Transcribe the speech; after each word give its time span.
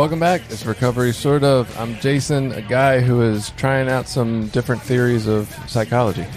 Welcome 0.00 0.18
back. 0.18 0.40
It's 0.48 0.64
Recovery 0.64 1.12
Sort 1.12 1.44
of. 1.44 1.78
I'm 1.78 1.94
Jason, 1.96 2.52
a 2.52 2.62
guy 2.62 3.00
who 3.00 3.20
is 3.20 3.50
trying 3.58 3.90
out 3.90 4.08
some 4.08 4.48
different 4.48 4.80
theories 4.80 5.26
of 5.26 5.54
psychology. 5.68 6.24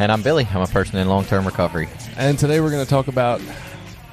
And 0.00 0.10
I'm 0.10 0.22
Billy. 0.22 0.46
I'm 0.50 0.62
a 0.62 0.66
person 0.66 0.98
in 0.98 1.08
long 1.08 1.24
term 1.24 1.46
recovery. 1.46 1.88
and 2.16 2.36
today 2.36 2.60
we're 2.60 2.72
going 2.72 2.84
to 2.84 2.90
talk 2.90 3.06
about, 3.06 3.40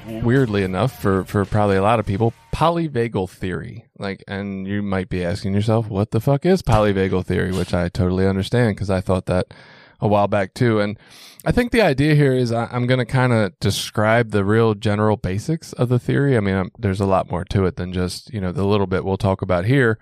weirdly 0.06 0.62
enough, 0.62 1.02
for, 1.02 1.24
for 1.24 1.44
probably 1.44 1.76
a 1.76 1.82
lot 1.82 1.98
of 1.98 2.06
people, 2.06 2.32
polyvagal 2.54 3.28
theory. 3.30 3.84
Like, 3.98 4.22
and 4.28 4.68
you 4.68 4.82
might 4.82 5.08
be 5.08 5.24
asking 5.24 5.54
yourself, 5.54 5.88
what 5.88 6.12
the 6.12 6.20
fuck 6.20 6.46
is 6.46 6.62
polyvagal 6.62 7.26
theory? 7.26 7.50
Which 7.50 7.74
I 7.74 7.88
totally 7.88 8.28
understand 8.28 8.76
because 8.76 8.90
I 8.90 9.00
thought 9.00 9.26
that 9.26 9.52
a 10.00 10.08
while 10.08 10.28
back 10.28 10.54
too. 10.54 10.80
And 10.80 10.98
I 11.44 11.52
think 11.52 11.72
the 11.72 11.82
idea 11.82 12.14
here 12.14 12.34
is 12.34 12.52
I, 12.52 12.66
I'm 12.66 12.86
going 12.86 12.98
to 12.98 13.04
kind 13.04 13.32
of 13.32 13.58
describe 13.60 14.30
the 14.30 14.44
real 14.44 14.74
general 14.74 15.16
basics 15.16 15.72
of 15.74 15.88
the 15.88 15.98
theory. 15.98 16.36
I 16.36 16.40
mean, 16.40 16.54
i 16.54 16.64
there's 16.78 17.00
a 17.00 17.06
lot 17.06 17.30
more 17.30 17.44
to 17.46 17.66
it 17.66 17.76
than 17.76 17.92
just, 17.92 18.32
you 18.32 18.40
know, 18.40 18.52
the 18.52 18.64
little 18.64 18.86
bit 18.86 19.04
we'll 19.04 19.16
talk 19.16 19.42
about 19.42 19.64
here. 19.64 19.98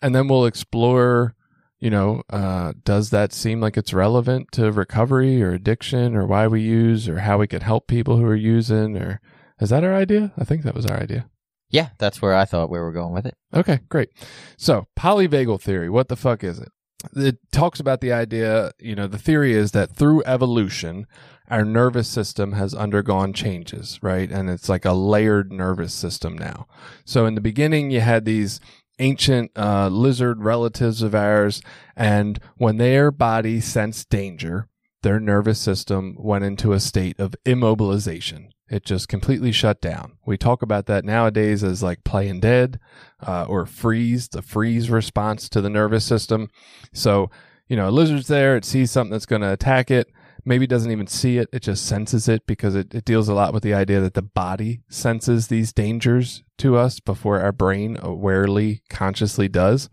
And 0.00 0.14
then 0.14 0.28
we'll 0.28 0.46
explore, 0.46 1.34
you 1.78 1.90
know, 1.90 2.22
uh, 2.30 2.72
does 2.84 3.10
that 3.10 3.32
seem 3.32 3.60
like 3.60 3.76
it's 3.76 3.92
relevant 3.92 4.52
to 4.52 4.72
recovery 4.72 5.42
or 5.42 5.52
addiction 5.52 6.14
or 6.14 6.26
why 6.26 6.46
we 6.46 6.60
use 6.60 7.08
or 7.08 7.20
how 7.20 7.38
we 7.38 7.46
can 7.46 7.60
help 7.60 7.86
people 7.86 8.16
who 8.16 8.24
are 8.24 8.36
using 8.36 8.96
or 8.96 9.20
is 9.60 9.70
that 9.70 9.84
our 9.84 9.94
idea? 9.94 10.32
I 10.38 10.44
think 10.44 10.62
that 10.62 10.74
was 10.74 10.86
our 10.86 10.96
idea. 10.96 11.28
Yeah, 11.70 11.90
that's 11.98 12.22
where 12.22 12.34
I 12.34 12.44
thought 12.44 12.70
we 12.70 12.78
were 12.78 12.92
going 12.92 13.12
with 13.12 13.26
it. 13.26 13.34
Okay, 13.52 13.80
great. 13.88 14.08
So, 14.56 14.86
polyvagal 14.98 15.60
theory, 15.60 15.90
what 15.90 16.08
the 16.08 16.16
fuck 16.16 16.42
is 16.42 16.58
it? 16.58 16.70
It 17.14 17.38
talks 17.52 17.78
about 17.78 18.00
the 18.00 18.12
idea, 18.12 18.72
you 18.78 18.94
know, 18.94 19.06
the 19.06 19.18
theory 19.18 19.52
is 19.52 19.70
that 19.72 19.94
through 19.94 20.24
evolution, 20.24 21.06
our 21.48 21.64
nervous 21.64 22.08
system 22.08 22.52
has 22.52 22.74
undergone 22.74 23.32
changes, 23.32 23.98
right? 24.02 24.30
And 24.30 24.50
it's 24.50 24.68
like 24.68 24.84
a 24.84 24.92
layered 24.92 25.52
nervous 25.52 25.94
system 25.94 26.36
now. 26.36 26.66
So, 27.04 27.24
in 27.24 27.34
the 27.34 27.40
beginning, 27.40 27.90
you 27.90 28.00
had 28.00 28.24
these 28.24 28.60
ancient 28.98 29.52
uh, 29.56 29.88
lizard 29.88 30.42
relatives 30.42 31.02
of 31.02 31.14
ours, 31.14 31.62
and 31.96 32.40
when 32.56 32.76
their 32.76 33.10
body 33.10 33.60
sensed 33.60 34.10
danger, 34.10 34.68
their 35.02 35.20
nervous 35.20 35.60
system 35.60 36.16
went 36.18 36.44
into 36.44 36.72
a 36.72 36.80
state 36.80 37.18
of 37.20 37.36
immobilization. 37.46 38.48
It 38.70 38.84
just 38.84 39.08
completely 39.08 39.52
shut 39.52 39.80
down. 39.80 40.18
We 40.26 40.36
talk 40.36 40.62
about 40.62 40.86
that 40.86 41.04
nowadays 41.04 41.64
as 41.64 41.82
like 41.82 42.04
playing 42.04 42.40
dead 42.40 42.78
uh, 43.26 43.44
or 43.48 43.64
freeze, 43.64 44.28
the 44.28 44.42
freeze 44.42 44.90
response 44.90 45.48
to 45.50 45.60
the 45.60 45.70
nervous 45.70 46.04
system. 46.04 46.50
So, 46.92 47.30
you 47.66 47.76
know, 47.76 47.88
a 47.88 47.90
lizard's 47.90 48.28
there, 48.28 48.56
it 48.56 48.64
sees 48.64 48.90
something 48.90 49.12
that's 49.12 49.26
going 49.26 49.42
to 49.42 49.52
attack 49.52 49.90
it, 49.90 50.12
maybe 50.44 50.66
doesn't 50.66 50.90
even 50.90 51.06
see 51.06 51.38
it, 51.38 51.48
it 51.52 51.62
just 51.62 51.86
senses 51.86 52.28
it 52.28 52.46
because 52.46 52.74
it, 52.74 52.94
it 52.94 53.04
deals 53.04 53.28
a 53.28 53.34
lot 53.34 53.54
with 53.54 53.62
the 53.62 53.74
idea 53.74 54.00
that 54.00 54.14
the 54.14 54.22
body 54.22 54.80
senses 54.88 55.48
these 55.48 55.72
dangers 55.72 56.42
to 56.58 56.76
us 56.76 57.00
before 57.00 57.40
our 57.40 57.52
brain 57.52 57.96
awarely, 57.96 58.80
consciously 58.90 59.48
does. 59.48 59.88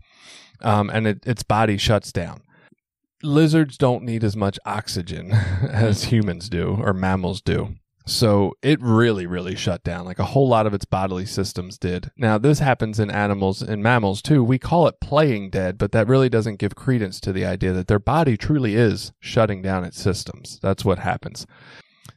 Um, 0.62 0.90
and 0.90 1.06
it, 1.06 1.26
its 1.26 1.42
body 1.42 1.76
shuts 1.76 2.12
down. 2.12 2.42
Lizards 3.22 3.76
don't 3.76 4.04
need 4.04 4.22
as 4.22 4.36
much 4.36 4.58
oxygen 4.66 5.32
as 5.70 6.04
humans 6.04 6.48
do 6.48 6.78
or 6.80 6.92
mammals 6.92 7.40
do. 7.40 7.76
So 8.08 8.52
it 8.62 8.80
really, 8.80 9.26
really 9.26 9.56
shut 9.56 9.82
down. 9.82 10.04
Like 10.04 10.20
a 10.20 10.24
whole 10.24 10.46
lot 10.48 10.66
of 10.66 10.72
its 10.72 10.84
bodily 10.84 11.26
systems 11.26 11.76
did. 11.76 12.12
Now, 12.16 12.38
this 12.38 12.60
happens 12.60 13.00
in 13.00 13.10
animals 13.10 13.62
and 13.62 13.82
mammals 13.82 14.22
too. 14.22 14.44
We 14.44 14.60
call 14.60 14.86
it 14.86 15.00
playing 15.00 15.50
dead, 15.50 15.76
but 15.76 15.90
that 15.90 16.06
really 16.06 16.28
doesn't 16.28 16.60
give 16.60 16.76
credence 16.76 17.18
to 17.20 17.32
the 17.32 17.44
idea 17.44 17.72
that 17.72 17.88
their 17.88 17.98
body 17.98 18.36
truly 18.36 18.76
is 18.76 19.12
shutting 19.18 19.60
down 19.60 19.82
its 19.82 20.00
systems. 20.00 20.60
That's 20.62 20.84
what 20.84 21.00
happens. 21.00 21.46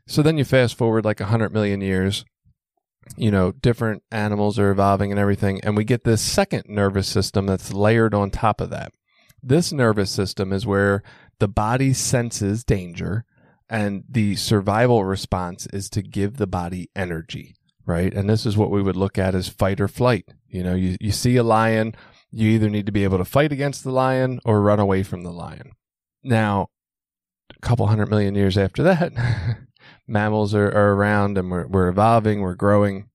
So 0.08 0.22
then 0.22 0.38
you 0.38 0.46
fast 0.46 0.78
forward 0.78 1.06
like 1.06 1.20
100 1.20 1.52
million 1.52 1.82
years, 1.82 2.24
you 3.18 3.32
know, 3.32 3.52
different 3.52 4.04
animals 4.12 4.60
are 4.60 4.70
evolving 4.70 5.12
and 5.12 5.20
everything, 5.20 5.60
and 5.64 5.76
we 5.76 5.84
get 5.84 6.04
this 6.04 6.22
second 6.22 6.66
nervous 6.68 7.08
system 7.08 7.48
that's 7.48 7.74
layered 7.74 8.14
on 8.14 8.30
top 8.30 8.62
of 8.62 8.70
that. 8.70 8.92
This 9.42 9.72
nervous 9.72 10.12
system 10.12 10.54
is 10.54 10.68
where 10.68 11.02
the 11.40 11.48
body 11.48 11.94
senses 11.94 12.64
danger 12.64 13.26
and 13.70 14.04
the 14.10 14.36
survival 14.36 15.06
response 15.06 15.68
is 15.68 15.90
to 15.92 16.02
give 16.02 16.38
the 16.38 16.48
body 16.48 16.90
energy, 16.96 17.56
right? 17.86 18.14
And 18.14 18.30
this 18.30 18.46
is 18.46 18.58
what 18.58 18.72
we 18.72 18.82
would 18.82 18.96
look 18.96 19.18
at 19.18 19.36
as 19.36 19.48
fight 19.48 19.80
or 19.80 19.88
flight. 19.88 20.34
You 20.48 20.64
know, 20.64 20.74
you, 20.74 20.98
you 21.00 21.12
see 21.12 21.36
a 21.36 21.44
lion, 21.44 21.96
you 22.32 22.50
either 22.50 22.70
need 22.70 22.88
to 22.88 22.92
be 22.92 23.04
able 23.04 23.20
to 23.20 23.26
fight 23.26 23.52
against 23.52 23.84
the 23.84 23.92
lion 23.92 24.40
or 24.44 24.62
run 24.62 24.80
away 24.80 25.04
from 25.04 25.24
the 25.24 25.32
lion. 25.32 25.74
Now, 26.24 26.70
a 27.56 27.60
couple 27.60 27.88
hundred 27.88 28.10
million 28.10 28.36
years 28.36 28.58
after 28.58 28.82
that, 28.84 29.14
mammals 30.08 30.56
are, 30.56 30.68
are 30.68 30.94
around 30.94 31.38
and 31.38 31.52
we're, 31.52 31.68
we're 31.68 31.88
evolving, 31.88 32.42
we're 32.42 32.56
growing. 32.56 33.10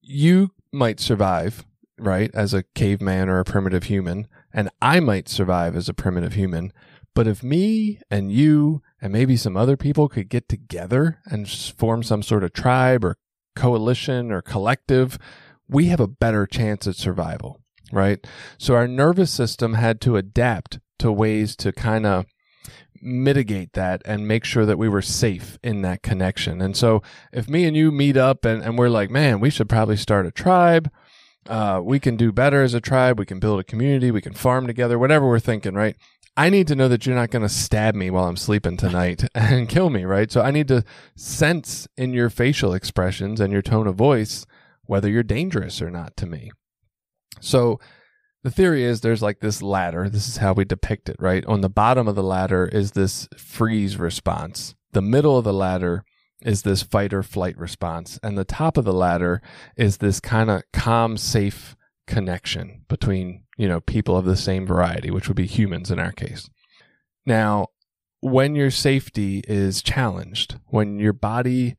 You 0.00 0.52
might 0.72 1.00
survive, 1.00 1.64
right, 1.98 2.30
as 2.34 2.54
a 2.54 2.64
caveman 2.74 3.28
or 3.28 3.40
a 3.40 3.44
primitive 3.44 3.84
human, 3.84 4.28
and 4.52 4.70
I 4.80 5.00
might 5.00 5.28
survive 5.28 5.76
as 5.76 5.88
a 5.88 5.94
primitive 5.94 6.34
human. 6.34 6.72
But 7.18 7.26
if 7.26 7.42
me 7.42 7.98
and 8.12 8.30
you 8.30 8.80
and 9.02 9.12
maybe 9.12 9.36
some 9.36 9.56
other 9.56 9.76
people 9.76 10.08
could 10.08 10.28
get 10.28 10.48
together 10.48 11.18
and 11.26 11.50
form 11.50 12.04
some 12.04 12.22
sort 12.22 12.44
of 12.44 12.52
tribe 12.52 13.04
or 13.04 13.16
coalition 13.56 14.30
or 14.30 14.40
collective, 14.40 15.18
we 15.68 15.86
have 15.86 15.98
a 15.98 16.06
better 16.06 16.46
chance 16.46 16.86
at 16.86 16.94
survival, 16.94 17.60
right? 17.90 18.24
So 18.56 18.76
our 18.76 18.86
nervous 18.86 19.32
system 19.32 19.74
had 19.74 20.00
to 20.02 20.16
adapt 20.16 20.78
to 21.00 21.10
ways 21.10 21.56
to 21.56 21.72
kind 21.72 22.06
of 22.06 22.24
mitigate 23.02 23.72
that 23.72 24.00
and 24.04 24.28
make 24.28 24.44
sure 24.44 24.64
that 24.64 24.78
we 24.78 24.88
were 24.88 25.02
safe 25.02 25.58
in 25.60 25.82
that 25.82 26.04
connection. 26.04 26.62
And 26.62 26.76
so 26.76 27.02
if 27.32 27.48
me 27.48 27.64
and 27.64 27.76
you 27.76 27.90
meet 27.90 28.16
up 28.16 28.44
and, 28.44 28.62
and 28.62 28.78
we're 28.78 28.90
like, 28.90 29.10
man, 29.10 29.40
we 29.40 29.50
should 29.50 29.68
probably 29.68 29.96
start 29.96 30.24
a 30.24 30.30
tribe. 30.30 30.88
Uh, 31.48 31.80
we 31.82 31.98
can 31.98 32.16
do 32.16 32.30
better 32.30 32.62
as 32.62 32.74
a 32.74 32.80
tribe. 32.80 33.18
We 33.18 33.26
can 33.26 33.40
build 33.40 33.58
a 33.58 33.64
community. 33.64 34.10
We 34.10 34.20
can 34.20 34.34
farm 34.34 34.66
together, 34.66 34.98
whatever 34.98 35.26
we're 35.26 35.40
thinking, 35.40 35.74
right? 35.74 35.96
I 36.38 36.50
need 36.50 36.68
to 36.68 36.76
know 36.76 36.86
that 36.86 37.04
you're 37.04 37.16
not 37.16 37.32
going 37.32 37.42
to 37.42 37.48
stab 37.48 37.96
me 37.96 38.10
while 38.10 38.26
I'm 38.26 38.36
sleeping 38.36 38.76
tonight 38.76 39.24
and 39.34 39.68
kill 39.68 39.90
me, 39.90 40.04
right? 40.04 40.30
So 40.30 40.40
I 40.40 40.52
need 40.52 40.68
to 40.68 40.84
sense 41.16 41.88
in 41.96 42.12
your 42.12 42.30
facial 42.30 42.74
expressions 42.74 43.40
and 43.40 43.52
your 43.52 43.60
tone 43.60 43.88
of 43.88 43.96
voice 43.96 44.46
whether 44.84 45.10
you're 45.10 45.24
dangerous 45.24 45.82
or 45.82 45.90
not 45.90 46.16
to 46.18 46.26
me. 46.26 46.52
So 47.40 47.80
the 48.44 48.52
theory 48.52 48.84
is 48.84 49.00
there's 49.00 49.20
like 49.20 49.40
this 49.40 49.62
ladder. 49.62 50.08
This 50.08 50.28
is 50.28 50.36
how 50.36 50.52
we 50.52 50.64
depict 50.64 51.08
it, 51.08 51.16
right? 51.18 51.44
On 51.46 51.60
the 51.60 51.68
bottom 51.68 52.06
of 52.06 52.14
the 52.14 52.22
ladder 52.22 52.66
is 52.66 52.92
this 52.92 53.28
freeze 53.36 53.96
response. 53.96 54.76
The 54.92 55.02
middle 55.02 55.38
of 55.38 55.44
the 55.44 55.52
ladder 55.52 56.04
is 56.42 56.62
this 56.62 56.84
fight 56.84 57.12
or 57.12 57.24
flight 57.24 57.58
response. 57.58 58.20
And 58.22 58.38
the 58.38 58.44
top 58.44 58.76
of 58.76 58.84
the 58.84 58.94
ladder 58.94 59.42
is 59.76 59.96
this 59.96 60.20
kind 60.20 60.50
of 60.50 60.62
calm, 60.72 61.16
safe 61.16 61.74
connection 62.08 62.84
between, 62.88 63.44
you 63.56 63.68
know, 63.68 63.80
people 63.80 64.16
of 64.16 64.24
the 64.24 64.36
same 64.36 64.66
variety, 64.66 65.10
which 65.10 65.28
would 65.28 65.36
be 65.36 65.46
humans 65.46 65.92
in 65.92 66.00
our 66.00 66.10
case. 66.10 66.50
Now, 67.24 67.68
when 68.20 68.56
your 68.56 68.72
safety 68.72 69.44
is 69.46 69.82
challenged, 69.82 70.58
when 70.66 70.98
your 70.98 71.12
body, 71.12 71.76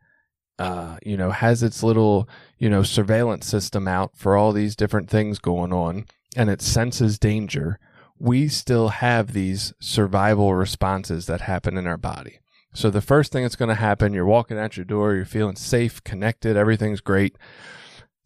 uh, 0.57 0.97
you 1.03 1.17
know, 1.17 1.31
has 1.31 1.61
its 1.63 1.83
little, 1.83 2.29
you 2.57 2.69
know, 2.69 2.83
surveillance 2.83 3.45
system 3.47 3.87
out 3.87 4.11
for 4.15 4.37
all 4.37 4.53
these 4.53 4.75
different 4.77 5.09
things 5.09 5.39
going 5.39 5.73
on, 5.73 6.05
and 6.37 6.49
it 6.49 6.61
senses 6.61 7.19
danger, 7.19 7.79
we 8.17 8.47
still 8.47 8.89
have 8.89 9.33
these 9.33 9.73
survival 9.79 10.53
responses 10.53 11.25
that 11.25 11.41
happen 11.41 11.77
in 11.77 11.87
our 11.87 11.97
body. 11.97 12.39
So 12.73 12.89
the 12.89 13.01
first 13.01 13.31
thing 13.31 13.43
that's 13.43 13.55
going 13.55 13.69
to 13.69 13.75
happen, 13.75 14.13
you're 14.13 14.25
walking 14.25 14.59
out 14.59 14.77
your 14.77 14.85
door, 14.85 15.15
you're 15.15 15.25
feeling 15.25 15.55
safe, 15.55 16.03
connected, 16.03 16.55
everything's 16.55 17.01
great. 17.01 17.35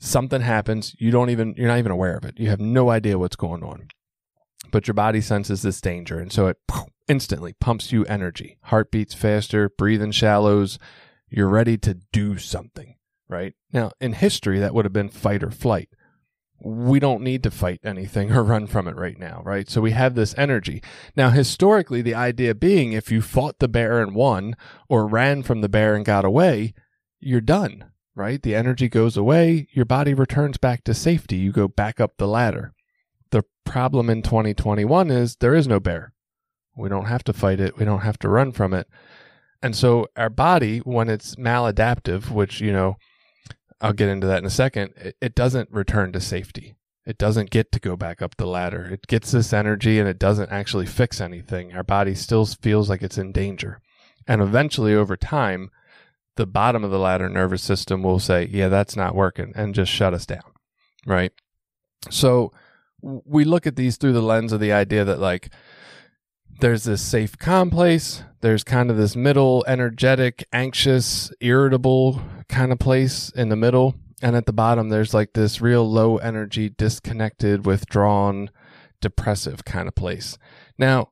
Something 0.04 0.42
happens, 0.42 0.96
you 1.00 1.12
don't 1.12 1.30
even 1.30 1.54
you're 1.58 1.68
not 1.68 1.80
even 1.80 1.92
aware 1.92 2.18
of 2.18 2.26
it. 2.26 2.40
You 2.40 2.50
have 2.50 2.60
no 2.60 2.90
idea 2.90 3.18
what's 3.18 3.36
going 3.36 3.64
on. 3.64 3.88
But 4.72 4.88
your 4.88 4.96
body 4.96 5.22
senses 5.22 5.62
this 5.62 5.80
danger 5.82 6.20
and 6.20 6.32
so 6.32 6.48
it 6.48 6.58
instantly 7.08 7.54
pumps 7.54 7.92
you 7.92 8.04
energy. 8.06 8.58
Heart 8.64 8.92
beats 8.92 9.14
faster, 9.14 9.70
breathing 9.70 10.12
shallows, 10.12 10.80
you're 11.30 11.48
ready 11.48 11.78
to 11.80 11.96
do 12.12 12.38
something, 12.38 12.96
right? 13.30 13.54
Now, 13.72 13.92
in 14.02 14.14
history 14.14 14.60
that 14.60 14.74
would 14.74 14.86
have 14.86 14.94
been 14.94 15.10
fight 15.10 15.44
or 15.44 15.52
flight 15.52 15.90
we 16.64 17.00
don't 17.00 17.22
need 17.22 17.44
to 17.44 17.52
fight 17.52 17.82
anything 17.84 18.32
or 18.32 18.44
run 18.44 18.68
from 18.68 18.88
it 18.88 18.96
right 18.96 19.20
now, 19.20 19.42
right? 19.46 19.70
So 19.70 19.82
we 19.82 19.92
have 19.92 20.16
this 20.16 20.34
energy. 20.38 20.82
Now, 21.16 21.30
historically, 21.30 22.02
the 22.02 22.16
idea 22.16 22.56
being 22.56 22.94
if 22.94 23.12
you 23.12 23.22
fought 23.22 23.60
the 23.60 23.68
bear 23.68 24.02
and 24.02 24.16
won 24.16 24.56
or 24.88 25.08
ran 25.08 25.44
from 25.44 25.62
the 25.62 25.70
bear 25.70 25.96
and 25.96 26.06
got 26.06 26.26
away, 26.26 26.74
you're 27.20 27.42
done, 27.42 27.92
right? 28.16 28.42
The 28.42 28.56
energy 28.56 28.90
goes 28.90 29.18
away, 29.18 29.68
your 29.72 29.86
body 29.86 30.14
returns 30.14 30.58
back 30.58 30.84
to 30.84 30.94
safety, 30.94 31.38
you 31.38 31.52
go 31.52 31.68
back 31.68 32.00
up 32.00 32.18
the 32.18 32.28
ladder. 32.28 32.74
The 33.32 33.44
problem 33.66 34.10
in 34.10 34.22
2021 34.22 35.10
is 35.10 35.38
there 35.38 35.56
is 35.56 35.68
no 35.68 35.80
bear. 35.80 36.14
We 36.76 36.90
don't 36.90 37.06
have 37.06 37.24
to 37.26 37.34
fight 37.34 37.60
it, 37.60 37.78
we 37.78 37.86
don't 37.86 38.02
have 38.02 38.20
to 38.20 38.30
run 38.30 38.52
from 38.52 38.74
it. 38.74 38.88
And 39.62 39.76
so 39.76 40.08
our 40.18 40.30
body, 40.30 40.80
when 40.80 41.10
it's 41.10 41.36
maladaptive, 41.36 42.30
which, 42.30 42.60
you 42.60 42.74
know, 42.74 42.98
I'll 43.80 43.94
get 43.94 44.10
into 44.10 44.28
that 44.28 44.40
in 44.40 44.46
a 44.46 44.52
second, 44.52 44.94
it, 44.98 45.16
it 45.22 45.36
doesn't 45.36 45.72
return 45.72 46.12
to 46.14 46.22
safety. 46.22 46.76
It 47.06 47.18
doesn't 47.18 47.50
get 47.50 47.72
to 47.74 47.80
go 47.80 47.98
back 47.98 48.22
up 48.22 48.38
the 48.38 48.46
ladder. 48.46 48.86
It 48.86 49.08
gets 49.08 49.32
this 49.32 49.52
energy 49.52 50.00
and 50.00 50.08
it 50.08 50.20
doesn't 50.20 50.52
actually 50.52 50.86
fix 50.86 51.20
anything. 51.20 51.74
Our 51.74 51.84
body 51.84 52.16
still 52.16 52.46
feels 52.46 52.90
like 52.90 53.02
it's 53.02 53.18
in 53.18 53.32
danger. 53.32 53.82
And 54.26 54.42
eventually, 54.42 54.96
over 54.96 55.18
time, 55.18 55.70
the 56.36 56.46
bottom 56.48 56.84
of 56.84 56.92
the 56.92 57.00
ladder 57.00 57.30
nervous 57.30 57.64
system 57.64 58.04
will 58.04 58.20
say, 58.20 58.50
yeah, 58.52 58.70
that's 58.70 58.96
not 58.96 59.16
working 59.16 59.54
and 59.56 59.76
just 59.76 59.92
shut 59.92 60.14
us 60.14 60.26
down. 60.26 60.42
Right. 61.06 61.32
So 62.10 62.52
we 63.02 63.44
look 63.44 63.68
at 63.68 63.76
these 63.76 63.98
through 63.98 64.14
the 64.14 64.22
lens 64.22 64.52
of 64.52 64.60
the 64.60 64.72
idea 64.72 65.04
that, 65.04 65.20
like, 65.20 65.50
there's 66.60 66.84
this 66.84 67.02
safe 67.02 67.38
calm 67.38 67.70
place. 67.70 68.24
There's 68.42 68.64
kind 68.64 68.90
of 68.90 68.98
this 68.98 69.16
middle, 69.16 69.64
energetic, 69.68 70.46
anxious, 70.54 71.32
irritable 71.40 72.22
kind 72.48 72.72
of 72.72 72.80
place 72.80 73.30
in 73.30 73.50
the 73.50 73.56
middle. 73.56 73.96
And 74.22 74.36
at 74.36 74.46
the 74.46 74.54
bottom, 74.54 74.90
there's 74.90 75.14
like 75.14 75.34
this 75.34 75.60
real 75.60 75.90
low 75.90 76.18
energy, 76.18 76.70
disconnected, 76.70 77.66
withdrawn, 77.66 78.50
depressive 79.02 79.66
kind 79.66 79.88
of 79.88 79.96
place. 79.96 80.38
Now, 80.78 81.10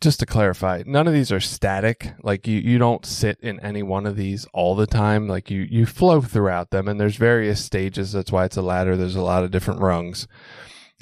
just 0.00 0.20
to 0.20 0.26
clarify, 0.26 0.82
none 0.86 1.06
of 1.06 1.14
these 1.14 1.32
are 1.32 1.40
static. 1.40 2.12
Like 2.22 2.46
you, 2.46 2.58
you 2.58 2.78
don't 2.78 3.06
sit 3.06 3.38
in 3.40 3.60
any 3.60 3.82
one 3.82 4.06
of 4.06 4.16
these 4.16 4.46
all 4.52 4.74
the 4.74 4.86
time. 4.86 5.28
Like 5.28 5.50
you, 5.50 5.62
you 5.62 5.86
flow 5.86 6.20
throughout 6.20 6.70
them 6.70 6.88
and 6.88 7.00
there's 7.00 7.16
various 7.16 7.64
stages. 7.64 8.12
That's 8.12 8.32
why 8.32 8.44
it's 8.44 8.56
a 8.56 8.62
ladder. 8.62 8.96
There's 8.96 9.16
a 9.16 9.22
lot 9.22 9.44
of 9.44 9.50
different 9.50 9.80
rungs. 9.80 10.26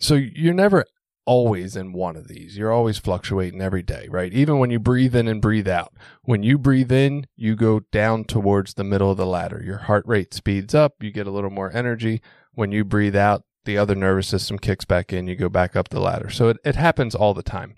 So 0.00 0.14
you're 0.14 0.54
never 0.54 0.84
always 1.26 1.76
in 1.76 1.92
one 1.92 2.16
of 2.16 2.28
these. 2.28 2.56
You're 2.56 2.72
always 2.72 2.98
fluctuating 2.98 3.60
every 3.60 3.82
day, 3.82 4.06
right? 4.10 4.32
Even 4.32 4.58
when 4.58 4.70
you 4.70 4.78
breathe 4.78 5.16
in 5.16 5.28
and 5.28 5.40
breathe 5.40 5.68
out. 5.68 5.94
When 6.22 6.42
you 6.42 6.58
breathe 6.58 6.92
in, 6.92 7.26
you 7.36 7.56
go 7.56 7.80
down 7.80 8.24
towards 8.24 8.74
the 8.74 8.84
middle 8.84 9.10
of 9.10 9.16
the 9.16 9.26
ladder. 9.26 9.62
Your 9.64 9.78
heart 9.78 10.04
rate 10.06 10.34
speeds 10.34 10.74
up, 10.74 11.02
you 11.02 11.10
get 11.10 11.26
a 11.26 11.30
little 11.30 11.50
more 11.50 11.74
energy. 11.74 12.20
When 12.52 12.72
you 12.72 12.84
breathe 12.84 13.16
out, 13.16 13.44
the 13.64 13.78
other 13.78 13.94
nervous 13.94 14.28
system 14.28 14.58
kicks 14.58 14.84
back 14.84 15.12
in, 15.12 15.26
you 15.26 15.36
go 15.36 15.48
back 15.48 15.74
up 15.74 15.88
the 15.88 16.00
ladder. 16.00 16.28
So 16.28 16.50
it, 16.50 16.58
it 16.64 16.76
happens 16.76 17.14
all 17.14 17.32
the 17.32 17.42
time. 17.42 17.76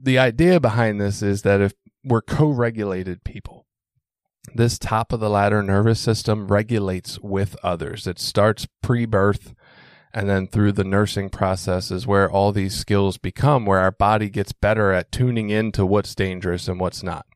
The 0.00 0.18
idea 0.18 0.60
behind 0.60 1.00
this 1.00 1.22
is 1.22 1.42
that 1.42 1.60
if 1.60 1.74
we're 2.04 2.22
co 2.22 2.48
regulated 2.48 3.24
people, 3.24 3.66
this 4.54 4.78
top 4.78 5.12
of 5.12 5.20
the 5.20 5.30
ladder 5.30 5.62
nervous 5.62 6.00
system 6.00 6.48
regulates 6.48 7.18
with 7.20 7.56
others. 7.62 8.06
It 8.06 8.18
starts 8.18 8.66
pre 8.82 9.06
birth 9.06 9.54
and 10.16 10.30
then 10.30 10.46
through 10.46 10.72
the 10.72 10.82
nursing 10.82 11.28
process 11.28 11.90
is 11.90 12.06
where 12.06 12.28
all 12.28 12.50
these 12.50 12.74
skills 12.74 13.18
become 13.18 13.66
where 13.66 13.80
our 13.80 13.90
body 13.90 14.30
gets 14.30 14.52
better 14.52 14.90
at 14.90 15.12
tuning 15.12 15.50
into 15.50 15.84
what's 15.84 16.14
dangerous 16.14 16.66
and 16.66 16.80
what's 16.80 17.02
not 17.02 17.26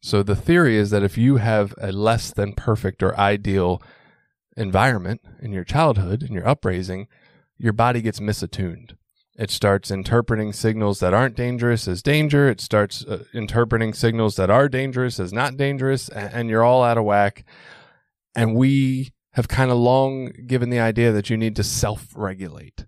so 0.00 0.22
the 0.22 0.36
theory 0.36 0.76
is 0.76 0.90
that 0.90 1.02
if 1.02 1.16
you 1.16 1.38
have 1.38 1.74
a 1.80 1.90
less 1.90 2.30
than 2.30 2.52
perfect 2.52 3.02
or 3.02 3.18
ideal 3.18 3.82
environment 4.56 5.22
in 5.40 5.52
your 5.52 5.64
childhood 5.64 6.22
in 6.22 6.32
your 6.32 6.46
upraising 6.46 7.08
your 7.56 7.72
body 7.72 8.02
gets 8.02 8.20
misattuned 8.20 8.94
it 9.38 9.50
starts 9.50 9.90
interpreting 9.90 10.52
signals 10.52 11.00
that 11.00 11.14
aren't 11.14 11.36
dangerous 11.36 11.88
as 11.88 12.02
danger 12.02 12.48
it 12.48 12.60
starts 12.60 13.04
uh, 13.06 13.24
interpreting 13.32 13.94
signals 13.94 14.36
that 14.36 14.50
are 14.50 14.68
dangerous 14.68 15.18
as 15.18 15.32
not 15.32 15.56
dangerous 15.56 16.08
and, 16.10 16.34
and 16.34 16.50
you're 16.50 16.64
all 16.64 16.82
out 16.82 16.98
of 16.98 17.04
whack 17.04 17.44
and 18.34 18.54
we 18.54 19.12
have 19.38 19.48
kind 19.48 19.70
of 19.70 19.76
long 19.76 20.32
given 20.46 20.70
the 20.70 20.80
idea 20.80 21.12
that 21.12 21.30
you 21.30 21.36
need 21.36 21.54
to 21.56 21.62
self 21.62 22.08
regulate. 22.16 22.86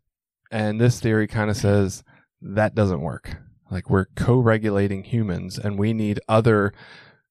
And 0.50 0.80
this 0.80 0.98
theory 0.98 1.26
kind 1.26 1.50
of 1.50 1.56
says 1.56 2.02
that 2.40 2.74
doesn't 2.74 3.00
work. 3.00 3.36
Like 3.70 3.88
we're 3.88 4.06
co 4.16 4.38
regulating 4.38 5.04
humans 5.04 5.58
and 5.58 5.78
we 5.78 5.92
need 5.92 6.20
other 6.28 6.72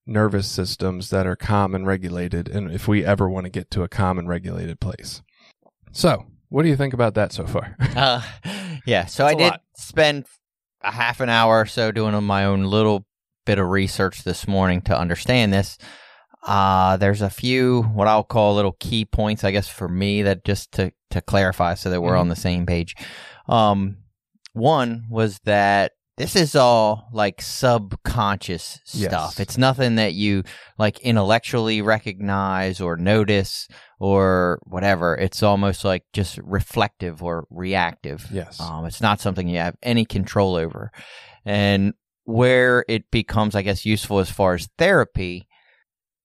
nervous 0.06 0.48
systems 0.48 1.10
that 1.10 1.28
are 1.28 1.36
calm 1.36 1.76
and 1.76 1.86
regulated. 1.86 2.48
And 2.48 2.72
if 2.72 2.88
we 2.88 3.04
ever 3.04 3.30
want 3.30 3.46
to 3.46 3.50
get 3.50 3.70
to 3.72 3.84
a 3.84 3.90
calm 3.90 4.18
and 4.18 4.28
regulated 4.28 4.80
place. 4.80 5.22
So, 5.92 6.28
what 6.50 6.64
do 6.64 6.70
you 6.70 6.76
think 6.76 6.94
about 6.94 7.14
that 7.16 7.32
so 7.32 7.46
far? 7.46 7.76
Uh, 7.96 8.22
yeah. 8.86 9.06
So 9.06 9.26
I 9.26 9.30
That's 9.34 9.36
a 9.36 9.38
did 9.38 9.50
lot. 9.52 9.62
spend 9.78 10.26
a 10.82 10.92
half 10.92 11.20
an 11.20 11.30
hour 11.30 11.62
or 11.62 11.66
so 11.66 11.92
doing 11.92 12.22
my 12.24 12.46
own 12.46 12.64
little 12.64 13.06
bit 13.46 13.60
of 13.60 13.68
research 13.68 14.24
this 14.24 14.48
morning 14.48 14.82
to 14.84 14.98
understand 14.98 15.52
this. 15.54 15.78
Uh, 16.48 16.96
there's 16.98 17.22
a 17.22 17.30
few 17.30 17.82
what 17.82 18.08
I'll 18.08 18.24
call 18.24 18.56
little 18.56 18.78
key 18.80 19.04
points, 19.06 19.44
I 19.44 19.52
guess, 19.52 19.68
for 19.68 19.90
me 19.90 20.22
that 20.22 20.46
just 20.46 20.72
to, 20.74 20.94
to 21.10 21.20
clarify 21.22 21.74
so 21.74 21.90
that 21.90 22.02
we're 22.02 22.14
Mhm. 22.16 22.20
on 22.22 22.30
the 22.30 22.36
same 22.36 22.66
page. 22.66 22.96
Um, 23.50 23.98
one 24.54 25.06
was 25.10 25.40
that 25.44 25.92
this 26.20 26.36
is 26.36 26.54
all 26.56 27.08
like 27.14 27.42
subconscious 27.42 28.80
Yes. 28.94 29.10
stuff. 29.10 29.40
It's 29.40 29.58
nothing 29.58 29.96
that 29.96 30.14
you 30.14 30.44
like 30.78 31.00
intellectually 31.00 31.82
recognize 31.82 32.82
or 32.82 32.98
notice 32.98 33.68
or 34.00 34.60
whatever. 34.66 35.16
It's 35.16 35.42
almost 35.42 35.86
like 35.86 36.04
just 36.14 36.38
reflective 36.40 37.24
or 37.24 37.48
reactive. 37.50 38.28
Yes. 38.32 38.60
Um, 38.60 38.86
it's 38.86 39.02
not 39.02 39.22
something 39.22 39.48
you 39.48 39.60
have 39.60 39.78
any 39.82 40.04
control 40.06 40.56
over. 40.56 40.92
And 41.46 41.94
where 42.26 42.84
it 42.90 43.10
becomes, 43.12 43.56
I 43.56 43.62
guess, 43.62 43.86
useful 43.86 44.20
as 44.20 44.30
far 44.30 44.54
as 44.56 44.68
therapy 44.78 45.48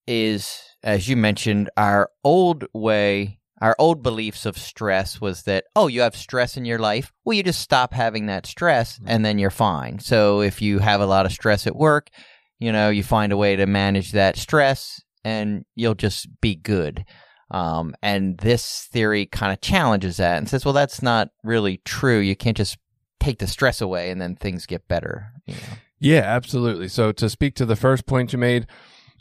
is, 0.06 0.61
as 0.82 1.08
you 1.08 1.17
mentioned, 1.17 1.70
our 1.76 2.11
old 2.25 2.64
way, 2.75 3.38
our 3.60 3.76
old 3.78 4.02
beliefs 4.02 4.46
of 4.46 4.58
stress 4.58 5.20
was 5.20 5.42
that, 5.44 5.64
oh, 5.76 5.86
you 5.86 6.00
have 6.00 6.16
stress 6.16 6.56
in 6.56 6.64
your 6.64 6.78
life. 6.78 7.12
Well, 7.24 7.34
you 7.34 7.42
just 7.42 7.60
stop 7.60 7.94
having 7.94 8.26
that 8.26 8.46
stress 8.46 9.00
and 9.06 9.24
then 9.24 9.38
you're 9.38 9.50
fine. 9.50 10.00
So 10.00 10.40
if 10.40 10.60
you 10.60 10.80
have 10.80 11.00
a 11.00 11.06
lot 11.06 11.26
of 11.26 11.32
stress 11.32 11.66
at 11.66 11.76
work, 11.76 12.10
you 12.58 12.72
know, 12.72 12.90
you 12.90 13.02
find 13.02 13.32
a 13.32 13.36
way 13.36 13.56
to 13.56 13.66
manage 13.66 14.12
that 14.12 14.36
stress 14.36 15.00
and 15.24 15.64
you'll 15.74 15.94
just 15.94 16.28
be 16.40 16.54
good. 16.54 17.04
Um, 17.50 17.94
and 18.02 18.36
this 18.38 18.88
theory 18.90 19.26
kind 19.26 19.52
of 19.52 19.60
challenges 19.60 20.16
that 20.16 20.38
and 20.38 20.48
says, 20.48 20.64
well, 20.64 20.74
that's 20.74 21.02
not 21.02 21.28
really 21.44 21.78
true. 21.84 22.18
You 22.18 22.34
can't 22.34 22.56
just 22.56 22.78
take 23.20 23.38
the 23.38 23.46
stress 23.46 23.80
away 23.80 24.10
and 24.10 24.20
then 24.20 24.34
things 24.34 24.66
get 24.66 24.88
better. 24.88 25.32
You 25.46 25.54
know? 25.54 25.60
Yeah, 26.00 26.22
absolutely. 26.22 26.88
So 26.88 27.12
to 27.12 27.30
speak 27.30 27.54
to 27.56 27.66
the 27.66 27.76
first 27.76 28.06
point 28.06 28.32
you 28.32 28.38
made, 28.38 28.66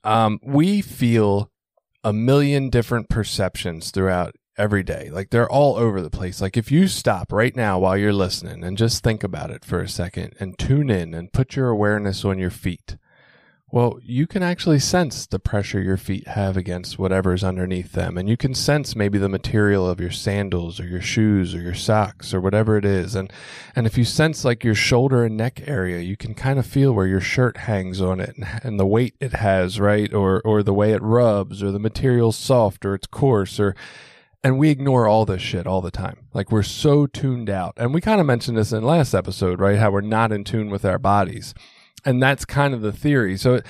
um, 0.04 0.40
we 0.44 0.82
feel 0.82 1.52
a 2.04 2.14
million 2.14 2.70
different 2.70 3.10
perceptions 3.10 3.92
throughout 3.92 4.36
every 4.58 4.84
day. 4.84 5.10
Like 5.10 5.30
they're 5.30 5.50
all 5.50 5.76
over 5.76 6.02
the 6.02 6.10
place. 6.10 6.42
Like 6.42 6.58
if 6.58 6.72
you 6.72 6.88
stop 6.88 7.32
right 7.32 7.56
now 7.56 7.80
while 7.80 7.98
you're 7.98 8.14
listening 8.14 8.64
and 8.64 8.78
just 8.78 9.04
think 9.04 9.24
about 9.24 9.52
it 9.52 9.66
for 9.66 9.82
a 9.82 9.90
second 9.90 10.36
and 10.40 10.58
tune 10.58 10.90
in 10.90 11.14
and 11.14 11.34
put 11.34 11.56
your 11.56 11.70
awareness 11.70 12.24
on 12.26 12.38
your 12.38 12.52
feet. 12.52 12.98
Well, 13.74 13.98
you 14.06 14.28
can 14.28 14.44
actually 14.44 14.78
sense 14.78 15.26
the 15.26 15.40
pressure 15.40 15.82
your 15.82 15.98
feet 15.98 16.28
have 16.28 16.58
against 16.58 17.00
whatever 17.00 17.34
is 17.34 17.44
underneath 17.44 17.94
them. 17.94 18.20
And 18.20 18.30
you 18.30 18.38
can 18.38 18.54
sense 18.54 18.96
maybe 18.96 19.18
the 19.18 19.28
material 19.28 19.90
of 19.90 20.00
your 20.00 20.12
sandals 20.12 20.80
or 20.80 20.86
your 20.86 21.02
shoes 21.02 21.56
or 21.56 21.60
your 21.60 21.74
socks 21.74 22.36
or 22.36 22.40
whatever 22.40 22.78
it 22.78 22.86
is. 22.86 23.16
And 23.16 23.34
and 23.76 23.88
if 23.88 23.98
you 23.98 24.04
sense 24.04 24.46
like 24.46 24.64
your 24.64 24.76
shoulder 24.76 25.26
and 25.26 25.36
neck 25.36 25.64
area, 25.66 26.02
you 26.02 26.16
can 26.16 26.36
kind 26.36 26.60
of 26.60 26.68
feel 26.68 26.94
where 26.94 27.08
your 27.08 27.20
shirt 27.20 27.58
hangs 27.58 28.00
on 28.00 28.20
it 28.20 28.38
and, 28.38 28.46
and 28.62 28.80
the 28.80 28.86
weight 28.86 29.16
it 29.20 29.34
has, 29.34 29.80
right? 29.80 30.14
Or 30.14 30.40
or 30.46 30.62
the 30.62 30.72
way 30.72 30.92
it 30.92 31.02
rubs, 31.02 31.64
or 31.64 31.72
the 31.72 31.80
material's 31.80 32.38
soft 32.38 32.86
or 32.86 32.94
it's 32.94 33.08
coarse, 33.08 33.60
or 33.60 33.76
and 34.44 34.60
we 34.60 34.70
ignore 34.70 35.08
all 35.08 35.26
this 35.26 35.42
shit 35.42 35.66
all 35.66 35.82
the 35.82 35.90
time. 35.90 36.28
Like 36.32 36.52
we're 36.52 36.62
so 36.62 37.08
tuned 37.08 37.50
out. 37.50 37.74
And 37.78 37.92
we 37.92 38.02
kind 38.02 38.22
of 38.22 38.28
mentioned 38.28 38.56
this 38.56 38.72
in 38.72 38.84
last 38.84 39.16
episode, 39.16 39.60
right? 39.60 39.80
How 39.80 39.90
we're 39.90 40.02
not 40.02 40.32
in 40.32 40.44
tune 40.44 40.70
with 40.70 40.86
our 40.86 41.00
bodies. 41.00 41.56
And 42.06 42.22
that's 42.22 42.46
kind 42.46 42.74
of 42.74 42.82
the 42.82 42.92
theory. 42.92 43.38
So 43.38 43.56
it, 43.56 43.66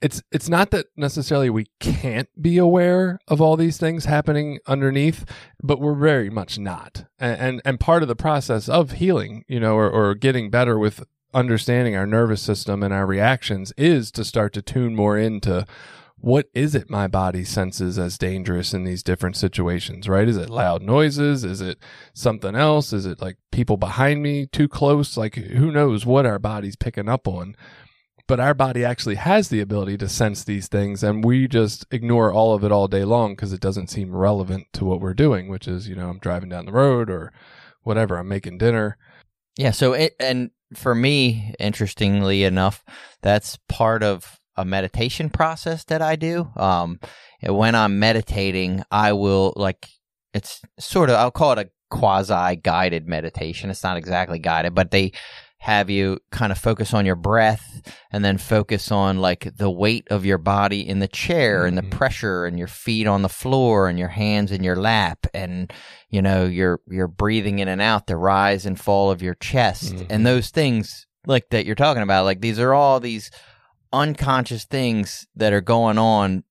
it's 0.00 0.20
it's 0.32 0.48
not 0.48 0.70
that 0.72 0.86
necessarily 0.96 1.48
we 1.48 1.66
can't 1.80 2.28
be 2.40 2.58
aware 2.58 3.20
of 3.28 3.40
all 3.40 3.56
these 3.56 3.78
things 3.78 4.04
happening 4.04 4.58
underneath, 4.66 5.24
but 5.62 5.80
we're 5.80 5.94
very 5.94 6.28
much 6.28 6.58
not. 6.58 7.04
And 7.18 7.40
and, 7.40 7.62
and 7.64 7.80
part 7.80 8.02
of 8.02 8.08
the 8.08 8.16
process 8.16 8.68
of 8.68 8.92
healing, 8.92 9.44
you 9.48 9.60
know, 9.60 9.76
or, 9.76 9.88
or 9.88 10.14
getting 10.14 10.50
better 10.50 10.78
with 10.78 11.04
understanding 11.32 11.96
our 11.96 12.06
nervous 12.06 12.42
system 12.42 12.82
and 12.82 12.92
our 12.92 13.06
reactions 13.06 13.72
is 13.78 14.10
to 14.12 14.24
start 14.24 14.52
to 14.52 14.62
tune 14.62 14.94
more 14.94 15.16
into 15.16 15.64
what 16.22 16.46
is 16.54 16.74
it 16.74 16.88
my 16.88 17.06
body 17.08 17.44
senses 17.44 17.98
as 17.98 18.16
dangerous 18.16 18.72
in 18.72 18.84
these 18.84 19.02
different 19.02 19.36
situations, 19.36 20.08
right? 20.08 20.28
Is 20.28 20.36
it 20.36 20.48
loud 20.48 20.80
noises? 20.82 21.44
Is 21.44 21.60
it 21.60 21.78
something 22.14 22.54
else? 22.54 22.92
Is 22.92 23.06
it 23.06 23.20
like 23.20 23.36
people 23.50 23.76
behind 23.76 24.22
me 24.22 24.46
too 24.46 24.68
close? 24.68 25.16
Like 25.16 25.34
who 25.34 25.70
knows 25.70 26.06
what 26.06 26.24
our 26.24 26.38
body's 26.38 26.76
picking 26.76 27.08
up 27.08 27.28
on? 27.28 27.56
but 28.28 28.38
our 28.38 28.54
body 28.54 28.84
actually 28.84 29.16
has 29.16 29.48
the 29.48 29.60
ability 29.60 29.98
to 29.98 30.08
sense 30.08 30.44
these 30.44 30.68
things 30.68 31.02
and 31.02 31.24
we 31.24 31.48
just 31.48 31.84
ignore 31.90 32.32
all 32.32 32.54
of 32.54 32.62
it 32.64 32.70
all 32.70 32.86
day 32.86 33.04
long 33.04 33.32
because 33.34 33.52
it 33.52 33.60
doesn't 33.60 33.90
seem 33.90 34.14
relevant 34.14 34.64
to 34.72 34.84
what 34.84 35.00
we're 35.00 35.12
doing 35.12 35.48
which 35.48 35.66
is 35.66 35.88
you 35.88 35.96
know 35.96 36.08
i'm 36.08 36.20
driving 36.20 36.48
down 36.48 36.64
the 36.64 36.72
road 36.72 37.10
or 37.10 37.32
whatever 37.82 38.16
i'm 38.16 38.28
making 38.28 38.56
dinner 38.56 38.96
Yeah. 39.58 39.72
So 39.72 39.92
it, 39.92 40.14
and 40.18 40.50
for 40.74 40.94
me, 40.94 41.54
interestingly 41.58 42.44
enough, 42.44 42.84
that's 43.20 43.58
part 43.68 44.02
of 44.02 44.38
a 44.56 44.64
meditation 44.64 45.30
process 45.30 45.84
that 45.84 46.02
I 46.02 46.16
do. 46.16 46.50
Um, 46.56 47.00
when 47.42 47.74
I'm 47.74 47.98
meditating, 47.98 48.82
I 48.90 49.12
will 49.12 49.52
like, 49.56 49.86
it's 50.34 50.60
sort 50.78 51.10
of, 51.10 51.16
I'll 51.16 51.30
call 51.30 51.52
it 51.52 51.58
a 51.58 51.70
quasi 51.90 52.56
guided 52.56 53.06
meditation. 53.06 53.70
It's 53.70 53.82
not 53.82 53.96
exactly 53.96 54.38
guided, 54.38 54.74
but 54.74 54.90
they 54.90 55.12
have 55.58 55.88
you 55.90 56.18
kind 56.32 56.50
of 56.50 56.58
focus 56.58 56.92
on 56.92 57.06
your 57.06 57.14
breath 57.14 57.82
and 58.10 58.24
then 58.24 58.36
focus 58.36 58.90
on 58.90 59.18
like 59.20 59.48
the 59.56 59.70
weight 59.70 60.08
of 60.10 60.24
your 60.26 60.38
body 60.38 60.80
in 60.86 60.98
the 60.98 61.06
chair 61.06 61.66
and 61.66 61.78
the 61.78 61.82
Mhm. 61.82 61.90
pressure 61.90 62.46
and 62.46 62.58
your 62.58 62.66
feet 62.66 63.06
on 63.06 63.22
the 63.22 63.28
floor 63.28 63.88
and 63.88 63.96
your 63.96 64.08
hands 64.08 64.50
in 64.50 64.64
your 64.64 64.74
lap 64.74 65.24
and 65.32 65.72
you 66.10 66.20
know 66.20 66.44
you're 66.46 66.80
you're 66.90 67.06
breathing 67.06 67.60
in 67.60 67.68
and 67.68 67.80
out 67.80 68.08
the 68.08 68.16
rise 68.16 68.66
and 68.66 68.80
fall 68.80 69.12
of 69.12 69.22
your 69.22 69.34
chest 69.36 69.94
Mhm. 69.94 70.06
and 70.10 70.26
those 70.26 70.50
things 70.50 71.06
like 71.28 71.48
that 71.50 71.64
you're 71.64 71.76
talking 71.76 72.02
about 72.02 72.24
like 72.24 72.40
these 72.40 72.58
are 72.58 72.74
all 72.74 72.98
these 72.98 73.30
unconscious 73.92 74.64
things 74.64 75.26
that 75.36 75.52
are 75.52 75.60
going 75.60 75.98
on 75.98 76.44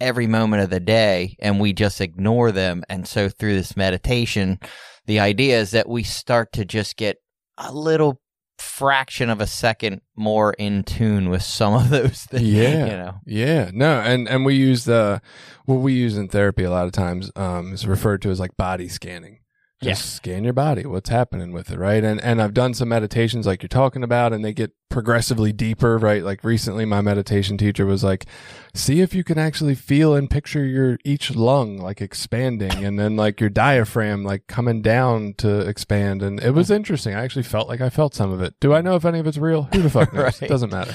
every 0.00 0.26
moment 0.26 0.62
of 0.62 0.70
the 0.70 0.80
day 0.80 1.36
and 1.40 1.58
we 1.58 1.72
just 1.72 2.00
ignore 2.00 2.52
them 2.52 2.84
and 2.88 3.06
so 3.06 3.28
through 3.28 3.54
this 3.54 3.76
meditation 3.76 4.58
the 5.06 5.18
idea 5.18 5.58
is 5.58 5.72
that 5.72 5.88
we 5.88 6.04
start 6.04 6.52
to 6.52 6.64
just 6.64 6.96
get 6.96 7.16
a 7.56 7.72
little 7.72 8.20
fraction 8.58 9.30
of 9.30 9.40
a 9.40 9.46
second 9.46 10.00
more 10.16 10.52
in 10.52 10.82
tune 10.84 11.28
with 11.30 11.42
some 11.42 11.74
of 11.74 11.90
those 11.90 12.24
things 12.24 12.42
Yeah. 12.48 12.86
you 12.86 12.96
know 12.96 13.14
Yeah, 13.26 13.70
no, 13.72 14.00
and 14.00 14.28
and 14.28 14.44
we 14.44 14.54
use 14.54 14.84
the 14.84 15.20
what 15.64 15.76
we 15.76 15.94
use 15.94 16.16
in 16.16 16.28
therapy 16.28 16.64
a 16.64 16.70
lot 16.70 16.86
of 16.86 16.92
times 16.92 17.30
um, 17.36 17.72
is 17.72 17.86
referred 17.86 18.22
to 18.22 18.30
as 18.30 18.40
like 18.40 18.56
body 18.56 18.88
scanning. 18.88 19.40
Just 19.80 20.16
scan 20.16 20.42
your 20.42 20.52
body. 20.52 20.84
What's 20.86 21.08
happening 21.08 21.52
with 21.52 21.70
it, 21.70 21.78
right? 21.78 22.02
And 22.02 22.20
and 22.20 22.42
I've 22.42 22.52
done 22.52 22.74
some 22.74 22.88
meditations 22.88 23.46
like 23.46 23.62
you're 23.62 23.68
talking 23.68 24.02
about, 24.02 24.32
and 24.32 24.44
they 24.44 24.52
get 24.52 24.72
progressively 24.88 25.52
deeper, 25.52 25.96
right? 25.98 26.24
Like 26.24 26.42
recently, 26.42 26.84
my 26.84 27.00
meditation 27.00 27.56
teacher 27.56 27.86
was 27.86 28.02
like, 28.02 28.26
"See 28.74 29.00
if 29.00 29.14
you 29.14 29.22
can 29.22 29.38
actually 29.38 29.76
feel 29.76 30.16
and 30.16 30.28
picture 30.28 30.64
your 30.64 30.98
each 31.04 31.32
lung 31.36 31.78
like 31.78 32.00
expanding, 32.00 32.84
and 32.84 32.98
then 32.98 33.14
like 33.14 33.40
your 33.40 33.50
diaphragm 33.50 34.24
like 34.24 34.48
coming 34.48 34.82
down 34.82 35.34
to 35.38 35.60
expand." 35.60 36.24
And 36.24 36.40
it 36.40 36.54
was 36.54 36.72
interesting. 36.72 37.14
I 37.14 37.22
actually 37.22 37.44
felt 37.44 37.68
like 37.68 37.80
I 37.80 37.88
felt 37.88 38.16
some 38.16 38.32
of 38.32 38.42
it. 38.42 38.54
Do 38.58 38.74
I 38.74 38.80
know 38.80 38.96
if 38.96 39.04
any 39.04 39.20
of 39.20 39.28
it's 39.28 39.38
real? 39.38 39.68
Who 39.72 39.82
the 39.82 39.90
fuck 39.90 40.12
knows? 40.12 40.24
Right. 40.24 40.42
It 40.42 40.48
doesn't 40.48 40.72
matter. 40.72 40.94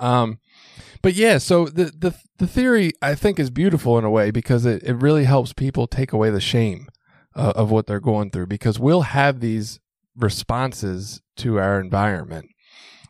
Um, 0.00 0.40
but 1.02 1.14
yeah, 1.14 1.38
so 1.38 1.66
the, 1.66 1.84
the 1.96 2.16
the 2.38 2.48
theory 2.48 2.94
I 3.00 3.14
think 3.14 3.38
is 3.38 3.50
beautiful 3.50 3.96
in 3.96 4.04
a 4.04 4.10
way 4.10 4.32
because 4.32 4.66
it, 4.66 4.82
it 4.82 4.94
really 4.94 5.24
helps 5.24 5.52
people 5.52 5.86
take 5.86 6.12
away 6.12 6.30
the 6.30 6.40
shame 6.40 6.88
uh, 7.34 7.52
of 7.54 7.70
what 7.70 7.86
they're 7.86 8.00
going 8.00 8.30
through 8.30 8.46
because 8.46 8.78
we'll 8.78 9.02
have 9.02 9.40
these 9.40 9.80
responses 10.16 11.20
to 11.36 11.58
our 11.58 11.80
environment. 11.80 12.50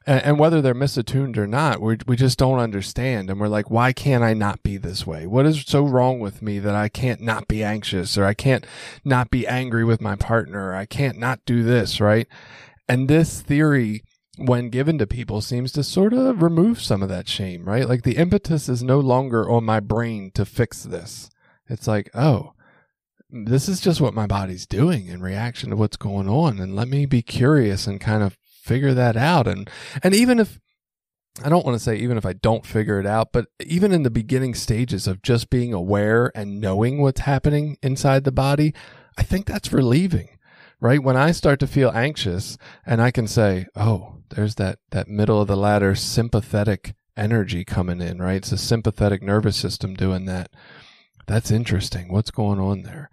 And, 0.06 0.22
and 0.22 0.38
whether 0.38 0.60
they're 0.60 0.74
misattuned 0.74 1.36
or 1.36 1.46
not, 1.46 1.80
we 1.80 1.98
we 2.06 2.16
just 2.16 2.38
don't 2.38 2.58
understand, 2.58 3.30
and 3.30 3.40
we're 3.40 3.48
like, 3.48 3.70
why 3.70 3.92
can't 3.92 4.24
I 4.24 4.34
not 4.34 4.62
be 4.62 4.76
this 4.76 5.06
way? 5.06 5.26
What 5.26 5.46
is 5.46 5.64
so 5.66 5.84
wrong 5.84 6.20
with 6.20 6.42
me 6.42 6.58
that 6.58 6.74
I 6.74 6.88
can't 6.88 7.20
not 7.20 7.48
be 7.48 7.62
anxious, 7.62 8.16
or 8.16 8.24
I 8.24 8.34
can't 8.34 8.66
not 9.04 9.30
be 9.30 9.46
angry 9.46 9.84
with 9.84 10.00
my 10.00 10.16
partner, 10.16 10.70
or 10.70 10.74
I 10.74 10.86
can't 10.86 11.18
not 11.18 11.40
do 11.44 11.62
this, 11.62 12.00
right? 12.00 12.26
And 12.88 13.08
this 13.08 13.42
theory 13.42 14.02
when 14.38 14.70
given 14.70 14.98
to 14.98 15.06
people 15.06 15.40
seems 15.40 15.72
to 15.72 15.82
sort 15.82 16.12
of 16.12 16.42
remove 16.42 16.80
some 16.80 17.02
of 17.02 17.08
that 17.08 17.28
shame, 17.28 17.64
right? 17.64 17.88
Like 17.88 18.02
the 18.02 18.16
impetus 18.16 18.68
is 18.68 18.82
no 18.82 19.00
longer 19.00 19.50
on 19.50 19.64
my 19.64 19.80
brain 19.80 20.30
to 20.34 20.44
fix 20.44 20.84
this. 20.84 21.28
It's 21.68 21.88
like, 21.88 22.08
oh, 22.14 22.52
this 23.30 23.68
is 23.68 23.80
just 23.80 24.00
what 24.00 24.14
my 24.14 24.26
body's 24.26 24.66
doing 24.66 25.06
in 25.06 25.20
reaction 25.20 25.70
to 25.70 25.76
what's 25.76 25.96
going 25.96 26.28
on 26.28 26.58
and 26.58 26.74
let 26.74 26.88
me 26.88 27.06
be 27.06 27.22
curious 27.22 27.86
and 27.86 28.00
kind 28.00 28.22
of 28.22 28.38
figure 28.62 28.94
that 28.94 29.16
out 29.16 29.46
and 29.46 29.70
and 30.02 30.14
even 30.14 30.38
if 30.38 30.58
I 31.42 31.48
don't 31.48 31.64
want 31.64 31.76
to 31.76 31.82
say 31.82 31.96
even 31.96 32.18
if 32.18 32.26
I 32.26 32.32
don't 32.32 32.66
figure 32.66 32.98
it 32.98 33.06
out, 33.06 33.28
but 33.32 33.46
even 33.64 33.92
in 33.92 34.02
the 34.02 34.10
beginning 34.10 34.54
stages 34.54 35.06
of 35.06 35.22
just 35.22 35.50
being 35.50 35.72
aware 35.72 36.32
and 36.34 36.60
knowing 36.60 37.00
what's 37.00 37.20
happening 37.20 37.76
inside 37.80 38.24
the 38.24 38.32
body, 38.32 38.74
I 39.16 39.22
think 39.22 39.46
that's 39.46 39.72
relieving 39.72 40.30
right? 40.80 41.02
When 41.02 41.16
I 41.16 41.32
start 41.32 41.60
to 41.60 41.66
feel 41.66 41.90
anxious 41.90 42.56
and 42.86 43.02
I 43.02 43.10
can 43.10 43.26
say, 43.26 43.66
oh, 43.74 44.18
there's 44.30 44.56
that, 44.56 44.78
that 44.90 45.08
middle 45.08 45.40
of 45.40 45.48
the 45.48 45.56
ladder 45.56 45.94
sympathetic 45.94 46.94
energy 47.16 47.64
coming 47.64 48.00
in, 48.00 48.18
right? 48.18 48.36
It's 48.36 48.52
a 48.52 48.58
sympathetic 48.58 49.22
nervous 49.22 49.56
system 49.56 49.94
doing 49.94 50.26
that. 50.26 50.50
That's 51.28 51.50
interesting. 51.50 52.10
What's 52.10 52.30
going 52.30 52.58
on 52.58 52.82
there? 52.82 53.10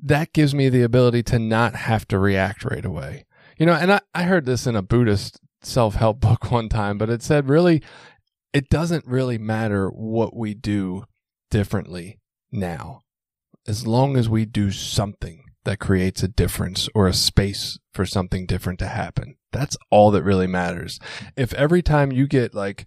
That 0.00 0.32
gives 0.32 0.54
me 0.54 0.68
the 0.68 0.82
ability 0.82 1.24
to 1.24 1.40
not 1.40 1.74
have 1.74 2.06
to 2.08 2.18
react 2.18 2.64
right 2.64 2.84
away. 2.84 3.26
You 3.58 3.66
know, 3.66 3.72
and 3.72 3.92
I, 3.92 4.00
I 4.14 4.22
heard 4.22 4.46
this 4.46 4.64
in 4.66 4.76
a 4.76 4.82
Buddhist 4.82 5.40
self 5.60 5.96
help 5.96 6.20
book 6.20 6.50
one 6.50 6.68
time, 6.68 6.96
but 6.96 7.10
it 7.10 7.20
said 7.20 7.48
really, 7.48 7.82
it 8.52 8.70
doesn't 8.70 9.04
really 9.06 9.38
matter 9.38 9.88
what 9.88 10.36
we 10.36 10.54
do 10.54 11.04
differently 11.50 12.20
now, 12.52 13.00
as 13.66 13.86
long 13.86 14.16
as 14.16 14.28
we 14.28 14.44
do 14.44 14.70
something 14.70 15.44
that 15.64 15.80
creates 15.80 16.22
a 16.22 16.28
difference 16.28 16.88
or 16.94 17.08
a 17.08 17.12
space 17.12 17.78
for 17.92 18.06
something 18.06 18.46
different 18.46 18.78
to 18.78 18.86
happen. 18.86 19.36
That's 19.52 19.76
all 19.90 20.12
that 20.12 20.22
really 20.22 20.46
matters. 20.46 21.00
If 21.36 21.52
every 21.54 21.82
time 21.82 22.12
you 22.12 22.28
get 22.28 22.54
like 22.54 22.86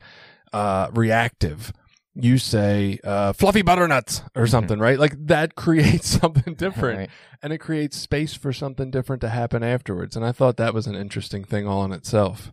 uh, 0.53 0.89
reactive, 0.93 1.73
you 2.13 2.37
say 2.37 2.99
uh, 3.03 3.31
fluffy 3.33 3.61
butternuts 3.61 4.21
or 4.35 4.45
something, 4.47 4.79
right? 4.79 4.99
Like 4.99 5.13
that 5.27 5.55
creates 5.55 6.07
something 6.07 6.55
different 6.55 6.97
Right. 6.99 7.09
and 7.41 7.53
it 7.53 7.59
creates 7.59 7.97
space 7.97 8.33
for 8.33 8.51
something 8.51 8.91
different 8.91 9.21
to 9.21 9.29
happen 9.29 9.63
afterwards. 9.63 10.15
And 10.15 10.25
I 10.25 10.31
thought 10.33 10.57
that 10.57 10.73
was 10.73 10.87
an 10.87 10.95
interesting 10.95 11.43
thing 11.43 11.67
all 11.67 11.85
in 11.85 11.91
itself. 11.93 12.51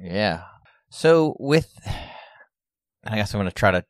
Yeah. 0.00 0.42
So 0.90 1.36
with, 1.40 1.76
I 3.04 3.16
guess 3.16 3.34
I'm 3.34 3.38
going 3.38 3.50
to 3.50 3.54
try 3.54 3.72
to 3.72 3.84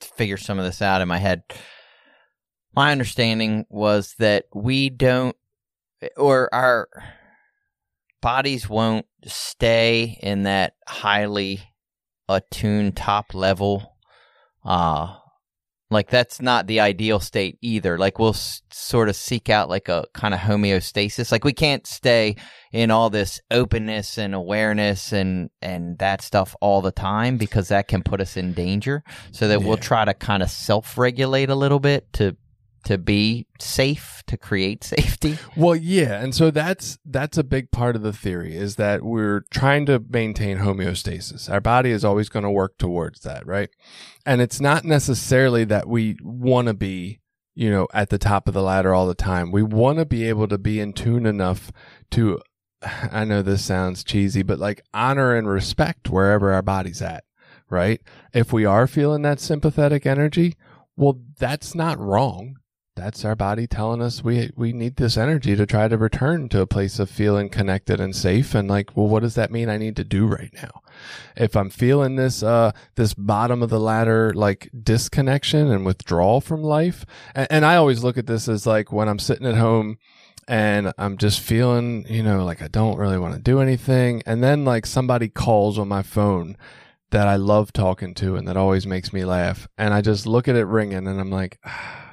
figure 0.00 0.36
some 0.36 0.58
of 0.58 0.64
this 0.64 0.82
out 0.82 1.00
in 1.02 1.08
my 1.08 1.18
head. 1.18 1.42
My 2.74 2.90
understanding 2.92 3.64
was 3.70 4.14
that 4.18 4.46
we 4.52 4.90
don't, 4.90 5.36
or 6.16 6.52
our 6.52 6.88
bodies 8.20 8.68
won't 8.68 9.06
stay 9.24 10.18
in 10.22 10.42
that 10.42 10.74
highly 10.88 11.60
attuned 12.28 12.96
top 12.96 13.34
level. 13.34 13.95
Uh, 14.66 15.16
like 15.88 16.10
that's 16.10 16.42
not 16.42 16.66
the 16.66 16.80
ideal 16.80 17.20
state 17.20 17.58
either. 17.62 17.96
Like 17.96 18.18
we'll 18.18 18.30
s- 18.30 18.60
sort 18.72 19.08
of 19.08 19.14
seek 19.14 19.48
out 19.48 19.68
like 19.68 19.88
a 19.88 20.04
kind 20.14 20.34
of 20.34 20.40
homeostasis. 20.40 21.30
Like 21.30 21.44
we 21.44 21.52
can't 21.52 21.86
stay 21.86 22.34
in 22.72 22.90
all 22.90 23.08
this 23.08 23.40
openness 23.52 24.18
and 24.18 24.34
awareness 24.34 25.12
and 25.12 25.48
and 25.62 25.96
that 25.98 26.22
stuff 26.22 26.56
all 26.60 26.82
the 26.82 26.90
time 26.90 27.36
because 27.36 27.68
that 27.68 27.86
can 27.86 28.02
put 28.02 28.20
us 28.20 28.36
in 28.36 28.52
danger 28.52 29.04
so 29.30 29.46
that 29.46 29.62
we'll 29.62 29.76
try 29.76 30.04
to 30.04 30.12
kind 30.12 30.42
of 30.42 30.50
self-regulate 30.50 31.50
a 31.50 31.54
little 31.54 31.80
bit 31.80 32.12
to 32.14 32.36
to 32.86 32.98
be 32.98 33.48
safe 33.58 34.22
to 34.28 34.36
create 34.36 34.84
safety 34.96 35.38
Well, 35.56 35.74
yeah, 35.74 36.22
and 36.22 36.34
so 36.34 36.50
that's 36.52 36.98
that's 37.04 37.36
a 37.36 37.44
big 37.44 37.72
part 37.72 37.96
of 37.96 38.02
the 38.02 38.12
theory 38.12 38.56
is 38.56 38.76
that 38.76 39.02
we're 39.02 39.40
trying 39.50 39.86
to 39.86 40.02
maintain 40.08 40.58
homeostasis. 40.58 41.50
Our 41.50 41.60
body 41.60 41.90
is 41.90 42.04
always 42.04 42.28
going 42.28 42.44
to 42.44 42.50
work 42.50 42.78
towards 42.78 43.20
that, 43.22 43.44
right? 43.44 43.70
And 44.24 44.40
it's 44.40 44.60
not 44.60 44.84
necessarily 44.84 45.64
that 45.64 45.88
we 45.88 46.16
want 46.22 46.68
to 46.68 46.74
be, 46.74 47.20
you 47.56 47.70
know, 47.70 47.88
at 47.92 48.10
the 48.10 48.18
top 48.18 48.46
of 48.46 48.54
the 48.54 48.62
ladder 48.62 48.94
all 48.94 49.08
the 49.08 49.14
time. 49.14 49.50
We 49.50 49.64
want 49.64 49.98
to 49.98 50.04
be 50.06 50.28
able 50.28 50.46
to 50.46 50.58
be 50.58 50.78
in 50.78 50.92
tune 50.92 51.26
enough 51.26 51.72
to 52.12 52.40
I 53.10 53.24
know 53.24 53.42
this 53.42 53.64
sounds 53.64 54.04
cheesy, 54.04 54.44
but 54.44 54.60
like 54.60 54.84
honor 54.94 55.34
and 55.34 55.48
respect 55.48 56.08
wherever 56.08 56.52
our 56.52 56.62
body's 56.62 57.02
at, 57.02 57.24
right? 57.68 58.00
If 58.32 58.52
we 58.52 58.64
are 58.64 58.86
feeling 58.86 59.22
that 59.22 59.40
sympathetic 59.40 60.06
energy, 60.06 60.54
well, 60.96 61.18
that's 61.36 61.74
not 61.74 61.98
wrong 61.98 62.58
that's 62.96 63.24
our 63.24 63.36
body 63.36 63.66
telling 63.66 64.02
us 64.02 64.24
we 64.24 64.50
we 64.56 64.72
need 64.72 64.96
this 64.96 65.16
energy 65.16 65.54
to 65.54 65.66
try 65.66 65.86
to 65.86 65.98
return 65.98 66.48
to 66.48 66.60
a 66.60 66.66
place 66.66 66.98
of 66.98 67.10
feeling 67.10 67.48
connected 67.48 68.00
and 68.00 68.16
safe. 68.16 68.54
And 68.54 68.68
like 68.68 68.96
well 68.96 69.06
what 69.06 69.20
does 69.20 69.34
that 69.34 69.52
mean? 69.52 69.68
I 69.68 69.76
need 69.76 69.96
to 69.96 70.04
do 70.04 70.26
right 70.26 70.52
now. 70.54 70.82
If 71.36 71.54
i'm 71.56 71.70
feeling 71.70 72.16
this 72.16 72.42
uh 72.42 72.72
this 72.94 73.12
bottom 73.14 73.62
of 73.62 73.70
the 73.70 73.78
ladder 73.78 74.32
like 74.34 74.70
disconnection 74.82 75.70
and 75.70 75.84
withdrawal 75.84 76.40
from 76.40 76.62
life 76.62 77.04
and, 77.34 77.46
and 77.50 77.64
i 77.66 77.76
always 77.76 78.02
look 78.02 78.16
at 78.16 78.26
this 78.26 78.48
as 78.48 78.66
like 78.66 78.90
when 78.90 79.08
i'm 79.08 79.18
sitting 79.18 79.46
at 79.46 79.56
home 79.56 79.98
and 80.48 80.92
i'm 80.96 81.18
just 81.18 81.40
feeling 81.40 82.06
you 82.08 82.22
know 82.22 82.44
like 82.44 82.62
i 82.62 82.68
don't 82.68 82.96
really 82.98 83.18
want 83.18 83.34
to 83.34 83.40
do 83.40 83.60
anything. 83.60 84.22
And 84.24 84.42
then 84.42 84.64
like 84.64 84.86
somebody 84.86 85.28
calls 85.28 85.78
on 85.78 85.88
my 85.88 86.02
phone 86.02 86.56
that 87.10 87.28
i 87.28 87.36
love 87.36 87.72
talking 87.72 88.14
to 88.14 88.36
and 88.36 88.48
that 88.48 88.56
always 88.56 88.86
makes 88.86 89.12
me 89.12 89.24
laugh. 89.24 89.68
And 89.76 89.92
i 89.92 90.00
just 90.00 90.26
look 90.26 90.48
at 90.48 90.56
it 90.56 90.64
ringing 90.64 91.06
and 91.06 91.20
i'm 91.20 91.30
like 91.30 91.58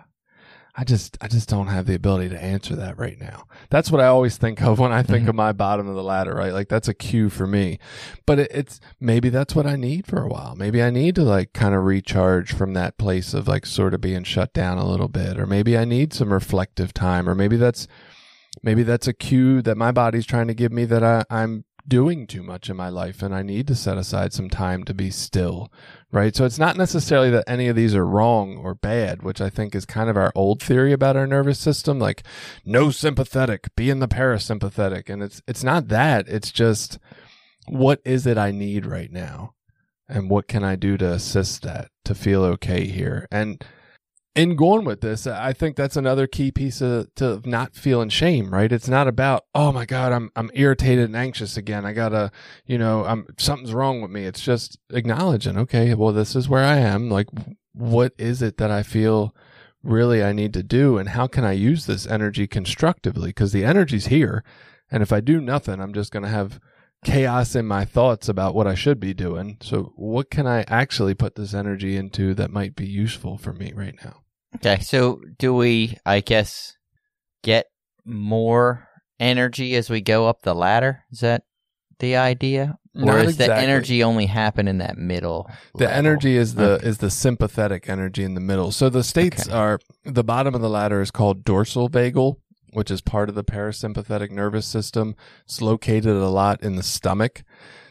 I 0.75 0.84
just 0.84 1.18
I 1.22 1.27
just 1.27 1.48
don't 1.50 1.68
have 1.68 1.86
the 1.86 1.94
ability 1.94 2.30
to 2.30 2.44
answer 2.44 2.75
that 2.77 2.98
right 2.98 3.20
now. 3.20 3.44
That's 3.70 3.92
what 3.92 4.01
I 4.01 4.08
always 4.08 4.38
think 4.38 4.60
of 4.62 4.80
when 4.80 4.92
I 4.92 5.03
think 5.03 5.25
Mhm. 5.25 5.30
of 5.30 5.36
my 5.36 5.51
bottom 5.51 5.88
of 5.88 5.94
the 5.96 6.01
ladder, 6.03 6.34
right? 6.34 6.51
Like 6.51 6.68
that's 6.68 6.88
a 6.88 6.96
cue 6.96 7.30
for 7.30 7.46
me. 7.46 7.77
But 8.25 8.39
it, 8.39 8.51
it's 8.51 8.80
maybe 9.00 9.30
that's 9.30 9.53
what 9.56 9.68
I 9.68 9.75
need 9.75 10.08
for 10.08 10.22
a 10.24 10.27
while. 10.27 10.56
Maybe 10.56 10.82
I 10.82 10.89
need 10.89 11.13
to 11.15 11.24
like 11.24 11.53
kind 11.53 11.75
of 11.75 11.84
recharge 11.84 12.53
from 12.53 12.74
that 12.74 12.98
place 12.98 13.36
of 13.36 13.48
like 13.48 13.68
sort 13.68 13.94
of 13.94 14.01
being 14.01 14.24
shut 14.24 14.51
down 14.53 14.80
a 14.80 14.88
little 14.89 15.10
bit, 15.10 15.39
or 15.39 15.46
maybe 15.46 15.77
I 15.77 15.86
need 15.86 16.12
some 16.12 16.34
reflective 16.34 16.92
time, 16.92 17.30
or 17.30 17.36
maybe 17.36 17.56
that's 17.58 17.88
maybe 18.63 18.82
that's 18.82 19.08
a 19.08 19.13
cue 19.13 19.62
that 19.62 19.77
my 19.77 19.92
body's 19.92 20.25
trying 20.25 20.48
to 20.48 20.53
give 20.56 20.72
me 20.72 20.86
that 20.86 21.03
I, 21.03 21.24
I'm 21.30 21.65
doing 21.88 22.25
too 22.25 22.42
much 22.42 22.70
in 22.70 22.77
my 22.77 22.88
life 22.88 23.22
and 23.22 23.36
I 23.36 23.44
need 23.44 23.68
to 23.68 23.75
set 23.75 23.98
aside 23.98 24.32
some 24.32 24.50
time 24.50 24.86
to 24.86 24.94
be 24.94 25.10
still, 25.12 25.70
right? 26.13 26.36
So 26.36 26.46
it's 26.46 26.60
not 26.60 26.77
necessarily 26.77 27.32
that 27.32 27.43
any 27.48 27.67
of 27.67 27.75
these 27.75 27.96
are 27.96 28.05
wrong 28.05 28.55
or 28.58 28.75
bad, 28.75 29.24
which 29.24 29.41
I 29.41 29.50
think 29.50 29.74
is 29.74 29.86
kind 29.86 30.10
of 30.12 30.15
our 30.15 30.32
old 30.36 30.62
theory 30.62 30.93
about 30.93 31.17
our 31.17 31.25
nervous 31.25 31.60
system, 31.60 31.98
like 31.98 32.24
no 32.63 32.91
sympathetic, 32.91 33.75
be 33.75 33.89
in 33.89 34.00
the 34.00 34.08
parasympathetic. 34.08 35.10
And 35.10 35.24
it's 35.24 35.41
it's 35.48 35.63
not 35.63 35.88
that. 35.88 36.29
It's 36.29 36.51
just 36.51 37.00
what 37.67 38.00
is 38.05 38.27
it 38.27 38.38
I 38.38 38.51
need 38.51 38.86
right 38.86 39.12
now? 39.12 39.55
And 40.08 40.29
what 40.29 40.48
can 40.48 40.63
I 40.63 40.75
do 40.75 40.98
to 40.98 41.13
assist 41.13 41.63
that 41.63 41.89
to 42.05 42.13
feel 42.13 42.43
okay 42.43 42.86
here? 42.86 43.27
And 43.32 43.63
in 44.35 44.55
going 44.55 44.83
with 44.83 45.01
this, 45.01 45.27
I 45.27 45.53
think 45.53 45.75
that's 45.75 45.95
another 45.95 46.25
key 46.25 46.51
piece 46.51 46.81
of 46.81 47.13
to 47.15 47.41
not 47.45 47.75
feeling 47.75 48.09
shame, 48.09 48.51
right? 48.51 48.71
It's 48.71 48.87
not 48.87 49.07
about, 49.07 49.45
oh 49.53 49.71
my 49.71 49.85
God, 49.85 50.11
I'm 50.11 50.31
I'm 50.35 50.49
irritated 50.53 51.05
and 51.05 51.15
anxious 51.15 51.55
again. 51.55 51.85
I 51.85 51.93
gotta, 51.93 52.31
you 52.65 52.77
know, 52.77 53.05
I'm 53.05 53.27
something's 53.37 53.73
wrong 53.73 54.01
with 54.01 54.09
me. 54.09 54.25
It's 54.25 54.41
just 54.41 54.79
acknowledging, 54.91 55.57
okay, 55.57 55.93
well, 55.93 56.11
this 56.11 56.35
is 56.35 56.49
where 56.49 56.63
I 56.63 56.77
am. 56.77 57.09
Like, 57.09 57.27
what 57.73 58.13
is 58.17 58.41
it 58.41 58.57
that 58.57 58.71
I 58.71 58.81
feel 58.81 59.35
really 59.83 60.23
I 60.23 60.33
need 60.33 60.53
to 60.53 60.63
do, 60.63 60.97
and 60.97 61.09
how 61.09 61.27
can 61.27 61.43
I 61.43 61.51
use 61.51 61.85
this 61.85 62.07
energy 62.07 62.47
constructively? 62.47 63.29
Because 63.29 63.51
the 63.51 63.65
energy's 63.65 64.07
here, 64.07 64.43
and 64.89 65.03
if 65.03 65.13
I 65.13 65.19
do 65.21 65.41
nothing, 65.41 65.79
I'm 65.79 65.93
just 65.93 66.11
gonna 66.11 66.29
have 66.29 66.59
chaos 67.05 67.53
in 67.53 67.67
my 67.67 67.85
thoughts 67.85 68.29
about 68.29 68.55
what 68.55 68.65
I 68.65 68.75
should 68.75 68.99
be 68.99 69.13
doing. 69.13 69.57
So, 69.61 69.93
what 69.95 70.31
can 70.31 70.47
I 70.47 70.63
actually 70.67 71.13
put 71.13 71.35
this 71.35 71.53
energy 71.53 71.97
into 71.97 72.33
that 72.33 72.49
might 72.49 72.75
be 72.75 72.87
useful 72.87 73.37
for 73.37 73.53
me 73.53 73.73
right 73.75 73.95
now? 74.03 74.23
Okay, 74.55 74.79
so 74.81 75.22
do 75.39 75.53
we, 75.53 75.98
I 76.05 76.19
guess, 76.22 76.75
get 77.43 77.67
more 78.05 78.88
energy 79.19 79.75
as 79.75 79.89
we 79.89 80.01
go 80.01 80.27
up 80.27 80.41
the 80.43 80.53
ladder? 80.55 81.03
Is 81.12 81.19
that 81.22 81.43
the 82.00 82.15
idea? 82.17 82.77
Or 82.95 83.05
Not 83.05 83.25
is 83.25 83.38
the 83.38 83.45
exactly. 83.45 83.63
energy 83.63 84.03
only 84.03 84.27
happen 84.27 84.67
in 84.67 84.77
that 84.77 84.98
middle? 84.98 85.50
The 85.75 85.86
level? 85.86 85.98
energy 85.98 86.38
is 86.38 86.53
the 86.55 86.79
is 86.83 87.00
the 87.00 87.10
sympathetic 87.10 87.89
energy 87.89 88.24
in 88.24 88.36
the 88.36 88.39
middle. 88.41 88.72
So 88.72 88.88
the 88.89 89.03
states 89.03 89.48
Okay. 89.48 89.55
are 89.57 89.79
the 90.05 90.24
bottom 90.24 90.53
of 90.53 90.62
the 90.62 90.69
ladder 90.69 91.01
is 91.01 91.10
called 91.10 91.43
dorsal 91.43 91.89
vagal, 91.89 92.36
which 92.74 92.91
is 92.91 93.01
part 93.01 93.29
of 93.29 93.36
the 93.36 93.43
parasympathetic 93.43 94.29
nervous 94.29 94.67
system. 94.67 95.15
It's 95.45 95.60
located 95.62 96.05
a 96.07 96.29
lot 96.29 96.62
in 96.62 96.75
the 96.75 96.83
stomach. 96.83 97.41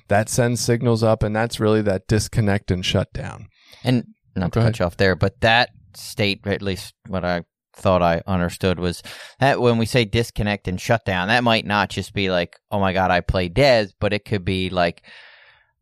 That 0.06 0.28
sends 0.28 0.60
signals 0.60 1.02
up, 1.02 1.22
and 1.24 1.34
that's 1.34 1.58
really 1.58 1.82
that 1.82 2.06
disconnect 2.06 2.70
and 2.70 2.84
shutdown. 2.86 3.48
And 3.82 4.04
not 4.36 4.52
Go 4.52 4.60
to 4.60 4.60
ahead. 4.60 4.74
cut 4.74 4.78
you 4.78 4.86
off 4.86 4.96
there, 4.98 5.16
but 5.16 5.40
that 5.40 5.70
state, 5.96 6.46
at 6.46 6.62
least 6.62 6.94
what 7.06 7.24
I 7.24 7.44
thought 7.74 8.02
I 8.02 8.22
understood, 8.26 8.78
was 8.78 9.02
that 9.40 9.60
when 9.60 9.78
we 9.78 9.86
say 9.86 10.04
disconnect 10.04 10.68
and 10.68 10.80
shutdown, 10.80 11.28
that 11.28 11.44
might 11.44 11.66
not 11.66 11.90
just 11.90 12.12
be 12.12 12.30
like, 12.30 12.58
oh 12.70 12.80
my 12.80 12.92
God, 12.92 13.10
I 13.10 13.20
play 13.20 13.48
Des, 13.48 13.88
but 14.00 14.12
it 14.12 14.24
could 14.24 14.44
be 14.44 14.70
like 14.70 15.02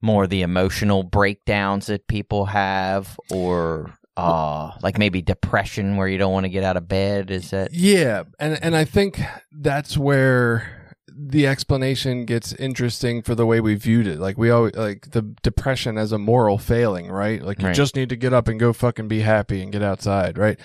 more 0.03 0.27
the 0.27 0.43
emotional 0.43 1.03
breakdowns 1.03 1.87
that 1.87 2.07
people 2.07 2.47
have 2.47 3.19
or 3.31 3.95
uh 4.17 4.71
like 4.83 4.99
maybe 4.99 5.23
depression 5.23 5.97
where 5.97 6.09
you 6.09 6.19
don't 6.19 6.33
want 6.33 6.45
to 6.45 6.51
get 6.51 6.65
out 6.65 6.77
of 6.77 6.89
bed 6.89 7.31
is 7.31 7.51
that 7.51 7.73
Yeah, 7.73 8.25
and 8.39 8.59
and 8.63 8.75
I 8.75 8.85
think 8.85 9.21
that's 9.53 9.97
where 9.97 10.80
the 11.23 11.47
explanation 11.47 12.25
gets 12.25 12.53
interesting 12.55 13.21
for 13.21 13.35
the 13.35 13.45
way 13.45 13.61
we 13.61 13.75
viewed 13.75 14.07
it. 14.07 14.19
Like 14.19 14.39
we 14.39 14.51
always 14.51 14.75
like 14.75 15.11
the 15.11 15.23
depression 15.43 15.99
as 15.99 16.13
a 16.13 16.19
moral 16.19 16.57
failing, 16.57 17.09
right? 17.11 17.43
Like 17.43 17.61
you 17.61 17.67
Right. 17.67 17.75
just 17.75 17.95
need 17.95 18.09
to 18.09 18.17
get 18.17 18.33
up 18.33 18.49
and 18.49 18.59
go 18.59 18.73
fucking 18.73 19.09
be 19.09 19.21
happy 19.21 19.63
and 19.63 19.71
get 19.71 19.83
outside, 19.83 20.39
right? 20.39 20.59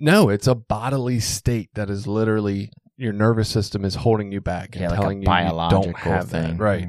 No, 0.00 0.28
it's 0.28 0.46
a 0.48 0.54
bodily 0.56 1.20
state 1.20 1.70
that 1.74 1.88
is 1.88 2.06
literally 2.06 2.70
your 2.96 3.12
nervous 3.12 3.48
system 3.48 3.84
is 3.84 3.94
holding 3.96 4.32
you 4.32 4.40
back 4.40 4.70
and 4.74 4.82
yeah, 4.82 4.90
like 4.90 4.98
telling 4.98 5.18
a 5.26 5.30
you 5.30 5.46
you 5.52 5.68
don't 5.70 5.96
have 5.96 6.28
thing 6.30 6.56
that, 6.56 6.62
right? 6.62 6.88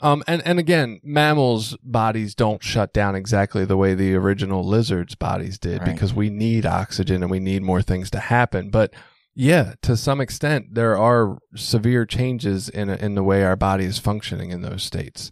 Um, 0.00 0.22
and 0.26 0.42
and 0.46 0.58
again, 0.58 1.00
mammals' 1.02 1.76
bodies 1.82 2.34
don't 2.34 2.62
shut 2.62 2.92
down 2.92 3.14
exactly 3.14 3.64
the 3.64 3.76
way 3.76 3.94
the 3.94 4.14
original 4.14 4.62
lizards' 4.64 5.14
bodies 5.14 5.58
did 5.58 5.80
Right. 5.82 5.92
because 5.92 6.12
we 6.14 6.28
need 6.30 6.66
oxygen 6.66 7.22
and 7.22 7.30
we 7.30 7.40
need 7.40 7.62
more 7.62 7.82
things 7.82 8.10
to 8.10 8.20
happen. 8.20 8.70
But 8.70 8.92
yeah, 9.40 9.74
to 9.82 9.96
some 9.96 10.20
extent, 10.20 10.74
there 10.74 10.98
are 10.98 11.38
severe 11.54 12.04
changes 12.04 12.68
in 12.68 12.90
in 12.90 13.14
the 13.14 13.22
way 13.22 13.44
our 13.44 13.54
body 13.54 13.84
is 13.84 13.96
functioning 13.96 14.50
in 14.50 14.62
those 14.62 14.82
states. 14.82 15.30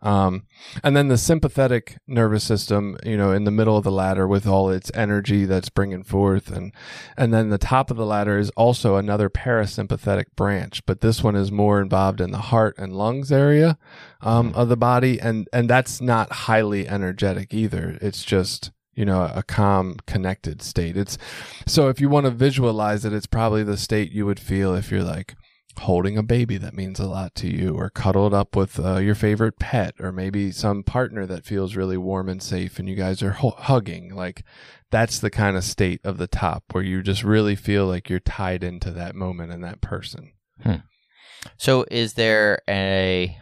Um, 0.00 0.44
and 0.84 0.96
then 0.96 1.08
the 1.08 1.18
sympathetic 1.18 1.98
nervous 2.06 2.44
system, 2.44 2.96
you 3.04 3.16
know, 3.16 3.32
in 3.32 3.42
the 3.42 3.50
middle 3.50 3.76
of 3.76 3.82
the 3.82 3.90
ladder 3.90 4.28
with 4.28 4.46
all 4.46 4.70
its 4.70 4.92
energy 4.94 5.44
that's 5.44 5.70
bringing 5.70 6.04
forth, 6.04 6.52
and 6.52 6.72
and 7.16 7.34
then 7.34 7.48
the 7.48 7.58
top 7.58 7.90
of 7.90 7.96
the 7.96 8.06
ladder 8.06 8.38
is 8.38 8.50
also 8.50 8.94
another 8.94 9.28
parasympathetic 9.28 10.26
branch, 10.36 10.86
but 10.86 11.00
this 11.00 11.24
one 11.24 11.34
is 11.34 11.50
more 11.50 11.80
involved 11.80 12.20
in 12.20 12.30
the 12.30 12.38
heart 12.38 12.76
and 12.78 12.94
lungs 12.94 13.32
area 13.32 13.76
um, 14.20 14.52
of 14.54 14.68
the 14.68 14.76
body, 14.76 15.20
and 15.20 15.48
and 15.52 15.68
that's 15.68 16.00
not 16.00 16.30
highly 16.46 16.86
energetic 16.86 17.52
either. 17.52 17.98
It's 18.00 18.22
just 18.22 18.70
you 18.98 19.04
know 19.04 19.30
a 19.32 19.44
calm, 19.44 19.96
connected 20.06 20.60
state. 20.60 20.96
It's 20.96 21.16
so 21.66 21.88
if 21.88 22.00
you 22.00 22.08
want 22.08 22.26
to 22.26 22.32
visualize 22.32 23.04
it, 23.04 23.12
it's 23.12 23.28
probably 23.28 23.62
the 23.62 23.76
state 23.76 24.10
you 24.10 24.26
would 24.26 24.40
feel 24.40 24.74
if 24.74 24.90
you're 24.90 25.04
like 25.04 25.36
holding 25.78 26.18
a 26.18 26.22
baby 26.24 26.58
that 26.58 26.74
means 26.74 26.98
a 26.98 27.06
lot 27.06 27.36
to 27.36 27.46
you, 27.46 27.76
or 27.76 27.90
cuddled 27.90 28.34
up 28.34 28.56
with 28.56 28.80
uh, 28.80 28.96
your 28.96 29.14
favorite 29.14 29.60
pet, 29.60 29.94
or 30.00 30.10
maybe 30.10 30.50
some 30.50 30.82
partner 30.82 31.26
that 31.26 31.44
feels 31.44 31.76
really 31.76 31.96
warm 31.96 32.28
and 32.28 32.42
safe, 32.42 32.80
and 32.80 32.88
you 32.88 32.96
guys 32.96 33.22
are 33.22 33.34
hu- 33.34 33.50
hugging. 33.50 34.12
Like 34.16 34.42
that's 34.90 35.20
the 35.20 35.30
kind 35.30 35.56
of 35.56 35.62
state 35.62 36.00
of 36.02 36.18
the 36.18 36.26
top 36.26 36.64
where 36.72 36.82
you 36.82 37.00
just 37.00 37.22
really 37.22 37.54
feel 37.54 37.86
like 37.86 38.10
you're 38.10 38.18
tied 38.18 38.64
into 38.64 38.90
that 38.90 39.14
moment 39.14 39.52
and 39.52 39.62
that 39.62 39.80
person. 39.80 40.32
So 41.56 41.84
is 41.88 42.14
there 42.14 42.62
a 42.68 43.38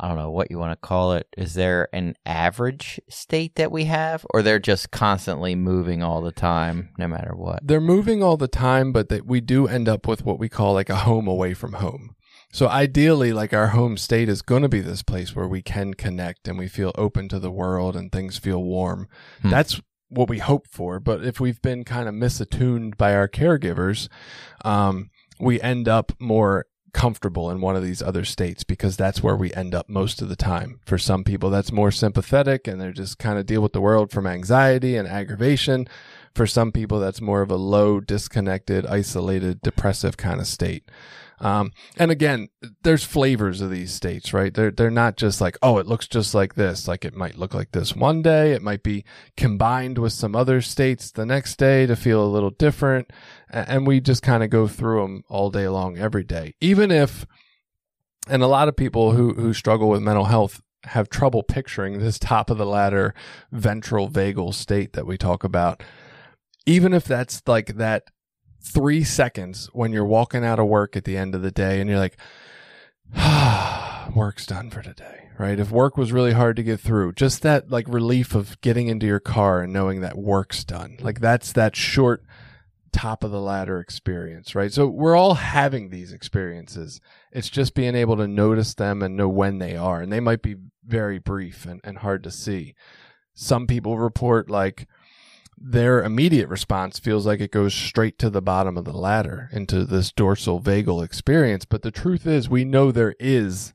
I 0.00 0.08
don't 0.08 0.16
know 0.16 0.30
what 0.30 0.50
you 0.50 0.58
want 0.58 0.72
to 0.72 0.86
call 0.86 1.12
it. 1.12 1.28
Is 1.36 1.54
there 1.54 1.88
an 1.92 2.16
average 2.26 3.00
state 3.08 3.54
that 3.54 3.70
we 3.70 3.84
have 3.84 4.26
or 4.30 4.42
they're 4.42 4.58
just 4.58 4.90
constantly 4.90 5.54
moving 5.54 6.02
all 6.02 6.20
the 6.20 6.32
time 6.32 6.90
no 6.98 7.06
matter 7.06 7.34
what? 7.34 7.60
They're 7.66 7.80
moving 7.80 8.22
all 8.22 8.36
the 8.36 8.48
time, 8.48 8.92
but 8.92 9.08
that 9.10 9.24
we 9.26 9.40
do 9.40 9.68
end 9.68 9.88
up 9.88 10.08
with 10.08 10.24
what 10.24 10.38
we 10.38 10.48
call 10.48 10.74
like 10.74 10.90
a 10.90 10.96
home 10.96 11.28
away 11.28 11.54
from 11.54 11.74
home. 11.74 12.16
So 12.52 12.68
ideally, 12.68 13.32
like 13.32 13.52
our 13.52 13.68
home 13.68 13.96
state 13.96 14.28
is 14.28 14.42
going 14.42 14.62
to 14.62 14.68
be 14.68 14.80
this 14.80 15.02
place 15.02 15.34
where 15.34 15.48
we 15.48 15.62
can 15.62 15.94
connect 15.94 16.46
and 16.48 16.58
we 16.58 16.68
feel 16.68 16.92
open 16.96 17.28
to 17.28 17.38
the 17.38 17.50
world 17.50 17.96
and 17.96 18.10
things 18.10 18.38
feel 18.38 18.62
warm. 18.62 19.08
Hmm. 19.42 19.50
That's 19.50 19.80
what 20.08 20.28
we 20.28 20.38
hope 20.38 20.68
for. 20.68 21.00
But 21.00 21.24
if 21.24 21.40
we've 21.40 21.60
been 21.62 21.84
kind 21.84 22.08
of 22.08 22.14
misattuned 22.14 22.96
by 22.96 23.14
our 23.14 23.28
caregivers, 23.28 24.08
um, 24.64 25.10
we 25.40 25.60
end 25.60 25.88
up 25.88 26.12
more 26.20 26.66
comfortable 26.94 27.50
in 27.50 27.60
one 27.60 27.76
of 27.76 27.82
these 27.82 28.00
other 28.00 28.24
states 28.24 28.64
because 28.64 28.96
that's 28.96 29.22
where 29.22 29.36
we 29.36 29.52
end 29.52 29.74
up 29.74 29.88
most 29.88 30.22
of 30.22 30.30
the 30.30 30.36
time. 30.36 30.80
For 30.86 30.96
some 30.96 31.24
people, 31.24 31.50
that's 31.50 31.72
more 31.72 31.90
sympathetic 31.90 32.66
and 32.66 32.80
they're 32.80 32.92
just 32.92 33.18
kind 33.18 33.38
of 33.38 33.44
deal 33.44 33.60
with 33.60 33.74
the 33.74 33.80
world 33.80 34.10
from 34.10 34.26
anxiety 34.26 34.96
and 34.96 35.06
aggravation. 35.06 35.86
For 36.34 36.46
some 36.46 36.72
people, 36.72 36.98
that's 36.98 37.20
more 37.20 37.42
of 37.42 37.50
a 37.50 37.56
low, 37.56 38.00
disconnected, 38.00 38.86
isolated, 38.86 39.60
depressive 39.60 40.16
kind 40.16 40.40
of 40.40 40.46
state. 40.46 40.90
Um, 41.40 41.72
and 41.96 42.10
again, 42.10 42.48
there's 42.82 43.04
flavors 43.04 43.60
of 43.60 43.70
these 43.70 43.92
states, 43.92 44.32
right? 44.32 44.52
They're 44.52 44.70
they're 44.70 44.90
not 44.90 45.16
just 45.16 45.40
like, 45.40 45.58
oh, 45.62 45.78
it 45.78 45.86
looks 45.86 46.06
just 46.06 46.34
like 46.34 46.54
this. 46.54 46.86
Like 46.86 47.04
it 47.04 47.14
might 47.14 47.38
look 47.38 47.54
like 47.54 47.72
this 47.72 47.94
one 47.96 48.22
day. 48.22 48.52
It 48.52 48.62
might 48.62 48.82
be 48.82 49.04
combined 49.36 49.98
with 49.98 50.12
some 50.12 50.36
other 50.36 50.60
states 50.60 51.10
the 51.10 51.26
next 51.26 51.56
day 51.56 51.86
to 51.86 51.96
feel 51.96 52.24
a 52.24 52.26
little 52.26 52.50
different. 52.50 53.10
And 53.50 53.86
we 53.86 54.00
just 54.00 54.22
kind 54.22 54.42
of 54.42 54.50
go 54.50 54.66
through 54.68 55.02
them 55.02 55.24
all 55.28 55.50
day 55.50 55.68
long, 55.68 55.98
every 55.98 56.24
day. 56.24 56.54
Even 56.60 56.90
if, 56.90 57.26
and 58.28 58.42
a 58.42 58.48
lot 58.48 58.68
of 58.68 58.76
people 58.76 59.12
who 59.12 59.34
who 59.34 59.52
struggle 59.52 59.88
with 59.88 60.02
mental 60.02 60.26
health 60.26 60.60
have 60.84 61.08
trouble 61.08 61.42
picturing 61.42 61.98
this 61.98 62.18
top 62.18 62.50
of 62.50 62.58
the 62.58 62.66
ladder 62.66 63.14
ventral 63.50 64.08
vagal 64.08 64.54
state 64.54 64.92
that 64.92 65.06
we 65.06 65.16
talk 65.16 65.44
about. 65.44 65.82
Even 66.66 66.94
if 66.94 67.04
that's 67.04 67.42
like 67.46 67.76
that 67.76 68.04
three 68.64 69.04
seconds 69.04 69.68
when 69.72 69.92
you're 69.92 70.04
walking 70.04 70.44
out 70.44 70.58
of 70.58 70.66
work 70.66 70.96
at 70.96 71.04
the 71.04 71.16
end 71.16 71.34
of 71.34 71.42
the 71.42 71.50
day 71.50 71.80
and 71.80 71.88
you're 71.88 71.98
like, 71.98 72.16
ah, 73.14 74.10
work's 74.14 74.46
done 74.46 74.70
for 74.70 74.82
today, 74.82 75.28
right? 75.38 75.60
If 75.60 75.70
work 75.70 75.96
was 75.96 76.12
really 76.12 76.32
hard 76.32 76.56
to 76.56 76.62
get 76.62 76.80
through, 76.80 77.12
just 77.12 77.42
that 77.42 77.70
like 77.70 77.86
relief 77.88 78.34
of 78.34 78.60
getting 78.60 78.88
into 78.88 79.06
your 79.06 79.20
car 79.20 79.62
and 79.62 79.72
knowing 79.72 80.00
that 80.00 80.16
work's 80.16 80.64
done. 80.64 80.96
Like 81.00 81.20
that's 81.20 81.52
that 81.52 81.76
short 81.76 82.24
top 82.92 83.24
of 83.24 83.32
the 83.32 83.40
ladder 83.40 83.80
experience, 83.80 84.54
right? 84.54 84.72
So 84.72 84.86
we're 84.86 85.16
all 85.16 85.34
having 85.34 85.90
these 85.90 86.12
experiences. 86.12 87.00
It's 87.32 87.50
just 87.50 87.74
being 87.74 87.94
able 87.96 88.16
to 88.16 88.28
notice 88.28 88.74
them 88.74 89.02
and 89.02 89.16
know 89.16 89.28
when 89.28 89.58
they 89.58 89.76
are. 89.76 90.00
And 90.00 90.12
they 90.12 90.20
might 90.20 90.42
be 90.42 90.56
very 90.86 91.18
brief 91.18 91.66
and, 91.66 91.80
and 91.82 91.98
hard 91.98 92.22
to 92.22 92.30
see. 92.30 92.74
Some 93.34 93.66
people 93.66 93.98
report 93.98 94.48
like 94.48 94.86
their 95.56 96.02
immediate 96.02 96.48
response 96.48 96.98
feels 96.98 97.26
like 97.26 97.40
it 97.40 97.50
goes 97.50 97.74
straight 97.74 98.18
to 98.18 98.30
the 98.30 98.42
bottom 98.42 98.76
of 98.76 98.84
the 98.84 98.92
ladder 98.92 99.48
into 99.52 99.84
this 99.84 100.12
dorsal 100.12 100.60
vagal 100.60 101.04
experience. 101.04 101.64
But 101.64 101.82
the 101.82 101.90
truth 101.90 102.26
is, 102.26 102.48
we 102.48 102.64
know 102.64 102.90
there 102.90 103.14
is 103.18 103.74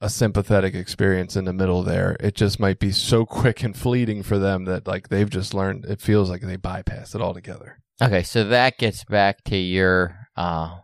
a 0.00 0.10
sympathetic 0.10 0.74
experience 0.74 1.36
in 1.36 1.44
the 1.44 1.52
middle 1.52 1.82
there. 1.82 2.16
It 2.20 2.34
just 2.34 2.60
might 2.60 2.78
be 2.78 2.92
so 2.92 3.24
quick 3.26 3.62
and 3.62 3.76
fleeting 3.76 4.22
for 4.22 4.38
them 4.38 4.64
that 4.64 4.86
like 4.86 5.08
they've 5.08 5.30
just 5.30 5.54
learned 5.54 5.84
it 5.86 6.00
feels 6.00 6.30
like 6.30 6.42
they 6.42 6.56
bypass 6.56 7.14
it 7.14 7.20
altogether. 7.20 7.80
Okay, 8.02 8.22
so 8.22 8.44
that 8.44 8.78
gets 8.78 9.04
back 9.04 9.42
to 9.44 9.56
your 9.56 10.28
uh 10.36 10.78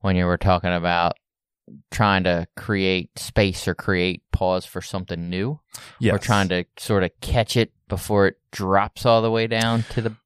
when 0.00 0.16
you 0.16 0.24
were 0.24 0.38
talking 0.38 0.72
about 0.72 1.14
trying 1.90 2.24
to 2.24 2.46
create 2.56 3.18
space 3.18 3.68
or 3.68 3.74
create 3.74 4.22
pause 4.32 4.64
for 4.64 4.80
something 4.80 5.28
new. 5.28 5.60
Yeah. 6.00 6.14
Or 6.14 6.18
trying 6.18 6.48
to 6.48 6.64
sort 6.78 7.04
of 7.04 7.10
catch 7.20 7.56
it 7.56 7.72
before 7.88 8.26
it 8.26 8.36
drops 8.52 9.04
all 9.06 9.22
the 9.22 9.30
way 9.30 9.46
down 9.46 9.84
to 9.90 10.02
the 10.02 10.16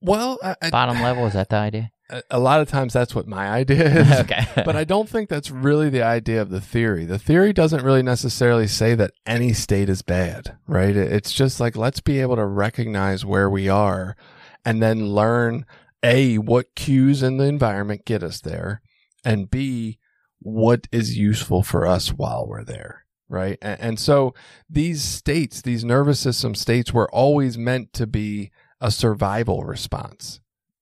well, 0.00 0.38
I, 0.42 0.54
I, 0.62 0.70
bottom 0.70 1.02
level. 1.02 1.26
Is 1.26 1.34
that 1.34 1.48
the 1.48 1.56
idea? 1.56 1.90
a- 2.10 2.22
a 2.30 2.38
lot 2.38 2.60
of 2.60 2.68
times 2.68 2.92
that's 2.92 3.14
what 3.14 3.26
my 3.26 3.48
idea 3.48 3.84
is. 4.00 4.20
okay. 4.20 4.46
but 4.64 4.76
I 4.76 4.84
don't 4.84 5.08
think 5.08 5.28
that's 5.28 5.50
really 5.50 5.90
the 5.90 6.02
idea 6.02 6.40
of 6.40 6.50
the 6.50 6.60
theory. 6.60 7.04
The 7.04 7.18
theory 7.18 7.52
doesn't 7.52 7.84
really 7.84 8.02
necessarily 8.02 8.66
say 8.66 8.94
that 8.94 9.12
any 9.26 9.52
state 9.52 9.88
is 9.88 10.02
bad, 10.02 10.56
right? 10.66 10.96
It's 10.96 11.32
just 11.32 11.60
like 11.60 11.76
let's 11.76 12.00
be 12.00 12.20
able 12.20 12.36
to 12.36 12.46
recognize 12.46 13.24
where 13.24 13.50
we 13.50 13.68
are 13.68 14.16
and 14.64 14.82
then 14.82 15.08
learn 15.08 15.66
A, 16.02 16.38
what 16.38 16.74
cues 16.74 17.22
in 17.22 17.36
the 17.36 17.44
environment 17.44 18.04
get 18.04 18.22
us 18.22 18.40
there, 18.40 18.82
and 19.24 19.50
B, 19.50 19.98
what 20.40 20.86
is 20.92 21.16
useful 21.18 21.62
for 21.62 21.86
us 21.86 22.08
while 22.08 22.46
we're 22.46 22.64
there, 22.64 23.04
right? 23.28 23.58
And, 23.62 23.80
and 23.80 24.00
so 24.00 24.34
these 24.68 25.02
states, 25.02 25.62
these 25.62 25.84
nervous 25.84 26.20
system 26.20 26.54
states, 26.54 26.92
were 26.92 27.10
always 27.10 27.58
meant 27.58 27.92
to 27.94 28.06
be 28.06 28.50
a 28.80 28.90
survival 28.90 29.64
response 29.64 30.40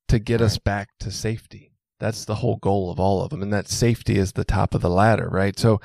to 0.09 0.18
get 0.18 0.40
us 0.40 0.59
back 0.59 0.90
to 1.00 1.11
safety. 1.11 1.72
That's 1.98 2.24
the 2.24 2.37
whole 2.37 2.56
goal 2.56 2.90
of 2.90 3.00
all 3.00 3.22
of 3.22 3.30
them. 3.30 3.42
And 3.42 3.52
that 3.52 3.68
safety 3.68 4.18
is 4.18 4.32
the 4.32 4.44
top 4.44 4.74
of 4.74 4.82
the 4.82 4.90
ladder, 4.90 5.28
right? 5.30 5.59
So 5.59 5.80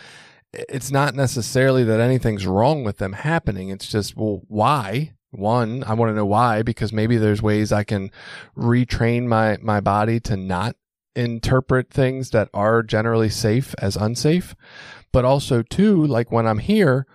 it's 0.53 0.91
not 0.91 1.15
necessarily 1.15 1.83
that 1.85 2.01
anything's 2.01 2.45
wrong 2.45 2.83
with 2.83 2.97
them 2.97 3.13
happening. 3.13 3.69
It's 3.69 3.87
just, 3.87 4.17
well, 4.17 4.41
why? 4.47 5.13
One, 5.31 5.83
I 5.85 5.93
want 5.93 6.09
to 6.09 6.15
know 6.15 6.25
why, 6.25 6.61
because 6.61 6.91
maybe 6.91 7.15
there's 7.15 7.41
ways 7.41 7.71
I 7.71 7.85
can 7.85 8.11
retrain 8.57 9.27
my, 9.27 9.57
my 9.61 9.79
body 9.79 10.19
to 10.21 10.35
not 10.35 10.75
interpret 11.15 11.89
things 11.89 12.31
that 12.31 12.49
are 12.53 12.83
generally 12.83 13.29
safe 13.29 13.73
as 13.77 13.95
unsafe. 13.95 14.55
But 15.11 15.25
also, 15.25 15.61
too 15.61 16.05
like 16.05 16.31
when 16.31 16.47
I'm 16.47 16.59
here, 16.59 17.05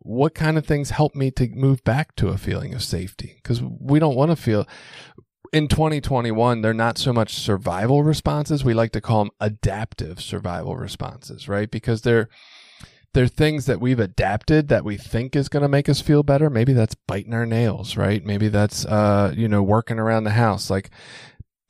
what 0.00 0.34
kind 0.34 0.58
of 0.58 0.66
things 0.66 0.90
help 0.90 1.14
me 1.14 1.30
to 1.32 1.48
move 1.48 1.82
back 1.84 2.14
to 2.16 2.28
a 2.28 2.38
feeling 2.38 2.74
of 2.74 2.82
safety? 2.82 3.40
Because 3.42 3.62
we 3.62 3.98
don't 3.98 4.16
want 4.16 4.30
to 4.30 4.36
feel 4.36 4.66
in 5.52 5.68
2021, 5.68 6.60
they're 6.60 6.74
not 6.74 6.98
so 6.98 7.12
much 7.12 7.34
survival 7.34 8.02
responses. 8.02 8.64
We 8.64 8.74
like 8.74 8.92
to 8.92 9.00
call 9.00 9.24
them 9.24 9.30
adaptive 9.40 10.20
survival 10.20 10.76
responses, 10.76 11.48
right? 11.48 11.70
Because 11.70 12.02
they're 12.02 12.28
they're 13.14 13.28
things 13.28 13.64
that 13.64 13.80
we've 13.80 14.00
adapted 14.00 14.68
that 14.68 14.84
we 14.84 14.98
think 14.98 15.34
is 15.34 15.48
going 15.48 15.62
to 15.62 15.68
make 15.68 15.88
us 15.88 16.02
feel 16.02 16.22
better. 16.22 16.50
Maybe 16.50 16.74
that's 16.74 16.94
biting 16.94 17.32
our 17.32 17.46
nails, 17.46 17.96
right? 17.96 18.22
Maybe 18.22 18.48
that's 18.48 18.84
uh, 18.84 19.32
you 19.34 19.48
know, 19.48 19.62
working 19.62 19.98
around 19.98 20.24
the 20.24 20.30
house 20.30 20.68
like 20.68 20.90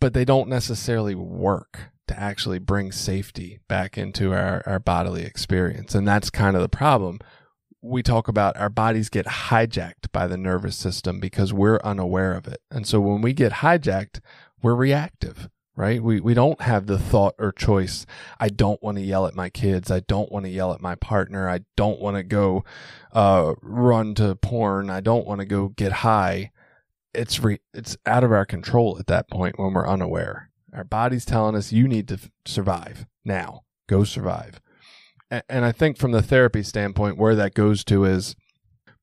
but 0.00 0.12
they 0.12 0.24
don't 0.24 0.48
necessarily 0.48 1.14
work 1.14 1.90
to 2.08 2.18
actually 2.18 2.58
bring 2.58 2.92
safety 2.92 3.60
back 3.68 3.98
into 3.98 4.32
our, 4.32 4.62
our 4.66 4.78
bodily 4.78 5.24
experience. 5.24 5.94
And 5.94 6.06
that's 6.06 6.30
kind 6.30 6.56
of 6.56 6.62
the 6.62 6.68
problem. 6.68 7.18
We 7.82 8.02
talk 8.02 8.28
about 8.28 8.56
our 8.56 8.68
bodies 8.68 9.08
get 9.08 9.26
hijacked 9.26 10.10
by 10.12 10.26
the 10.26 10.36
nervous 10.36 10.76
system 10.76 11.20
because 11.20 11.52
we're 11.52 11.80
unaware 11.84 12.34
of 12.34 12.46
it. 12.46 12.60
And 12.70 12.86
so 12.86 13.00
when 13.00 13.20
we 13.20 13.32
get 13.32 13.52
hijacked, 13.52 14.20
we're 14.62 14.74
reactive, 14.74 15.48
right? 15.76 16.02
We, 16.02 16.20
we 16.20 16.34
don't 16.34 16.60
have 16.62 16.86
the 16.86 16.98
thought 16.98 17.34
or 17.38 17.52
choice. 17.52 18.06
I 18.40 18.48
don't 18.48 18.82
want 18.82 18.98
to 18.98 19.04
yell 19.04 19.26
at 19.26 19.34
my 19.34 19.50
kids. 19.50 19.90
I 19.90 20.00
don't 20.00 20.32
want 20.32 20.46
to 20.46 20.50
yell 20.50 20.72
at 20.72 20.80
my 20.80 20.94
partner. 20.96 21.48
I 21.48 21.60
don't 21.76 22.00
want 22.00 22.16
to 22.16 22.22
go 22.22 22.64
uh, 23.12 23.54
run 23.62 24.14
to 24.16 24.34
porn. 24.34 24.90
I 24.90 25.00
don't 25.00 25.26
want 25.26 25.40
to 25.40 25.46
go 25.46 25.68
get 25.68 25.92
high 25.92 26.50
it's 27.16 27.42
re- 27.42 27.60
it's 27.74 27.96
out 28.06 28.22
of 28.22 28.32
our 28.32 28.44
control 28.44 28.98
at 28.98 29.06
that 29.06 29.28
point 29.28 29.58
when 29.58 29.72
we're 29.72 29.88
unaware. 29.88 30.50
Our 30.74 30.84
body's 30.84 31.24
telling 31.24 31.54
us 31.54 31.72
you 31.72 31.88
need 31.88 32.08
to 32.08 32.14
f- 32.14 32.30
survive 32.44 33.06
now. 33.24 33.62
Go 33.88 34.04
survive. 34.04 34.60
A- 35.30 35.42
and 35.50 35.64
I 35.64 35.72
think 35.72 35.96
from 35.96 36.12
the 36.12 36.22
therapy 36.22 36.62
standpoint, 36.62 37.18
where 37.18 37.34
that 37.34 37.54
goes 37.54 37.84
to 37.84 38.04
is 38.04 38.36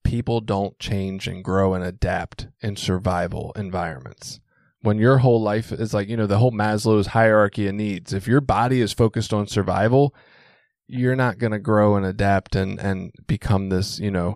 people 0.03 0.41
don't 0.41 0.77
change 0.79 1.27
and 1.27 1.43
grow 1.43 1.73
and 1.73 1.83
adapt 1.83 2.47
in 2.61 2.75
survival 2.75 3.53
environments. 3.55 4.39
When 4.81 4.97
your 4.97 5.19
whole 5.19 5.41
life 5.41 5.71
is 5.71 5.93
like, 5.93 6.09
you 6.09 6.17
know, 6.17 6.27
the 6.27 6.39
whole 6.39 6.51
Maslow's 6.51 7.07
hierarchy 7.07 7.67
of 7.67 7.75
needs, 7.75 8.11
if 8.11 8.27
your 8.27 8.41
body 8.41 8.81
is 8.81 8.91
focused 8.91 9.33
on 9.33 9.47
survival, 9.47 10.13
you're 10.87 11.15
not 11.15 11.37
going 11.37 11.53
to 11.53 11.59
grow 11.59 11.95
and 11.95 12.05
adapt 12.05 12.55
and, 12.55 12.79
and 12.79 13.13
become 13.25 13.69
this, 13.69 13.99
you 13.99 14.11
know, 14.11 14.35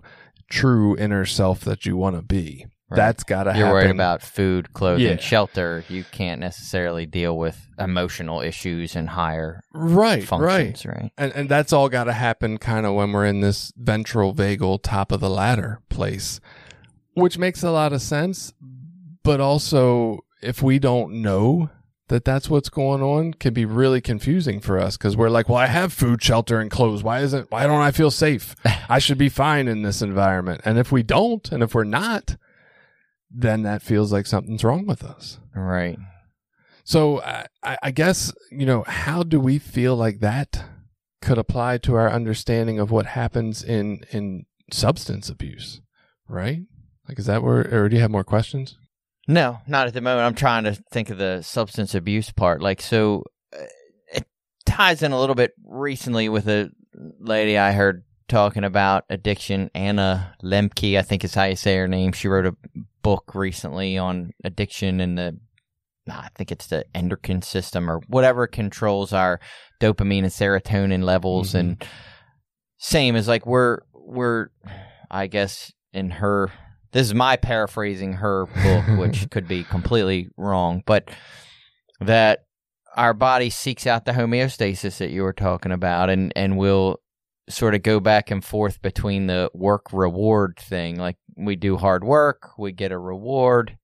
true 0.50 0.96
inner 0.96 1.26
self 1.26 1.60
that 1.60 1.84
you 1.84 1.96
want 1.96 2.16
to 2.16 2.22
be. 2.22 2.66
Right. 2.90 2.96
That's 2.96 3.22
got 3.24 3.44
to 3.44 3.52
happen. 3.52 3.66
You're 3.66 3.74
worried 3.74 3.90
about 3.90 4.22
food, 4.22 4.72
clothing, 4.72 5.04
Yeah. 5.04 5.16
shelter. 5.18 5.84
You 5.90 6.04
can't 6.10 6.40
necessarily 6.40 7.04
deal 7.04 7.36
with 7.36 7.68
emotional 7.78 8.40
issues 8.40 8.96
and 8.96 9.10
higher 9.10 9.62
right, 9.74 10.20
right. 10.20 10.24
functions, 10.26 10.86
right? 10.86 11.12
And 11.18 11.32
and 11.34 11.48
that's 11.50 11.72
all 11.72 11.90
got 11.90 12.04
to 12.04 12.14
happen 12.14 12.56
kind 12.56 12.86
of 12.86 12.94
when 12.94 13.12
we're 13.12 13.26
in 13.26 13.40
this 13.40 13.72
ventral 13.76 14.34
vagal 14.34 14.80
top 14.82 15.12
of 15.12 15.20
the 15.20 15.28
ladder 15.28 15.80
place, 15.90 16.40
which 17.14 17.36
makes 17.36 17.62
a 17.62 17.70
lot 17.70 17.92
of 17.92 18.00
sense. 18.00 18.54
But 19.22 19.40
also, 19.40 20.20
if 20.40 20.62
we 20.62 20.78
don't 20.78 21.20
know 21.20 21.68
that 22.08 22.24
that's 22.24 22.48
what's 22.48 22.70
going 22.70 23.02
on, 23.02 23.34
can 23.34 23.52
be 23.52 23.66
really 23.66 24.00
confusing 24.00 24.60
for 24.60 24.78
us 24.78 24.96
because 24.96 25.14
we're 25.14 25.28
like, 25.28 25.46
well, 25.50 25.58
I 25.58 25.66
have 25.66 25.92
food, 25.92 26.22
shelter, 26.22 26.58
and 26.58 26.70
clothes. 26.70 27.02
Why 27.02 27.20
isn't? 27.20 27.50
Why 27.50 27.66
don't 27.66 27.82
I 27.82 27.90
feel 27.90 28.10
safe? 28.10 28.54
I 28.88 28.98
should 28.98 29.18
be 29.18 29.28
fine 29.28 29.68
in 29.68 29.82
this 29.82 30.00
environment. 30.00 30.62
And 30.64 30.78
if 30.78 30.90
we 30.90 31.02
don't, 31.02 31.52
and 31.52 31.62
if 31.62 31.74
we're 31.74 31.84
not, 31.84 32.36
then 33.30 33.62
that 33.62 33.82
feels 33.82 34.12
like 34.12 34.26
something's 34.26 34.64
wrong 34.64 34.86
with 34.86 35.04
us. 35.04 35.38
Right. 35.54 35.98
So 36.84 37.20
I, 37.22 37.76
I 37.82 37.90
guess 37.90 38.32
you 38.50 38.64
know 38.64 38.84
how 38.86 39.22
do 39.22 39.38
we 39.38 39.58
feel 39.58 39.96
like 39.96 40.20
that 40.20 40.64
could 41.20 41.38
apply 41.38 41.78
to 41.78 41.94
our 41.94 42.10
understanding 42.10 42.78
of 42.78 42.90
what 42.90 43.06
happens 43.06 43.62
in 43.62 44.00
in 44.10 44.46
substance 44.72 45.28
abuse, 45.28 45.80
right? 46.28 46.62
Like, 47.08 47.18
is 47.18 47.26
that 47.26 47.42
where, 47.42 47.60
or 47.74 47.88
do 47.88 47.96
you 47.96 48.02
have 48.02 48.10
more 48.10 48.24
questions? 48.24 48.76
No, 49.26 49.58
not 49.66 49.86
at 49.86 49.94
the 49.94 50.00
moment. 50.00 50.26
I'm 50.26 50.34
trying 50.34 50.64
to 50.64 50.74
think 50.92 51.10
of 51.10 51.18
the 51.18 51.42
substance 51.42 51.94
abuse 51.94 52.30
part. 52.30 52.62
Like, 52.62 52.80
so 52.80 53.24
uh, 53.54 53.64
it 54.12 54.26
ties 54.66 55.02
in 55.02 55.12
a 55.12 55.20
little 55.20 55.34
bit 55.34 55.52
recently 55.64 56.28
with 56.28 56.48
a 56.48 56.70
lady 57.18 57.58
I 57.58 57.72
heard 57.72 58.04
talking 58.28 58.64
about 58.64 59.04
addiction. 59.10 59.70
Anna 59.74 60.34
Lembke, 60.42 60.98
I 60.98 61.02
think 61.02 61.24
is 61.24 61.34
how 61.34 61.44
you 61.44 61.56
say 61.56 61.76
her 61.76 61.88
name. 61.88 62.12
She 62.12 62.28
wrote 62.28 62.46
a 62.46 62.56
book 63.02 63.34
recently 63.34 63.98
on 63.98 64.32
addiction 64.44 65.00
and 65.00 65.18
the, 65.18 65.38
I 66.10 66.28
think 66.34 66.52
it's 66.52 66.68
the 66.68 66.84
endocrine 66.94 67.42
system 67.42 67.90
or 67.90 68.00
whatever 68.08 68.46
controls 68.46 69.12
our 69.12 69.40
dopamine 69.80 70.24
and 70.24 70.32
serotonin 70.32 71.04
levels. 71.04 71.52
Mhm. 71.52 71.58
And 71.58 71.84
same 72.78 73.16
as 73.16 73.28
like 73.28 73.46
we're, 73.46 73.80
we're, 73.92 74.48
I 75.10 75.26
guess 75.26 75.72
in 75.92 76.10
her 76.10 76.50
this 76.92 77.06
is 77.06 77.14
my 77.14 77.36
paraphrasing 77.36 78.14
her 78.14 78.46
book, 78.46 78.98
which 78.98 79.28
could 79.30 79.46
be 79.46 79.64
completely 79.64 80.28
wrong, 80.36 80.82
but 80.86 81.08
that 82.00 82.44
our 82.96 83.14
body 83.14 83.50
seeks 83.50 83.86
out 83.86 84.04
the 84.04 84.12
homeostasis 84.12 84.98
that 84.98 85.10
you 85.10 85.22
were 85.22 85.32
talking 85.32 85.72
about 85.72 86.10
and, 86.10 86.32
and 86.34 86.56
will 86.56 87.00
sort 87.48 87.74
of 87.74 87.82
go 87.82 88.00
back 88.00 88.30
and 88.30 88.44
forth 88.44 88.80
between 88.82 89.26
the 89.26 89.50
work 89.54 89.92
reward 89.92 90.56
thing. 90.58 90.96
Like 90.96 91.16
we 91.36 91.56
do 91.56 91.76
hard 91.76 92.04
work, 92.04 92.50
we 92.58 92.72
get 92.72 92.92
a 92.92 92.98
reward, 92.98 93.76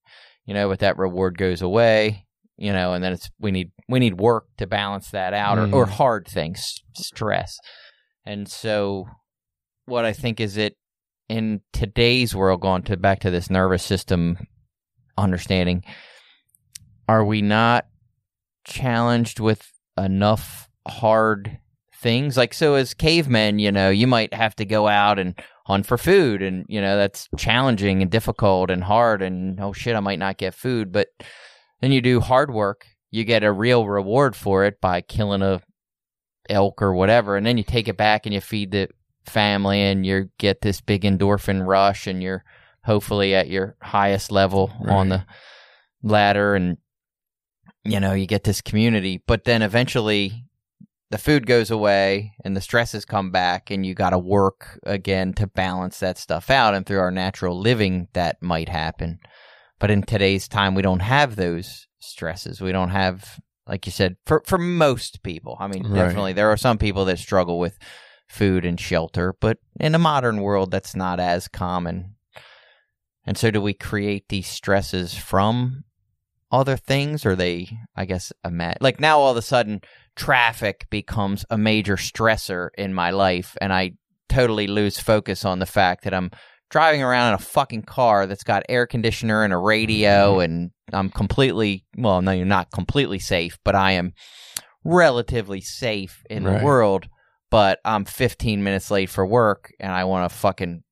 you 0.44 0.54
know, 0.54 0.68
but 0.68 0.80
that 0.80 0.98
reward 0.98 1.38
goes 1.38 1.62
away, 1.62 2.26
you 2.56 2.72
know, 2.72 2.92
and 2.92 3.02
then 3.02 3.12
it's 3.12 3.30
we 3.38 3.50
need 3.50 3.70
we 3.88 3.98
need 3.98 4.20
work 4.20 4.46
to 4.58 4.66
balance 4.66 5.10
that 5.10 5.32
out 5.34 5.58
or, 5.58 5.64
or 5.74 5.86
Mhm. 5.86 5.90
hard 5.90 6.26
things, 6.28 6.82
stress. 6.94 7.58
And 8.26 8.48
so 8.48 9.06
what 9.86 10.04
I 10.04 10.12
think 10.12 10.40
is 10.40 10.56
it 10.56 10.76
in 11.28 11.60
today's 11.72 12.34
world, 12.34 12.60
going 12.60 12.82
to 12.82 12.96
back 12.96 13.20
to 13.20 13.30
this 13.30 13.50
nervous 13.50 13.82
system 13.82 14.38
understanding, 15.16 15.84
are 17.08 17.24
we 17.24 17.40
not 17.42 17.86
challenged 18.64 19.40
with 19.40 19.70
enough 19.96 20.68
hard 20.86 21.58
things? 22.04 22.36
Like, 22.36 22.54
so 22.54 22.74
as 22.74 22.94
cavemen, 22.94 23.58
you 23.58 23.72
know, 23.72 23.90
you 23.90 24.06
might 24.06 24.32
have 24.32 24.54
to 24.56 24.64
go 24.64 24.86
out 24.86 25.18
and 25.18 25.34
hunt 25.66 25.86
for 25.86 25.98
food, 25.98 26.42
and, 26.42 26.66
you 26.68 26.80
know, 26.80 26.96
that's 26.96 27.28
challenging 27.36 28.02
and 28.02 28.10
difficult 28.10 28.70
and 28.70 28.84
hard, 28.84 29.22
and 29.22 29.58
oh 29.58 29.72
shit, 29.72 29.96
I 29.96 30.00
might 30.00 30.20
not 30.20 30.36
get 30.36 30.54
food. 30.54 30.92
But 30.92 31.08
then 31.80 31.90
you 31.90 32.00
do 32.00 32.20
hard 32.20 32.52
work, 32.52 32.86
you 33.10 33.24
get 33.24 33.42
a 33.42 33.50
real 33.50 33.88
reward 33.88 34.36
for 34.36 34.64
it 34.64 34.80
by 34.80 35.00
killing 35.00 35.42
a 35.42 35.62
elk 36.50 36.82
or 36.82 36.94
whatever, 36.94 37.36
and 37.36 37.46
then 37.46 37.56
you 37.56 37.64
take 37.64 37.88
it 37.88 37.96
back 37.96 38.26
and 38.26 38.34
you 38.34 38.40
feed 38.40 38.70
the 38.70 38.90
family 39.24 39.80
and 39.80 40.04
you 40.04 40.28
get 40.38 40.60
this 40.60 40.82
big 40.82 41.02
endorphin 41.02 41.66
rush 41.66 42.06
and 42.06 42.22
you're 42.22 42.44
hopefully 42.84 43.34
at 43.34 43.48
your 43.48 43.74
highest 43.80 44.30
level 44.30 44.70
on 44.86 45.08
the 45.08 45.24
ladder 46.02 46.54
and 46.54 46.76
you 47.86 48.00
know, 48.00 48.12
you 48.12 48.26
get 48.26 48.44
this 48.44 48.60
community, 48.62 49.22
but 49.26 49.44
then 49.44 49.62
eventually 49.62 50.44
the 51.14 51.18
food 51.18 51.46
goes 51.46 51.70
away 51.70 52.32
and 52.44 52.56
the 52.56 52.60
stresses 52.60 53.04
come 53.04 53.30
back 53.30 53.70
and 53.70 53.86
you 53.86 53.94
got 53.94 54.10
to 54.10 54.18
work 54.18 54.80
again 54.82 55.32
to 55.32 55.46
balance 55.46 56.00
that 56.00 56.18
stuff 56.18 56.50
out 56.50 56.74
and 56.74 56.84
through 56.84 56.98
our 56.98 57.12
natural 57.12 57.56
living 57.56 58.08
that 58.14 58.42
might 58.42 58.68
happen. 58.68 59.20
But 59.78 59.92
in 59.92 60.02
today's 60.02 60.48
time 60.48 60.74
we 60.74 60.82
don't 60.82 60.98
have 60.98 61.36
those 61.36 61.86
stresses. 62.00 62.60
We 62.60 62.72
don't 62.72 62.88
have 62.90 63.38
like 63.64 63.86
you 63.86 63.92
said 63.92 64.16
for 64.26 64.42
for 64.44 64.58
most 64.58 65.22
people. 65.22 65.56
I 65.60 65.68
mean, 65.68 65.84
Right. 65.84 65.94
definitely 66.06 66.32
there 66.32 66.50
are 66.50 66.56
some 66.56 66.78
people 66.78 67.04
that 67.04 67.20
struggle 67.20 67.60
with 67.60 67.78
food 68.26 68.64
and 68.64 68.80
shelter, 68.80 69.36
but 69.40 69.58
in 69.78 69.94
a 69.94 70.00
modern 70.00 70.40
world 70.40 70.72
that's 70.72 70.96
not 70.96 71.20
as 71.20 71.46
common. 71.46 72.16
And 73.24 73.38
so 73.38 73.52
do 73.52 73.60
we 73.60 73.72
create 73.72 74.28
these 74.30 74.48
stresses 74.48 75.14
from 75.14 75.84
other 76.50 76.76
things 76.76 77.24
or 77.24 77.36
they 77.36 77.68
I 77.94 78.04
guess 78.04 78.32
ima- 78.44 78.78
like 78.80 78.98
now 78.98 79.20
all 79.20 79.30
of 79.30 79.36
a 79.36 79.42
sudden 79.42 79.80
traffic 80.16 80.86
becomes 80.90 81.44
a 81.50 81.58
major 81.58 81.96
stressor 81.96 82.68
in 82.78 82.94
my 82.94 83.10
life 83.10 83.56
and 83.60 83.72
I 83.72 83.92
totally 84.28 84.66
lose 84.66 84.98
focus 84.98 85.44
on 85.44 85.58
the 85.58 85.66
fact 85.66 86.04
that 86.04 86.14
I'm 86.14 86.30
driving 86.70 87.02
around 87.02 87.28
in 87.28 87.34
a 87.34 87.38
fucking 87.38 87.82
car 87.82 88.26
that's 88.26 88.44
got 88.44 88.64
air 88.68 88.86
conditioner 88.86 89.42
and 89.44 89.52
a 89.52 89.56
radio 89.58 90.40
and 90.40 90.70
I'm 90.92 91.10
completely 91.10 91.84
well 91.96 92.22
no 92.22 92.30
you're 92.32 92.46
not 92.46 92.70
completely 92.70 93.18
safe 93.18 93.58
but 93.64 93.74
I 93.74 93.92
am 93.92 94.12
relatively 94.84 95.60
safe 95.60 96.22
in 96.30 96.44
Right. 96.44 96.58
the 96.58 96.64
world 96.64 97.08
but 97.50 97.78
I'm 97.84 98.04
15 98.04 98.64
minutes 98.64 98.90
late 98.90 99.08
for 99.10 99.24
work 99.24 99.72
and 99.78 99.92
I 99.92 100.04
want 100.04 100.28
to 100.30 100.36
fucking 100.36 100.82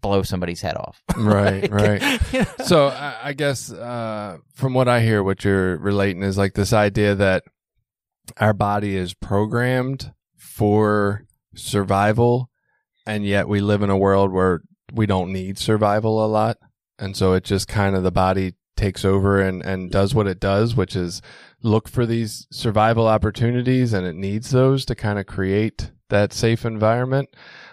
blow 0.00 0.22
somebody's 0.24 0.60
head 0.60 0.76
off. 0.76 1.00
Right, 1.16 1.70
right. 1.70 2.02
You 2.32 2.40
know? 2.40 2.64
So 2.64 2.88
I, 2.88 3.16
I 3.28 3.32
guess 3.34 3.70
uh, 3.72 4.38
from 4.54 4.74
what 4.74 4.88
I 4.88 5.00
hear, 5.00 5.22
what 5.22 5.44
you're 5.44 5.76
relating 5.76 6.24
is 6.24 6.36
like 6.36 6.54
this 6.54 6.72
idea 6.72 7.14
that 7.14 7.44
our 8.38 8.52
body 8.52 8.96
is 8.96 9.14
programmed 9.14 10.12
for 10.36 11.24
survival, 11.54 12.50
and 13.06 13.24
yet 13.24 13.48
we 13.48 13.60
live 13.60 13.82
in 13.82 13.90
a 13.90 13.96
world 13.96 14.32
where 14.32 14.62
we 14.92 15.06
don't 15.06 15.32
need 15.32 15.58
survival 15.58 16.24
a 16.24 16.28
lot, 16.28 16.58
and 16.98 17.16
so 17.16 17.32
it 17.32 17.44
just 17.44 17.68
kind 17.68 17.96
of 17.96 18.02
the 18.02 18.10
body 18.12 18.54
takes 18.76 19.04
over 19.04 19.40
and 19.40 19.64
and 19.64 19.90
does 19.90 20.14
what 20.14 20.26
it 20.26 20.40
does, 20.40 20.74
which 20.74 20.96
is 20.96 21.22
look 21.62 21.88
for 21.88 22.04
these 22.06 22.46
survival 22.50 23.06
opportunities, 23.06 23.92
and 23.92 24.06
it 24.06 24.14
needs 24.16 24.50
those 24.50 24.84
to 24.86 24.94
kind 24.94 25.18
of 25.18 25.26
create 25.26 25.90
that 26.10 26.32
safe 26.32 26.64
environment. 26.64 27.28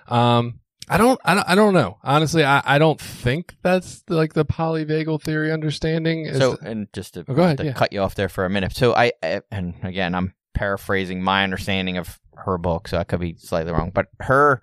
Um, 0.07 0.59
I 0.91 0.97
don't, 0.97 1.19
I 1.23 1.35
don't, 1.35 1.49
I 1.49 1.53
don't 1.55 1.73
know. 1.75 1.97
Honestly, 2.03 2.43
I, 2.43 2.61
I 2.65 2.79
don't 2.79 2.99
think 2.99 3.55
that's 3.61 4.03
like 4.09 4.33
the 4.33 4.45
polyvagal 4.45 5.21
theory 5.21 5.51
understanding. 5.51 6.25
Is 6.25 6.37
So, 6.39 6.57
and 6.63 6.87
just 6.93 7.13
to, 7.13 7.25
Oh, 7.27 7.33
ahead, 7.35 7.57
to 7.57 7.65
yeah. 7.65 7.73
cut 7.73 7.93
you 7.93 8.01
off 8.01 8.15
there 8.15 8.29
for 8.29 8.43
a 8.43 8.49
minute. 8.49 8.75
So, 8.75 8.95
I- 8.95 9.11
and 9.51 9.75
again, 9.83 10.15
I'm 10.15 10.33
paraphrasing 10.53 11.21
my 11.21 11.43
understanding 11.43 11.97
of 11.97 12.19
her 12.45 12.57
book, 12.57 12.87
so 12.87 12.97
I 12.97 13.03
could 13.03 13.19
be 13.19 13.35
slightly 13.37 13.71
wrong, 13.71 13.91
but 13.93 14.07
her 14.21 14.61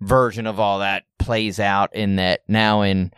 version 0.00 0.46
of 0.46 0.58
all 0.60 0.78
that 0.80 1.04
plays 1.18 1.60
out 1.60 1.94
in 1.94 2.16
that 2.16 2.40
now 2.48 2.82
in 2.82 3.12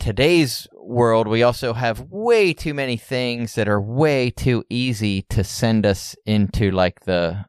today's 0.00 0.66
world, 0.74 1.28
we 1.28 1.42
also 1.42 1.72
have 1.72 2.00
way 2.10 2.52
too 2.52 2.74
many 2.74 2.96
things 2.96 3.54
that 3.54 3.68
are 3.68 3.80
way 3.80 4.30
too 4.30 4.64
easy 4.68 5.22
to 5.22 5.44
send 5.44 5.86
us 5.86 6.14
into 6.26 6.70
like 6.70 7.00
the 7.00 7.44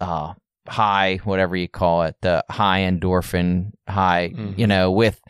uh, 0.00 0.32
high, 0.68 1.16
whatever 1.24 1.54
you 1.56 1.68
call 1.68 2.02
it, 2.02 2.16
the 2.22 2.42
high 2.50 2.80
endorphin 2.80 3.70
high, 3.88 4.30
Mhm. 4.34 4.58
you 4.58 4.66
know, 4.66 4.90
with 4.90 5.20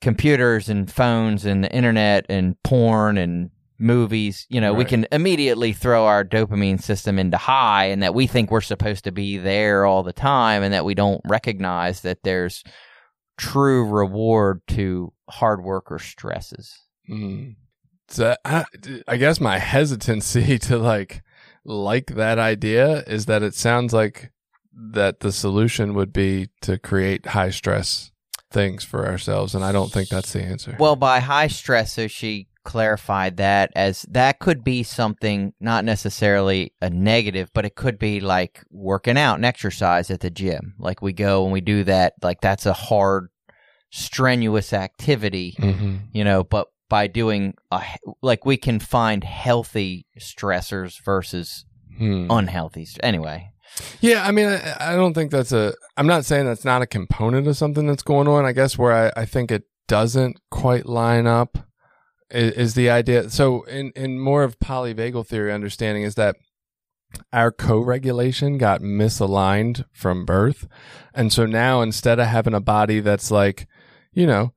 computers 0.00 0.68
and 0.68 0.90
phones 0.90 1.44
and 1.44 1.62
the 1.62 1.72
internet 1.72 2.24
and 2.28 2.56
porn 2.62 3.18
and 3.18 3.50
movies, 3.78 4.46
you 4.48 4.60
know, 4.60 4.74
we 4.74 4.84
can 4.84 5.06
immediately 5.12 5.72
throw 5.72 6.06
our 6.06 6.24
dopamine 6.24 6.82
system 6.82 7.18
into 7.18 7.36
high 7.36 7.86
and 7.86 8.02
that 8.02 8.14
we 8.14 8.26
think 8.26 8.50
we're 8.50 8.60
supposed 8.60 9.04
to 9.04 9.12
be 9.12 9.38
there 9.38 9.86
all 9.86 10.02
the 10.02 10.12
time 10.12 10.62
and 10.62 10.74
that 10.74 10.84
we 10.84 10.94
don't 10.94 11.20
recognize 11.24 12.00
that 12.00 12.22
there's 12.24 12.64
true 13.36 13.86
reward 13.86 14.60
to 14.68 15.12
hard 15.30 15.62
work 15.62 15.90
or 15.92 15.98
stresses. 15.98 16.76
Mm. 17.08 17.56
So 18.08 18.34
I, 18.44 18.64
I 19.06 19.16
guess 19.16 19.40
my 19.40 19.58
hesitancy 19.58 20.58
to 20.60 20.78
like 20.78 21.22
like 21.64 22.06
that 22.14 22.38
idea 22.38 23.02
is 23.06 23.26
that 23.26 23.42
it 23.42 23.54
sounds 23.54 23.92
like 23.92 24.32
that 24.72 25.20
the 25.20 25.32
solution 25.32 25.94
would 25.94 26.12
be 26.12 26.48
to 26.62 26.78
create 26.78 27.26
high 27.26 27.50
stress 27.50 28.10
things 28.50 28.84
for 28.84 29.06
ourselves, 29.06 29.54
and 29.54 29.62
I 29.64 29.72
don't 29.72 29.92
think 29.92 30.08
that's 30.08 30.32
the 30.32 30.42
answer. 30.42 30.76
Well, 30.78 30.96
by 30.96 31.20
high 31.20 31.48
stress, 31.48 31.92
so 31.92 32.06
she 32.06 32.48
clarified 32.72 33.38
that 33.38 33.70
as 33.74 34.02
that 34.10 34.38
could 34.38 34.62
be 34.62 34.82
something 34.82 35.54
not 35.58 35.84
necessarily 35.84 36.72
a 36.82 36.90
negative, 36.90 37.50
but 37.54 37.64
it 37.64 37.74
could 37.74 37.98
be 37.98 38.20
like 38.20 38.62
working 38.70 39.16
out 39.18 39.36
and 39.36 39.44
exercise 39.46 40.10
at 40.10 40.20
the 40.20 40.30
gym. 40.30 40.74
Like 40.78 41.00
we 41.00 41.12
go 41.12 41.44
and 41.44 41.52
we 41.52 41.60
do 41.62 41.82
that, 41.84 42.12
like 42.22 42.40
that's 42.42 42.66
a 42.66 42.72
hard, 42.74 43.28
strenuous 43.90 44.72
activity, 44.72 45.54
hmm 45.58 45.96
you 46.12 46.24
know, 46.24 46.44
but 46.44 46.68
by 46.88 47.06
doing 47.06 47.54
a, 47.70 47.82
like 48.22 48.44
we 48.46 48.56
can 48.56 48.78
find 48.80 49.24
healthy 49.24 50.06
stressors 50.20 51.02
versus 51.04 51.64
Hmm. 51.98 52.28
unhealthy. 52.30 52.86
Anyway, 53.02 53.50
Yeah, 54.00 54.24
I 54.26 54.30
mean, 54.30 54.46
I, 54.46 54.92
I 54.92 54.94
don't 54.94 55.14
think 55.14 55.32
that's 55.32 55.50
a. 55.52 55.74
I'm 55.96 56.06
not 56.06 56.24
saying 56.24 56.46
that's 56.46 56.64
not 56.64 56.80
a 56.80 56.86
component 56.86 57.48
of 57.48 57.56
something 57.56 57.86
that's 57.88 58.04
going 58.04 58.28
on. 58.28 58.44
I 58.44 58.52
guess 58.52 58.78
where 58.78 58.92
I, 58.92 59.22
I 59.22 59.24
think 59.26 59.50
it 59.50 59.64
doesn't 59.88 60.36
quite 60.50 60.86
line 60.86 61.26
up 61.26 61.58
is, 62.30 62.52
is 62.52 62.74
the 62.74 62.90
idea. 62.90 63.30
So, 63.30 63.62
in 63.62 63.92
in 63.96 64.18
more 64.18 64.42
of 64.42 64.58
polyvagal 64.58 65.26
theory 65.26 65.52
understanding 65.52 66.02
is 66.02 66.14
that 66.16 66.36
our 67.32 67.50
co-regulation 67.50 68.58
got 68.58 68.82
misaligned 68.82 69.84
from 69.92 70.24
birth, 70.24 70.68
and 71.14 71.32
so 71.32 71.46
now 71.46 71.80
instead 71.82 72.18
of 72.18 72.26
having 72.26 72.54
a 72.54 72.60
body 72.60 73.00
that's 73.00 73.30
like, 73.30 73.66
you 74.12 74.26
know, 74.26 74.52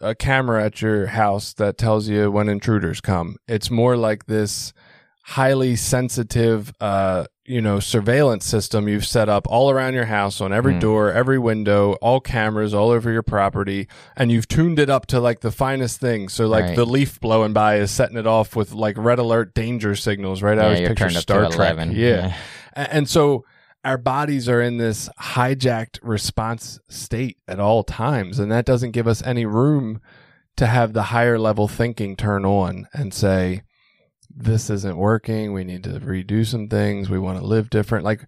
a 0.00 0.14
camera 0.14 0.64
at 0.64 0.82
your 0.82 1.06
house 1.06 1.52
that 1.54 1.78
tells 1.78 2.08
you 2.08 2.30
when 2.30 2.48
intruders 2.48 3.00
come, 3.00 3.36
it's 3.46 3.70
more 3.70 3.96
like 3.96 4.26
this 4.26 4.72
highly 5.24 5.76
sensitive 5.76 6.72
uh 6.80 7.24
you 7.44 7.60
know 7.60 7.80
surveillance 7.80 8.44
system 8.44 8.88
you've 8.88 9.04
set 9.04 9.28
up 9.28 9.46
all 9.48 9.68
around 9.70 9.94
your 9.94 10.04
house 10.04 10.40
on 10.40 10.52
every 10.52 10.74
Hmm. 10.74 10.78
door 10.78 11.12
every 11.12 11.38
window 11.38 11.94
all 11.94 12.20
cameras 12.20 12.72
all 12.72 12.90
over 12.90 13.10
your 13.10 13.22
property 13.24 13.88
and 14.16 14.30
you've 14.30 14.46
tuned 14.46 14.78
it 14.78 14.88
up 14.88 15.06
to 15.06 15.18
like 15.18 15.40
the 15.40 15.50
finest 15.50 15.98
thing 15.98 16.28
so 16.28 16.46
like 16.46 16.64
Right. 16.66 16.76
the 16.76 16.86
leaf 16.86 17.18
blowing 17.20 17.52
by 17.52 17.76
is 17.76 17.90
setting 17.90 18.16
it 18.16 18.26
off 18.28 18.54
with 18.54 18.72
like 18.72 18.96
red 18.96 19.18
alert 19.18 19.54
danger 19.54 19.96
signals 19.96 20.40
right 20.40 20.56
i 20.58 20.72
yeah, 20.76 20.88
picture 20.88 21.04
turned 21.06 21.16
up 21.16 21.22
star 21.22 21.42
to 21.42 21.56
trek 21.56 21.72
11. 21.74 21.92
yeah 21.96 22.36
a- 22.76 22.94
and 22.94 23.08
so 23.08 23.44
our 23.84 23.98
bodies 23.98 24.48
are 24.48 24.62
in 24.62 24.76
this 24.76 25.08
hijacked 25.20 25.98
response 26.00 26.78
state 26.88 27.38
at 27.48 27.58
all 27.58 27.82
times 27.82 28.38
and 28.38 28.52
that 28.52 28.64
doesn't 28.64 28.92
give 28.92 29.08
us 29.08 29.20
any 29.24 29.44
room 29.44 30.00
to 30.56 30.66
have 30.66 30.92
the 30.92 31.04
higher 31.04 31.40
level 31.40 31.66
thinking 31.66 32.14
turn 32.14 32.44
on 32.44 32.86
and 32.92 33.12
say 33.12 33.62
this 34.34 34.70
isn't 34.70 34.96
working 34.96 35.52
we 35.52 35.64
need 35.64 35.84
to 35.84 36.00
redo 36.00 36.46
some 36.46 36.68
things 36.68 37.10
we 37.10 37.18
want 37.18 37.38
to 37.38 37.44
live 37.44 37.68
different 37.70 38.04
like 38.04 38.26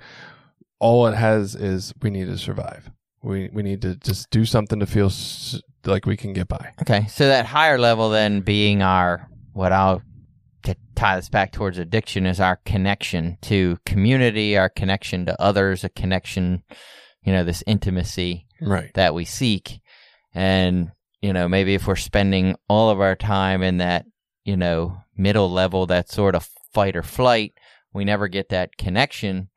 all 0.85 1.07
it 1.07 1.15
has 1.15 1.55
is 1.55 1.95
we 2.03 2.11
need 2.11 2.27
to 2.27 2.37
survive. 2.37 2.91
We 3.23 3.49
we 3.55 3.63
need 3.63 3.81
to 3.83 3.97
just 3.97 4.29
do 4.29 4.45
something 4.45 4.81
to 4.81 4.87
feel 4.87 5.07
s- 5.07 5.59
like 5.87 6.05
we 6.05 6.15
can 6.15 6.35
get 6.35 6.47
by. 6.47 6.75
Okay, 6.83 7.07
so 7.07 7.27
that 7.27 7.47
higher 7.47 7.79
level 7.79 8.11
then 8.11 8.43
being 8.43 8.83
our 8.83 9.27
what 9.55 9.73
I'll 9.73 10.03
to 10.65 10.77
tie 10.95 11.17
this 11.17 11.31
back 11.31 11.53
towards 11.53 11.79
addiction 11.79 12.27
is 12.27 12.39
our 12.39 12.57
connection 12.67 13.39
to 13.43 13.79
community, 13.87 14.59
our 14.59 14.69
connection 14.69 15.25
to 15.25 15.41
others, 15.41 15.85
a 15.85 15.89
connection, 15.89 16.63
you 17.23 17.33
know, 17.33 17.45
this 17.45 17.65
intimacy 17.67 18.47
right. 18.61 18.91
that 18.93 19.15
we 19.15 19.25
seek. 19.25 19.81
And, 20.35 20.91
you 21.23 21.33
know, 21.33 21.49
maybe 21.49 21.75
if 21.75 21.87
we're 21.87 21.97
spending 21.97 22.57
all 22.69 22.91
of 22.91 23.01
our 23.01 23.15
time 23.15 23.63
in 23.63 23.79
that, 23.79 24.05
you 24.45 24.57
know, 24.57 24.99
middle 25.17 25.51
level, 25.51 25.87
that 25.87 26.11
sort 26.11 26.35
of 26.35 26.49
fight 26.73 26.97
or 26.97 27.03
flight, 27.03 27.55
we 27.93 28.05
never 28.05 28.29
get 28.29 28.49
that 28.51 28.77
connection. 28.77 29.49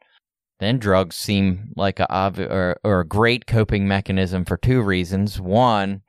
Then 0.60 0.80
drugs 0.80 1.16
seem 1.16 1.72
like 1.76 2.00
a 2.00 2.08
obvi- 2.10 2.50
or, 2.50 2.80
or 2.84 3.02
a 3.02 3.08
great 3.08 3.46
coping 3.46 3.88
mechanism 3.88 4.46
for 4.46 4.58
two 4.58 4.82
reasons. 4.82 5.40
One, 5.40 6.02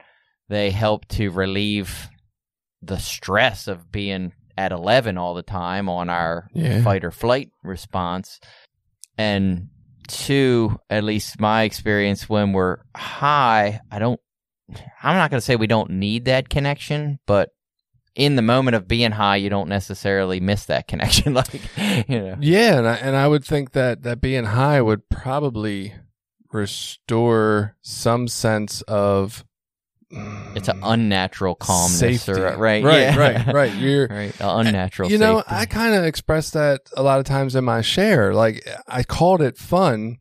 they 0.49 0.71
help 0.71 1.07
to 1.09 1.31
relieve 1.31 2.09
the 2.81 2.99
stress 2.99 3.67
of 3.69 3.91
being 3.93 4.33
at 4.57 4.73
11 4.73 5.19
all 5.19 5.35
the 5.35 5.43
time 5.43 5.89
on 5.89 6.09
our 6.09 6.49
Yeah. 6.55 6.83
fight 6.83 7.05
or 7.05 7.11
flight 7.11 7.51
response. 7.63 8.41
And 9.19 9.69
two, 10.07 10.79
at 10.89 11.05
least 11.05 11.41
my 11.41 11.63
experience 11.65 12.29
when 12.29 12.53
we're 12.53 12.79
high, 12.97 13.81
I 13.91 13.99
don't, 13.99 14.21
I'm 15.03 15.17
not 15.17 15.31
going 15.31 15.39
to 15.41 15.45
say 15.45 15.57
we 15.57 15.67
don't 15.67 15.91
need 15.91 16.25
that 16.27 16.49
connection, 16.49 17.19
but 17.27 17.51
in 18.19 18.35
the 18.37 18.43
moment 18.43 18.75
of 18.75 18.87
being 18.89 19.13
high, 19.13 19.37
you 19.37 19.49
don't 19.49 19.69
necessarily 19.69 20.41
miss 20.41 20.67
that 20.67 20.89
connection. 20.89 21.33
like, 21.35 21.55
you 22.09 22.19
know, 22.21 22.37
Yeah, 22.41 22.77
and 22.79 22.87
I, 22.89 22.95
and 22.97 23.17
I 23.17 23.29
would 23.29 23.45
think 23.45 23.73
that 23.73 24.03
that 24.03 24.21
being 24.21 24.45
high 24.45 24.83
would 24.83 25.09
probably 25.09 25.95
restore 26.53 27.77
some 27.81 28.27
sense 28.29 28.83
of 28.83 29.45
mm, 30.13 30.57
It's 30.57 30.69
an 30.69 30.81
unnatural 30.83 31.55
calmness, 31.55 31.99
safety. 32.23 32.33
or, 32.41 32.57
right? 32.57 32.83
Right, 32.85 33.01
yeah. 33.01 33.17
right, 33.17 33.47
right. 33.55 33.75
You're 33.79 34.07
right. 34.09 34.35
Unnatural. 34.41 35.11
you 35.11 35.19
know, 35.19 35.39
safety. 35.39 35.55
I 35.55 35.67
kind 35.67 35.95
of 35.95 36.05
express 36.05 36.51
that 36.51 36.81
a 36.97 37.03
lot 37.03 37.19
of 37.21 37.25
times 37.25 37.55
in 37.55 37.65
my 37.65 37.81
share. 37.83 38.35
Like 38.35 38.67
I 38.87 39.03
called 39.03 39.43
it 39.43 39.57
fun, 39.59 40.19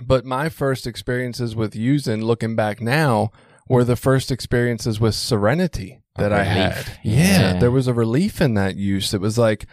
but 0.00 0.24
my 0.24 0.48
first 0.48 0.86
experiences 0.86 1.56
with 1.56 1.74
using, 1.76 2.22
looking 2.22 2.56
back 2.56 2.80
now, 2.80 3.30
were 3.72 3.84
the 3.84 3.96
first 3.96 4.30
experiences 4.30 5.00
with 5.00 5.14
serenity 5.14 6.02
that 6.16 6.32
I 6.32 6.44
had. 6.44 6.98
Yeah, 7.02 7.52
Yeah. 7.54 7.58
there 7.58 7.70
was 7.70 7.86
a 7.86 7.94
relief 7.94 8.40
in 8.40 8.54
that 8.54 8.76
use. 8.76 9.14
It 9.14 9.20
was 9.20 9.38
like 9.38 9.66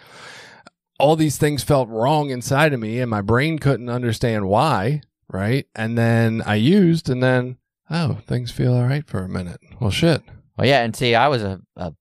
all 0.99 1.15
these 1.15 1.37
things 1.37 1.63
felt 1.63 1.89
wrong 1.89 2.29
inside 2.29 2.73
of 2.73 2.79
me, 2.79 2.99
and 2.99 3.09
my 3.09 3.21
brain 3.21 3.59
couldn't 3.59 3.89
understand 3.89 4.47
why. 4.47 5.01
Right, 5.31 5.67
and 5.75 5.95
then 5.97 6.41
I 6.43 6.55
used, 6.55 7.07
and 7.09 7.21
then 7.21 7.57
oh, 7.91 8.17
things 8.25 8.51
feel 8.51 8.73
all 8.73 8.85
right 8.87 9.07
for 9.07 9.19
a 9.23 9.29
minute. 9.29 9.59
Well, 9.79 9.91
shit. 9.91 10.23
Well, 10.57 10.65
yeah, 10.67 10.81
and 10.81 10.95
see, 10.95 11.13
I 11.13 11.27
was 11.27 11.43
a, 11.43 11.59
a 11.75 11.93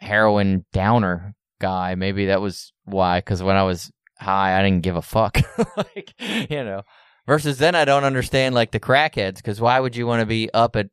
heroin 0.00 0.66
downer 0.72 1.34
guy. 1.60 1.94
Maybe 1.94 2.26
that 2.26 2.40
was 2.42 2.72
why, 2.84 3.20
because 3.20 3.42
when 3.42 3.56
I 3.56 3.62
was 3.62 3.90
high, 4.18 4.58
I 4.58 4.62
didn't 4.62 4.82
give 4.82 4.96
a 4.96 5.02
fuck. 5.02 5.38
like, 5.76 6.12
you 6.50 6.62
know, 6.62 6.82
versus 7.26 7.56
then 7.58 7.74
I 7.74 7.84
don't 7.86 8.04
understand 8.04 8.54
like 8.54 8.70
the 8.72 8.80
crackheads, 8.80 9.36
because 9.36 9.60
why 9.60 9.80
would 9.80 9.96
you 9.96 10.06
want 10.06 10.20
to 10.20 10.26
be 10.26 10.50
up 10.52 10.76
at 10.76 10.88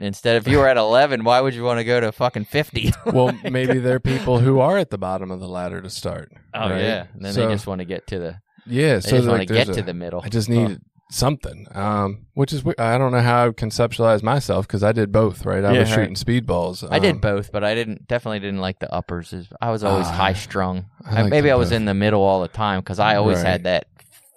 instead 0.00 0.36
if 0.36 0.48
you 0.48 0.58
were 0.58 0.68
at 0.68 0.76
eleven, 0.76 1.24
why 1.24 1.40
would 1.40 1.54
you 1.54 1.62
want 1.64 1.78
to 1.78 1.84
go 1.84 2.00
to 2.00 2.12
fucking 2.12 2.44
fifty? 2.46 2.92
well, 3.06 3.32
maybe 3.50 3.78
there 3.78 3.96
are 3.96 4.00
people 4.00 4.38
who 4.40 4.60
are 4.60 4.78
at 4.78 4.90
the 4.90 4.98
bottom 4.98 5.30
of 5.30 5.40
the 5.40 5.48
ladder 5.48 5.80
to 5.80 5.90
start. 5.90 6.32
oh 6.54 6.70
right? 6.70 6.80
yeah, 6.80 7.06
and 7.14 7.24
then 7.24 7.32
So- 7.32 7.46
they 7.46 7.52
just 7.54 7.66
want 7.66 7.80
to 7.80 7.84
get 7.84 8.06
to 8.08 8.18
the 8.18 8.36
yeah. 8.66 8.94
they 8.94 9.00
So 9.00 9.16
just 9.16 9.28
want 9.28 9.38
like, 9.40 9.48
to 9.48 9.54
there's 9.54 9.66
get 9.68 9.74
to 9.76 9.82
the 9.82 9.94
middle. 9.94 10.20
I 10.24 10.28
just 10.28 10.48
need 10.48 10.80
something, 11.12 11.66
um, 11.72 12.26
which 12.34 12.52
is 12.52 12.62
I 12.78 12.96
don't 12.96 13.10
know 13.10 13.20
how 13.20 13.42
I 13.42 13.46
would 13.48 13.56
conceptualize 13.56 14.22
myself 14.22 14.66
because 14.68 14.84
I 14.84 14.92
did 14.92 15.10
both. 15.10 15.44
Right, 15.44 15.64
I 15.64 15.72
Yeah, 15.72 15.80
was 15.80 15.90
right. 15.90 15.94
shooting 16.08 16.14
speedballs. 16.14 16.86
I 16.90 16.98
did 17.00 17.16
um, 17.16 17.20
both, 17.20 17.50
but 17.52 17.64
I 17.64 17.74
didn't 17.74 18.06
definitely 18.06 18.38
didn't 18.40 18.60
like 18.60 18.78
the 18.78 18.92
uppers. 18.94 19.34
I 19.60 19.70
was 19.70 19.82
always 19.82 20.06
Ah, 20.06 20.12
high 20.12 20.32
strung. 20.34 20.86
I 21.04 21.22
like 21.22 21.30
Maybe 21.30 21.50
I 21.50 21.56
was 21.56 21.70
both. 21.70 21.76
in 21.78 21.84
the 21.86 21.94
middle 21.94 22.22
all 22.22 22.40
the 22.42 22.48
time 22.48 22.80
because 22.80 22.98
I 23.00 23.16
always 23.16 23.38
Right. 23.38 23.46
had 23.46 23.64
that 23.64 23.86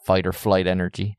fight 0.04 0.28
or 0.28 0.34
flight 0.34 0.68
energy. 0.68 1.18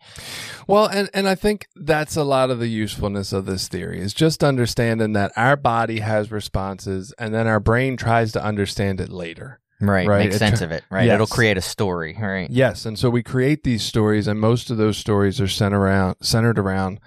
Well, 0.68 0.87
and 0.87 1.09
and 1.14 1.27
I 1.29 1.35
think 1.35 1.66
that's 1.75 2.16
a 2.16 2.23
lot 2.25 2.51
of 2.51 2.59
the 2.61 2.68
usefulness 2.68 3.33
of 3.33 3.47
this 3.47 3.66
theory 3.68 4.01
is 4.01 4.14
just 4.14 4.44
understanding 4.44 5.12
that 5.14 5.33
our 5.37 5.57
body 5.57 6.01
has 6.01 6.31
responses, 6.31 7.12
and 7.18 7.35
then 7.35 7.47
our 7.47 7.61
brain 7.61 7.97
tries 7.97 8.33
to 8.33 8.44
understand 8.44 9.01
it 9.01 9.09
later. 9.11 9.61
Right, 9.81 10.07
Right, 10.07 10.31
make 10.31 10.38
sense 10.38 10.61
of 10.61 10.70
it. 10.70 10.85
Right, 10.90 11.07
Yes. 11.07 11.14
it'll 11.14 11.27
create 11.27 11.59
a 11.59 11.62
story. 11.62 12.16
Right. 12.18 12.49
Yes, 12.51 12.87
and 12.87 12.99
so 12.99 13.11
we 13.11 13.23
create 13.23 13.64
these 13.64 13.83
stories, 13.83 14.27
and 14.29 14.38
most 14.40 14.70
of 14.70 14.77
those 14.77 14.97
stories 14.97 15.40
are 15.40 15.49
centered 15.49 15.79
around 15.79 16.16
centered 16.23 16.59
around 16.59 17.01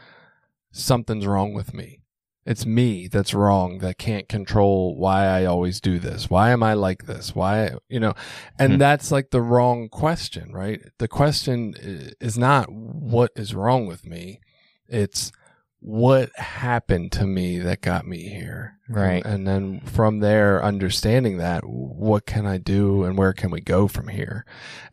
something's 0.72 1.26
wrong 1.26 1.54
with 1.54 1.74
me. 1.74 2.02
It's 2.48 2.66
me 2.66 3.08
that's 3.08 3.34
wrong 3.34 3.80
that 3.80 3.98
can't 3.98 4.30
control 4.30 4.96
why 4.98 5.26
I 5.26 5.46
always 5.46 5.82
do 5.82 6.00
this. 6.00 6.30
Why 6.30 6.52
am 6.52 6.64
I 6.64 6.74
like 6.74 7.06
this? 7.06 7.36
Why 7.36 7.72
you 7.90 8.00
know, 8.00 8.14
and 8.58 8.74
Hmm. 8.74 8.80
that's 8.80 9.12
like 9.12 9.32
the 9.32 9.42
wrong 9.42 9.90
question, 9.90 10.54
right? 10.54 10.82
The 10.98 11.08
question 11.10 11.76
is 12.22 12.38
not 12.38 12.72
what 12.72 13.32
is 13.36 13.54
wrong 13.54 13.86
with 13.86 14.06
me. 14.06 14.40
It's 14.88 15.32
what 15.80 16.36
happened 16.38 17.12
to 17.12 17.26
me 17.26 17.60
that 17.60 17.82
got 17.82 18.08
me 18.08 18.30
here. 18.30 18.80
Right. 18.90 19.24
And 19.24 19.46
then 19.48 19.82
from 19.82 20.20
there, 20.22 20.64
understanding 20.64 21.38
that, 21.38 21.64
what 21.68 22.26
can 22.26 22.46
I 22.48 22.58
do 22.58 23.04
and 23.04 23.16
where 23.18 23.32
can 23.34 23.52
we 23.52 23.62
go 23.62 23.88
from 23.88 24.08
here? 24.08 24.44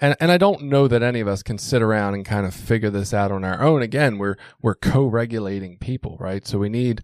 And 0.01 0.15
and 0.21 0.31
I 0.33 0.37
don't 0.39 0.65
know 0.65 0.89
that 0.89 1.03
any 1.03 1.21
of 1.21 1.29
us 1.29 1.43
can 1.45 1.59
sit 1.59 1.81
around 1.83 2.15
and 2.15 2.25
kind 2.25 2.45
of 2.47 2.53
figure 2.53 2.91
this 2.91 3.15
out 3.15 3.31
on 3.33 3.45
our 3.45 3.63
own. 3.63 3.81
Again, 3.81 4.19
we're 4.19 4.37
we're 4.61 4.75
co-regulating 4.75 5.79
people, 5.79 6.17
right? 6.21 6.47
So 6.47 6.59
we 6.59 6.69
need 6.69 7.01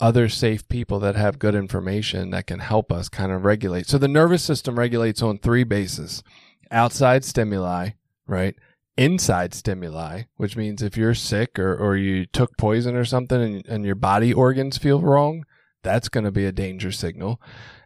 other 0.00 0.28
safe 0.28 0.66
people 0.68 0.98
that 1.00 1.16
have 1.16 1.38
good 1.38 1.54
information 1.54 2.30
that 2.30 2.46
can 2.46 2.60
help 2.60 2.90
us 2.90 3.08
kind 3.08 3.32
of 3.32 3.44
regulate. 3.44 3.86
So 3.86 3.98
the 3.98 4.08
nervous 4.08 4.42
system 4.42 4.78
regulates 4.78 5.22
on 5.22 5.38
three 5.38 5.64
bases. 5.64 6.22
Outside 6.70 7.24
stimuli, 7.24 7.90
right? 8.26 8.54
Inside 8.96 9.54
stimuli, 9.54 10.22
which 10.36 10.56
means 10.56 10.82
if 10.82 10.96
you're 10.96 11.14
sick 11.14 11.58
or, 11.58 11.74
or 11.76 11.96
you 11.96 12.26
took 12.26 12.56
poison 12.56 12.96
or 12.96 13.04
something 13.04 13.40
and, 13.40 13.66
and 13.66 13.84
your 13.84 13.94
body 13.94 14.32
organs 14.32 14.78
feel 14.78 15.00
wrong, 15.00 15.44
that's 15.82 16.08
going 16.08 16.24
to 16.24 16.30
be 16.30 16.46
a 16.46 16.52
danger 16.52 16.92
signal. 16.92 17.40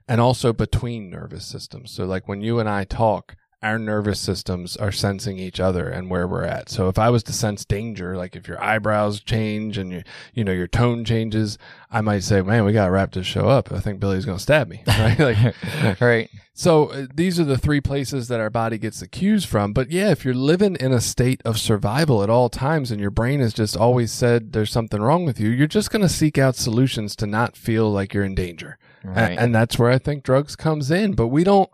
And 0.07 0.21
also 0.21 0.53
between 0.53 1.11
nervous 1.11 1.47
systems. 1.47 1.91
So 1.91 2.05
like 2.05 2.29
when 2.29 2.43
you 2.43 2.59
and 2.59 2.69
I 2.69 2.85
talk, 2.85 3.37
our 3.65 3.79
nervous 3.79 4.21
systems 4.21 4.77
are 4.77 4.93
sensing 4.93 5.39
each 5.39 5.59
other 5.59 5.89
and 5.89 6.11
where 6.11 6.29
we're 6.29 6.45
at. 6.45 6.69
So 6.69 6.89
if 6.89 6.99
I 6.99 7.09
was 7.11 7.23
to 7.25 7.33
sense 7.33 7.65
danger, 7.65 8.17
like 8.17 8.37
if 8.37 8.47
your 8.47 8.63
eyebrows 8.63 9.21
change 9.21 9.79
and 9.79 9.91
your, 9.91 10.03
you 10.35 10.45
know, 10.45 10.53
your 10.53 10.67
tone 10.69 11.05
changes, 11.05 11.57
I 11.91 12.01
might 12.03 12.23
say, 12.23 12.43
man, 12.43 12.65
we 12.65 12.73
got 12.73 12.87
to 12.87 12.91
wrap 12.93 13.13
this 13.13 13.27
show 13.27 13.49
up. 13.49 13.73
I 13.73 13.81
think 13.81 14.01
Billy's 14.01 14.25
going 14.27 14.37
to 14.39 14.43
stab 14.43 14.69
me. 14.69 14.83
Right. 15.05 15.19
Like, 15.19 16.01
right. 16.01 16.31
so 16.53 16.87
uh, 16.93 17.07
these 17.13 17.41
are 17.41 17.45
the 17.45 17.59
three 17.59 17.81
places 17.81 18.29
that 18.29 18.39
our 18.41 18.51
body 18.51 18.79
gets 18.79 19.01
the 19.01 19.09
cues 19.09 19.45
from. 19.45 19.73
But 19.73 19.91
yeah, 19.91 20.11
if 20.11 20.25
you're 20.25 20.35
living 20.35 20.77
in 20.77 20.93
a 20.93 21.01
state 21.01 21.41
of 21.45 21.59
survival 21.59 22.23
at 22.23 22.31
all 22.31 22.49
times 22.51 22.91
and 22.91 23.01
your 23.01 23.11
brain 23.11 23.41
has 23.41 23.53
just 23.55 23.77
always 23.77 24.13
said 24.13 24.53
there's 24.53 24.71
something 24.71 25.01
wrong 25.03 25.25
with 25.25 25.41
you, 25.41 25.49
you're 25.49 25.67
just 25.67 25.91
going 25.91 26.03
to 26.03 26.09
seek 26.09 26.37
out 26.39 26.55
solutions 26.57 27.17
to 27.17 27.27
not 27.27 27.57
feel 27.57 27.91
like 27.91 28.13
you're 28.15 28.25
in 28.25 28.35
danger. 28.35 28.79
A- 29.05 29.09
Right. 29.09 29.39
And 29.39 29.55
that's 29.55 29.79
where 29.79 29.91
I 29.91 29.99
think 29.99 30.23
drugs 30.23 30.55
comes 30.57 30.91
in. 30.91 31.13
But 31.15 31.29
we 31.29 31.45
don't, 31.45 31.69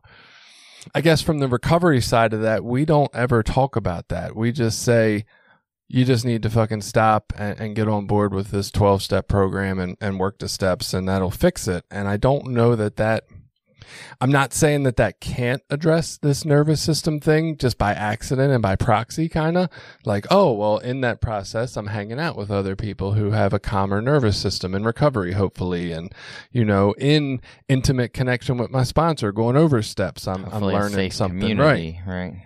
I 0.95 1.01
guess 1.01 1.23
from 1.23 1.39
the 1.39 1.49
recovery 1.49 2.01
side 2.01 2.33
of 2.33 2.43
that, 2.43 2.65
we 2.65 2.85
don't 2.85 3.15
ever 3.15 3.43
talk 3.43 3.77
about 3.77 4.09
that. 4.09 4.35
We 4.35 4.53
just 4.53 4.83
say, 4.83 5.25
you 5.89 6.05
just 6.05 6.25
need 6.25 6.43
to 6.45 6.51
fucking 6.51 6.83
stop 6.83 7.33
and, 7.37 7.59
and 7.59 7.75
get 7.75 7.89
on 7.89 8.07
board 8.07 8.33
with 8.33 8.51
this 8.51 8.71
12 8.71 9.03
step 9.03 9.29
program 9.29 9.79
and, 9.79 9.97
and 10.01 10.21
work 10.21 10.39
the 10.39 10.49
steps 10.49 10.95
and 10.95 11.09
that'll 11.09 11.33
fix 11.33 11.67
it. 11.67 11.85
And 11.91 12.07
I 12.07 12.17
don't 12.17 12.47
know 12.49 12.77
that 12.77 12.97
that, 12.97 13.25
I'm 14.21 14.31
not 14.31 14.53
saying 14.53 14.83
that 14.85 14.97
that 14.97 15.21
can't 15.21 15.63
address 15.71 16.17
this 16.17 16.45
nervous 16.45 16.81
system 16.81 17.21
thing 17.21 17.57
just 17.57 17.79
by 17.79 17.93
accident 17.93 18.53
and 18.53 18.63
by 18.63 18.77
proxy, 18.77 19.29
kind 19.29 19.57
of 19.57 19.69
like, 20.05 20.27
oh, 20.31 20.53
well, 20.53 20.79
in 20.79 21.01
that 21.03 21.21
process, 21.21 21.77
I'm 21.77 21.89
hanging 21.89 22.21
out 22.21 22.37
with 22.37 22.51
other 22.51 22.77
people 22.77 23.13
who 23.13 23.31
have 23.31 23.53
a 23.53 23.59
calmer 23.59 24.01
nervous 24.01 24.37
system 24.37 24.75
in 24.75 24.85
recovery, 24.85 25.33
hopefully. 25.33 25.93
And, 25.93 26.15
you 26.53 26.65
know, 26.65 26.95
in 26.99 27.41
intimate 27.69 28.13
connection 28.13 28.59
with 28.59 28.71
my 28.71 28.85
sponsor, 28.85 29.33
going 29.33 29.57
over 29.57 29.83
steps, 29.83 30.27
I'm, 30.27 30.45
I'm 30.47 30.63
learning 30.63 31.11
something. 31.11 31.59
Right. 31.59 31.97
Right. 32.07 32.43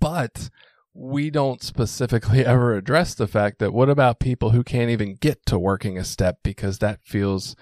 but 0.00 0.50
we 0.94 1.30
don't 1.30 1.62
specifically 1.62 2.44
ever 2.46 2.74
address 2.74 3.14
the 3.14 3.26
fact 3.26 3.58
that 3.58 3.72
what 3.72 3.88
about 3.88 4.20
people 4.20 4.50
who 4.50 4.62
can't 4.62 4.90
even 4.90 5.14
get 5.14 5.44
to 5.46 5.58
working 5.58 5.98
a 5.98 6.04
step 6.04 6.38
because 6.42 6.78
that 6.78 7.00
feels 7.02 7.56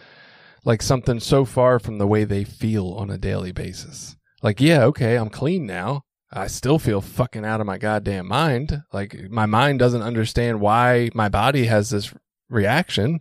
like 0.65 0.83
something 0.83 1.21
so 1.21 1.45
far 1.45 1.79
from 1.79 1.99
the 1.99 2.07
way 2.07 2.25
they 2.25 2.45
feel 2.45 2.93
on 2.93 3.11
a 3.11 3.19
daily 3.19 3.53
basis. 3.53 4.17
Like, 4.43 4.61
yeah, 4.61 4.85
okay, 4.85 5.17
I'm 5.17 5.31
clean 5.31 5.67
now. 5.67 6.03
I 6.33 6.47
still 6.47 6.79
feel 6.79 7.01
fucking 7.01 7.45
out 7.45 7.61
of 7.61 7.67
my 7.67 7.77
goddamn 7.77 8.29
mind. 8.29 8.83
Like, 8.93 9.31
my 9.31 9.47
mind 9.47 9.79
doesn't 9.79 10.03
understand 10.03 10.61
why 10.61 11.11
my 11.15 11.29
body 11.29 11.67
has 11.67 11.91
this 11.91 12.15
reaction. 12.49 13.21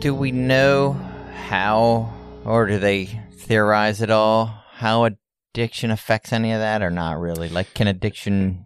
Do 0.00 0.14
we 0.14 0.32
know 0.32 0.92
how 1.48 2.12
or 2.44 2.66
do 2.66 2.78
they 2.78 3.06
theorize 3.32 4.02
at 4.02 4.10
all 4.10 4.46
how 4.72 5.04
addiction 5.04 5.90
affects 5.90 6.32
any 6.32 6.52
of 6.52 6.58
that, 6.60 6.82
or 6.82 6.90
not 6.90 7.18
really? 7.18 7.48
Like, 7.48 7.74
can 7.74 7.86
addiction 7.86 8.64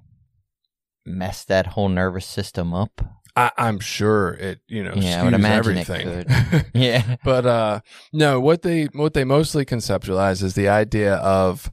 mess 1.05 1.45
that 1.45 1.67
whole 1.69 1.89
nervous 1.89 2.25
system 2.27 2.73
up? 2.73 3.01
I, 3.37 3.51
I'm 3.59 3.81
sure 3.81 4.35
it, 4.35 4.61
you 4.69 4.85
know, 4.85 4.95
Yeah, 4.95 5.21
I 5.21 5.25
would 5.25 5.35
imagine 5.35 5.77
it 5.79 5.91
everything. 5.91 6.65
Yeah. 6.75 7.17
but 7.25 7.45
uh 7.45 7.81
no 8.13 8.39
what 8.39 8.63
they 8.63 8.85
what 8.87 9.15
they 9.15 9.25
mostly 9.25 9.65
conceptualize 9.65 10.41
is 10.41 10.55
the 10.55 10.69
idea 10.69 11.17
of 11.17 11.73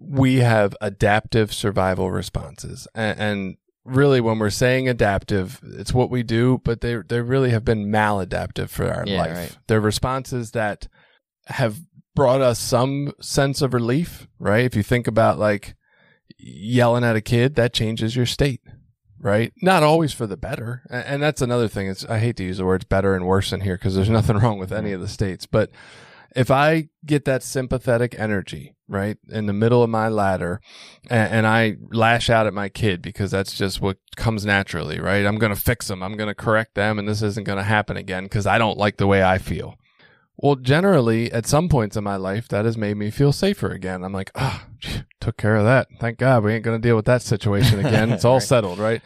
we 0.00 0.36
have 0.36 0.74
adaptive 0.80 1.54
survival 1.54 2.10
responses 2.10 2.88
and, 2.94 3.20
and 3.20 3.56
really 3.88 4.20
when 4.20 4.38
we're 4.38 4.50
saying 4.50 4.88
adaptive 4.88 5.60
it's 5.62 5.92
what 5.94 6.10
we 6.10 6.22
do 6.22 6.60
but 6.64 6.80
they 6.80 6.96
they 7.08 7.20
really 7.20 7.50
have 7.50 7.64
been 7.64 7.86
maladaptive 7.86 8.68
for 8.68 8.86
our 8.92 9.04
Yeah, 9.06 9.18
life 9.18 9.36
right. 9.36 9.58
they're 9.66 9.80
responses 9.80 10.52
that 10.52 10.88
have 11.46 11.78
brought 12.14 12.40
us 12.40 12.58
some 12.58 13.12
sense 13.20 13.62
of 13.62 13.72
relief 13.74 14.28
right 14.38 14.64
if 14.64 14.74
you 14.76 14.82
think 14.82 15.06
about 15.06 15.38
like 15.38 15.74
yelling 16.38 17.04
at 17.04 17.16
a 17.16 17.20
kid 17.20 17.54
that 17.54 17.72
changes 17.72 18.14
your 18.16 18.26
state 18.26 18.60
right? 19.20 19.52
Not 19.60 19.82
always 19.82 20.12
for 20.12 20.28
the 20.28 20.36
better. 20.36 20.82
And 20.88 21.20
that's 21.20 21.42
another 21.42 21.66
thing. 21.66 21.88
It's, 21.88 22.04
I 22.04 22.20
hate 22.20 22.36
to 22.36 22.44
use 22.44 22.58
the 22.58 22.64
words 22.64 22.84
better 22.84 23.16
and 23.16 23.26
worse 23.26 23.52
in 23.52 23.62
here 23.62 23.74
because 23.74 23.96
there's 23.96 24.08
nothing 24.08 24.36
wrong 24.38 24.60
with 24.60 24.70
any 24.72 24.92
of 24.92 25.00
the 25.00 25.08
states. 25.08 25.44
But 25.44 25.72
if 26.36 26.52
I 26.52 26.90
get 27.04 27.24
that 27.24 27.42
sympathetic 27.42 28.14
energy, 28.16 28.76
right, 28.88 29.16
in 29.28 29.46
the 29.46 29.52
middle 29.52 29.82
of 29.82 29.90
my 29.90 30.08
ladder 30.08 30.60
and, 31.10 31.32
and 31.32 31.46
I 31.46 31.76
lash 31.92 32.30
out 32.30 32.46
at 32.46 32.54
my 32.54 32.68
kid 32.68 33.02
because 33.02 33.30
that's 33.30 33.56
just 33.56 33.80
what 33.80 33.98
comes 34.16 34.46
naturally, 34.46 34.98
right? 34.98 35.24
I'm 35.26 35.38
going 35.38 35.54
to 35.54 35.60
fix 35.60 35.88
them. 35.88 36.02
I'm 36.02 36.16
going 36.16 36.28
to 36.28 36.34
correct 36.34 36.74
them 36.74 36.98
and 36.98 37.06
this 37.08 37.22
isn't 37.22 37.44
going 37.44 37.58
to 37.58 37.64
happen 37.64 37.96
again 37.96 38.24
because 38.24 38.46
I 38.46 38.58
don't 38.58 38.78
like 38.78 38.96
the 38.96 39.06
way 39.06 39.22
I 39.22 39.38
feel. 39.38 39.76
Well, 40.40 40.54
generally, 40.54 41.32
at 41.32 41.46
some 41.46 41.68
points 41.68 41.96
in 41.96 42.04
my 42.04 42.14
life, 42.14 42.46
that 42.48 42.64
has 42.64 42.78
made 42.78 42.96
me 42.96 43.10
feel 43.10 43.32
safer 43.32 43.70
again. 43.72 44.04
I'm 44.04 44.12
like, 44.12 44.30
ah, 44.36 44.66
phew, 44.80 45.02
took 45.20 45.36
care 45.36 45.56
of 45.56 45.64
that. 45.64 45.88
Thank 45.98 46.18
God 46.18 46.44
we 46.44 46.54
ain't 46.54 46.62
going 46.64 46.80
to 46.80 46.88
deal 46.88 46.94
with 46.94 47.06
that 47.06 47.22
situation 47.22 47.84
again. 47.84 48.12
It's 48.12 48.24
all 48.24 48.34
Right. 48.34 48.42
settled, 48.42 48.78
right? 48.78 49.02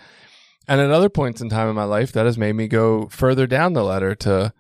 And 0.69 0.79
at 0.81 0.91
other 0.91 1.09
points 1.09 1.41
in 1.41 1.49
time 1.49 1.69
in 1.71 1.75
my 1.75 1.85
life, 1.85 2.13
that 2.13 2.27
has 2.27 2.37
made 2.37 2.53
me 2.53 2.69
go 2.69 3.09
further 3.09 3.47
down 3.47 3.73
the 3.73 3.83
ladder 3.83 4.15
to, 4.17 4.53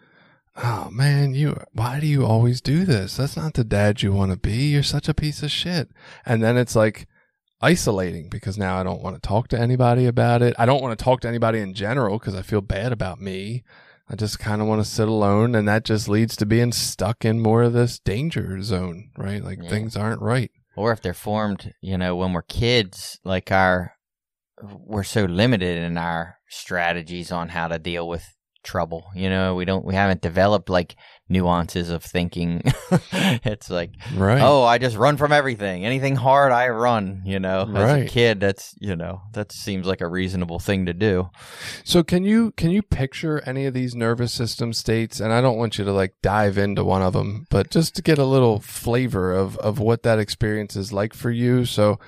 oh 0.57 0.89
man, 0.91 1.35
you, 1.35 1.57
why 1.73 2.01
do 2.01 2.07
you 2.07 2.25
always 2.27 2.61
do 2.61 2.85
this? 2.85 3.17
That's 3.17 3.37
not 3.37 3.55
the 3.55 3.65
dad 3.65 4.03
you 4.03 4.13
want 4.13 4.33
to 4.33 4.37
be. 4.37 4.71
You're 4.73 4.83
such 4.83 5.09
a 5.09 5.15
piece 5.15 5.43
of 5.43 5.51
shit. 5.51 5.89
And 6.27 6.43
then 6.43 6.57
it's 6.57 6.77
like 6.77 7.07
isolating 7.61 8.29
because 8.29 8.59
now 8.59 8.79
I 8.79 8.83
don't 8.83 9.03
want 9.03 9.15
to 9.21 9.27
talk 9.27 9.49
to 9.49 9.59
anybody 9.59 10.07
about 10.07 10.43
it. 10.43 10.55
I 10.59 10.67
don't 10.67 10.83
want 10.83 10.99
to 10.99 11.03
talk 11.05 11.21
to 11.21 11.29
anybody 11.29 11.61
in 11.61 11.75
general 11.75 12.19
because 12.19 12.35
I 12.35 12.43
feel 12.43 12.61
bad 12.61 12.93
about 12.93 13.21
me. 13.21 13.63
I 14.09 14.17
just 14.17 14.39
kind 14.39 14.61
of 14.61 14.69
want 14.69 14.85
to 14.85 14.91
sit 14.91 15.09
alone, 15.09 15.55
and 15.55 15.67
that 15.69 15.85
just 15.85 16.07
leads 16.09 16.37
to 16.37 16.45
being 16.45 16.73
stuck 16.73 17.25
in 17.25 17.41
more 17.41 17.63
of 17.63 17.73
this 17.73 17.99
danger 17.99 18.61
zone, 18.61 19.11
right? 19.17 19.43
Like 19.43 19.63
Yeah. 19.63 19.71
things 19.71 19.97
aren't 19.97 20.21
right. 20.21 20.51
or 20.77 20.93
if 20.93 21.01
they're 21.01 21.15
formed, 21.15 21.73
you 21.81 21.97
know, 21.97 22.17
when 22.17 22.33
we're 22.33 22.43
kids, 22.43 23.19
like 23.25 23.53
our, 23.53 23.95
we're 24.63 25.03
so 25.05 25.25
limited 25.25 25.79
in 25.79 25.97
our 25.97 26.39
strategies 26.49 27.31
on 27.31 27.51
how 27.51 27.69
to 27.69 27.79
deal 27.79 28.07
with 28.09 28.25
trouble. 28.63 29.07
You 29.15 29.29
know, 29.31 29.55
we 29.55 29.65
don't, 29.65 29.85
we 29.85 29.95
haven't 29.95 30.21
developed 30.21 30.69
like 30.69 30.97
nuances 31.29 31.91
of 31.91 32.03
thinking. 32.05 32.63
it's 33.13 33.71
like, 33.71 33.91
Right. 34.15 34.41
oh, 34.43 34.65
I 34.65 34.79
just 34.79 34.97
run 34.97 35.17
from 35.17 35.33
everything. 35.33 35.85
Anything 35.85 36.17
hard, 36.17 36.53
I 36.53 36.69
run. 36.69 37.23
You 37.25 37.41
know, 37.41 37.71
as 37.75 38.03
a 38.03 38.05
kid, 38.07 38.41
that's 38.41 38.75
you 38.81 38.97
know, 38.97 39.23
that 39.33 39.53
seems 39.53 39.87
like 39.87 40.01
a 40.01 40.07
reasonable 40.09 40.59
thing 40.59 40.87
to 40.87 40.93
do. 40.93 41.31
So 41.85 42.03
can 42.03 42.25
you 42.25 42.53
can 42.53 42.71
you 42.71 42.83
picture 42.83 43.41
any 43.47 43.67
of 43.67 43.75
these 43.75 43.95
nervous 43.95 44.33
system 44.33 44.73
states? 44.73 45.21
And 45.21 45.33
I 45.33 45.41
don't 45.41 45.59
want 45.59 45.79
you 45.79 45.85
to 45.85 45.93
like 45.93 46.15
dive 46.23 46.59
into 46.59 46.85
one 46.85 47.03
of 47.03 47.13
them, 47.15 47.47
but 47.51 47.71
just 47.71 47.95
to 47.97 48.03
get 48.03 48.19
a 48.19 48.25
little 48.25 48.61
flavor 48.61 49.33
of 49.33 49.57
of 49.59 49.79
what 49.79 50.03
that 50.03 50.19
experience 50.19 50.77
is 50.77 50.93
like 50.93 51.15
for 51.15 51.31
you. 51.31 51.65
So 51.65 51.99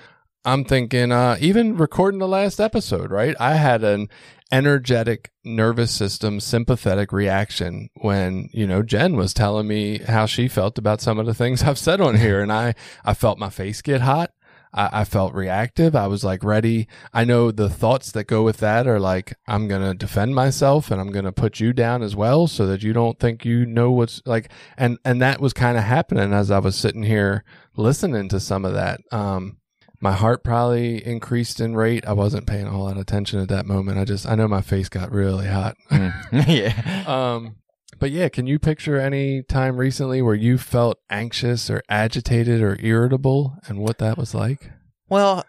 I'm 0.44 0.64
thinking, 0.64 1.10
uh, 1.10 1.38
even 1.40 1.76
recording 1.76 2.20
the 2.20 2.28
last 2.28 2.60
episode, 2.60 3.10
right? 3.10 3.34
I 3.40 3.54
had 3.54 3.82
an 3.82 4.10
energetic 4.52 5.32
nervous 5.42 5.90
system 5.90 6.38
sympathetic 6.38 7.12
reaction 7.12 7.88
when 7.94 8.50
you 8.52 8.66
know 8.66 8.82
Jen 8.82 9.16
was 9.16 9.32
telling 9.32 9.66
me 9.66 9.98
how 9.98 10.26
she 10.26 10.46
felt 10.48 10.78
about 10.78 11.00
some 11.00 11.18
of 11.18 11.26
the 11.26 11.34
things 11.34 11.62
I've 11.62 11.78
said 11.78 12.00
on 12.00 12.16
here, 12.16 12.42
and 12.42 12.52
I 12.52 12.74
I 13.04 13.14
felt 13.14 13.38
my 13.38 13.50
face 13.50 13.80
get 13.80 14.02
hot. 14.02 14.32
I, 14.74 15.00
I 15.00 15.04
felt 15.04 15.32
reactive. 15.34 15.96
I 15.96 16.08
was 16.08 16.24
like 16.24 16.44
ready. 16.44 16.88
I 17.12 17.24
know 17.24 17.50
the 17.50 17.70
thoughts 17.70 18.12
that 18.12 18.24
go 18.24 18.42
with 18.42 18.58
that 18.58 18.86
are 18.86 19.00
like, 19.00 19.34
I'm 19.46 19.68
going 19.68 19.82
to 19.82 19.94
defend 19.94 20.34
myself 20.34 20.90
and 20.90 21.00
I'm 21.00 21.12
going 21.12 21.24
to 21.24 21.32
put 21.32 21.60
you 21.60 21.72
down 21.72 22.02
as 22.02 22.16
well 22.16 22.48
so 22.48 22.66
that 22.66 22.82
you 22.82 22.92
don't 22.92 23.18
think 23.20 23.44
you 23.44 23.64
know 23.64 23.92
what's 23.92 24.20
like, 24.26 24.50
and, 24.76 24.98
and 25.04 25.22
that 25.22 25.40
was 25.40 25.52
kind 25.52 25.78
of 25.78 25.84
happening 25.84 26.32
as 26.32 26.50
I 26.50 26.58
was 26.58 26.74
sitting 26.74 27.04
here 27.04 27.44
listening 27.76 28.28
to 28.30 28.40
some 28.40 28.64
of 28.64 28.74
that. 28.74 29.00
Um, 29.12 29.58
my 30.00 30.12
heart 30.12 30.44
probably 30.44 31.04
increased 31.04 31.60
in 31.60 31.74
rate. 31.76 32.06
I 32.06 32.12
wasn't 32.12 32.46
paying 32.46 32.66
a 32.66 32.70
whole 32.70 32.84
lot 32.84 32.96
of 32.96 33.02
attention 33.02 33.40
at 33.40 33.48
that 33.48 33.66
moment. 33.66 33.98
I 33.98 34.04
just, 34.04 34.26
I 34.26 34.34
know 34.34 34.48
my 34.48 34.60
face 34.60 34.88
got 34.88 35.10
really 35.10 35.46
hot. 35.46 35.76
yeah. 36.32 37.04
um, 37.06 37.56
but 37.98 38.10
yeah, 38.10 38.28
can 38.28 38.46
you 38.46 38.58
picture 38.58 38.98
any 38.98 39.42
time 39.42 39.76
recently 39.76 40.20
where 40.20 40.34
you 40.34 40.58
felt 40.58 40.98
anxious 41.10 41.70
or 41.70 41.82
agitated 41.88 42.60
or 42.60 42.78
irritable 42.80 43.56
and 43.66 43.78
what 43.78 43.98
that 43.98 44.18
was 44.18 44.34
like? 44.34 44.70
Well, 45.08 45.44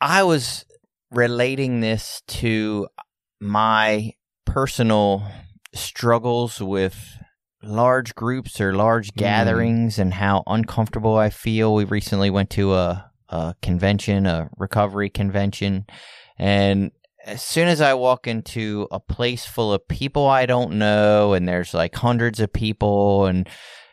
I 0.00 0.22
was 0.22 0.64
relating 1.10 1.80
this 1.80 2.22
to 2.28 2.88
my 3.40 4.12
personal 4.46 5.24
struggles 5.74 6.60
with 6.60 7.18
large 7.62 8.14
groups 8.14 8.60
or 8.60 8.74
large 8.74 9.14
gatherings 9.14 9.98
and 9.98 10.14
how 10.14 10.42
uncomfortable 10.46 11.16
I 11.16 11.30
feel. 11.30 11.74
We 11.74 11.84
recently 11.84 12.30
went 12.30 12.50
to 12.50 12.74
a, 12.74 13.09
a 13.30 13.54
convention, 13.62 14.26
a 14.26 14.50
recovery 14.58 15.08
convention, 15.10 15.86
and 16.38 16.90
as 17.24 17.42
soon 17.42 17.68
as 17.68 17.80
I 17.80 17.94
walk 17.94 18.26
into 18.26 18.88
a 18.90 18.98
place 19.00 19.44
full 19.46 19.72
of 19.72 19.86
people 19.88 20.26
I 20.26 20.46
don't 20.46 20.72
know, 20.78 21.32
and 21.34 21.48
there's 21.48 21.72
like 21.74 21.94
hundreds 21.94 22.40
of 22.40 22.52
people, 22.52 23.26
and 23.26 23.48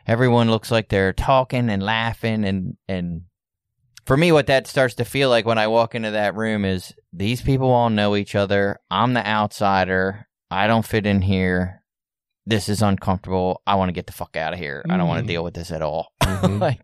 everyone 0.06 0.50
looks 0.50 0.70
like 0.70 0.88
they're 0.88 1.12
talking 1.12 1.68
and 1.70 1.82
laughing, 1.82 2.44
and 2.44 2.76
and 2.88 3.22
for 4.06 4.16
me, 4.16 4.32
what 4.32 4.46
that 4.46 4.66
starts 4.66 4.94
to 4.94 5.04
feel 5.04 5.28
like 5.28 5.44
when 5.44 5.58
I 5.58 5.66
walk 5.66 5.94
into 5.94 6.12
that 6.12 6.34
room 6.34 6.64
is 6.64 6.94
these 7.12 7.42
people 7.42 7.70
all 7.70 7.90
know 7.90 8.16
each 8.16 8.34
other. 8.34 8.78
I'm 8.90 9.12
the 9.12 9.26
outsider. 9.26 10.26
I 10.50 10.66
don't 10.66 10.86
fit 10.86 11.04
in 11.04 11.20
here. 11.20 11.82
This 12.46 12.70
is 12.70 12.80
uncomfortable. 12.80 13.60
I 13.66 13.74
want 13.74 13.90
to 13.90 13.92
get 13.92 14.06
the 14.06 14.14
fuck 14.14 14.34
out 14.34 14.54
of 14.54 14.58
here. 14.58 14.82
I 14.88 14.96
don't 14.96 15.08
want 15.08 15.20
to 15.20 15.30
deal 15.30 15.44
with 15.44 15.52
this 15.54 15.70
at 15.70 15.82
all. 15.82 16.08
Mhm. 16.22 16.60
like, 16.60 16.80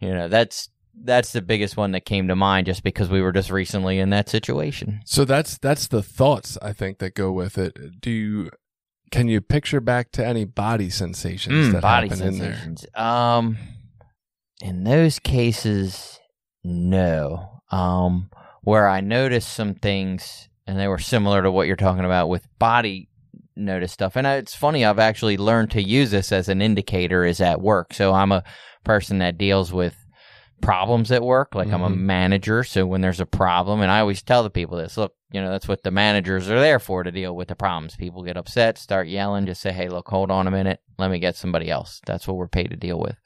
you 0.00 0.12
know, 0.12 0.28
that's 0.28 0.68
that's 0.94 1.32
the 1.32 1.42
biggest 1.42 1.76
one 1.76 1.92
that 1.92 2.04
came 2.04 2.28
to 2.28 2.36
mind 2.36 2.66
just 2.66 2.82
because 2.82 3.08
we 3.08 3.20
were 3.22 3.32
just 3.32 3.50
recently 3.50 3.98
in 3.98 4.10
that 4.10 4.28
situation. 4.28 5.00
So 5.04 5.24
that's 5.24 5.58
that's 5.58 5.86
the 5.88 6.02
thoughts 6.02 6.58
I 6.60 6.72
think 6.72 6.98
that 6.98 7.14
go 7.14 7.32
with 7.32 7.56
it. 7.58 8.00
Do 8.00 8.10
you 8.10 8.50
can 9.10 9.28
you 9.28 9.40
picture 9.40 9.80
back 9.80 10.12
to 10.12 10.26
any 10.26 10.44
body 10.44 10.90
sensations 10.90 11.68
Mm, 11.68 11.72
that 11.72 11.82
body 11.82 12.08
happen 12.08 12.26
in 12.26 12.38
there? 12.38 12.52
sensations. 12.54 12.86
Um, 12.94 13.56
in 14.62 14.84
those 14.84 15.18
cases, 15.18 16.18
no. 16.62 17.62
Um, 17.70 18.30
where 18.62 18.88
I 18.88 19.00
noticed 19.00 19.52
some 19.52 19.74
things, 19.74 20.48
and 20.66 20.78
they 20.78 20.86
were 20.88 20.98
similar 20.98 21.42
to 21.42 21.50
what 21.50 21.66
you're 21.66 21.76
talking 21.76 22.04
about 22.04 22.28
with 22.28 22.46
body 22.58 23.08
notice 23.56 23.92
stuff. 23.92 24.16
And 24.16 24.26
it's 24.26 24.54
funny, 24.54 24.84
I've 24.84 24.98
actually 24.98 25.36
learned 25.36 25.70
to 25.72 25.82
use 25.82 26.10
this 26.10 26.30
as 26.32 26.48
an 26.48 26.62
indicator 26.62 27.24
is 27.24 27.40
at 27.40 27.60
work. 27.60 27.92
So 27.94 28.12
I'm 28.12 28.32
a 28.32 28.44
person 28.84 29.18
that 29.18 29.38
deals 29.38 29.72
with 29.72 29.96
problems 30.60 31.10
at 31.12 31.22
work. 31.22 31.54
Like 31.54 31.72
I'm 31.72 31.82
a 31.82 31.90
Mhm. 31.90 31.98
manager. 31.98 32.64
So 32.64 32.86
when 32.86 33.00
there's 33.00 33.20
a 33.20 33.26
problem, 33.26 33.80
and 33.80 33.90
I 33.90 34.00
always 34.00 34.22
tell 34.22 34.42
the 34.42 34.50
people 34.50 34.76
this, 34.76 34.96
look, 34.96 35.14
you 35.32 35.40
know, 35.40 35.50
that's 35.50 35.68
what 35.68 35.82
the 35.82 35.90
managers 35.90 36.50
are 36.50 36.58
there 36.60 36.78
for 36.78 37.02
to 37.02 37.10
deal 37.12 37.34
with 37.34 37.48
the 37.48 37.56
problems. 37.56 37.96
People 37.96 38.22
get 38.22 38.36
upset, 38.36 38.78
start 38.78 39.08
yelling, 39.08 39.46
just 39.46 39.60
say, 39.60 39.72
hey, 39.72 39.88
look, 39.88 40.08
hold 40.08 40.30
on 40.30 40.46
a 40.46 40.50
minute. 40.50 40.80
Let 40.98 41.10
me 41.10 41.18
get 41.18 41.36
somebody 41.36 41.70
else. 41.70 42.00
That's 42.06 42.26
what 42.26 42.36
we're 42.36 42.48
paid 42.48 42.70
to 42.70 42.76
deal 42.76 42.98
with. 42.98 43.16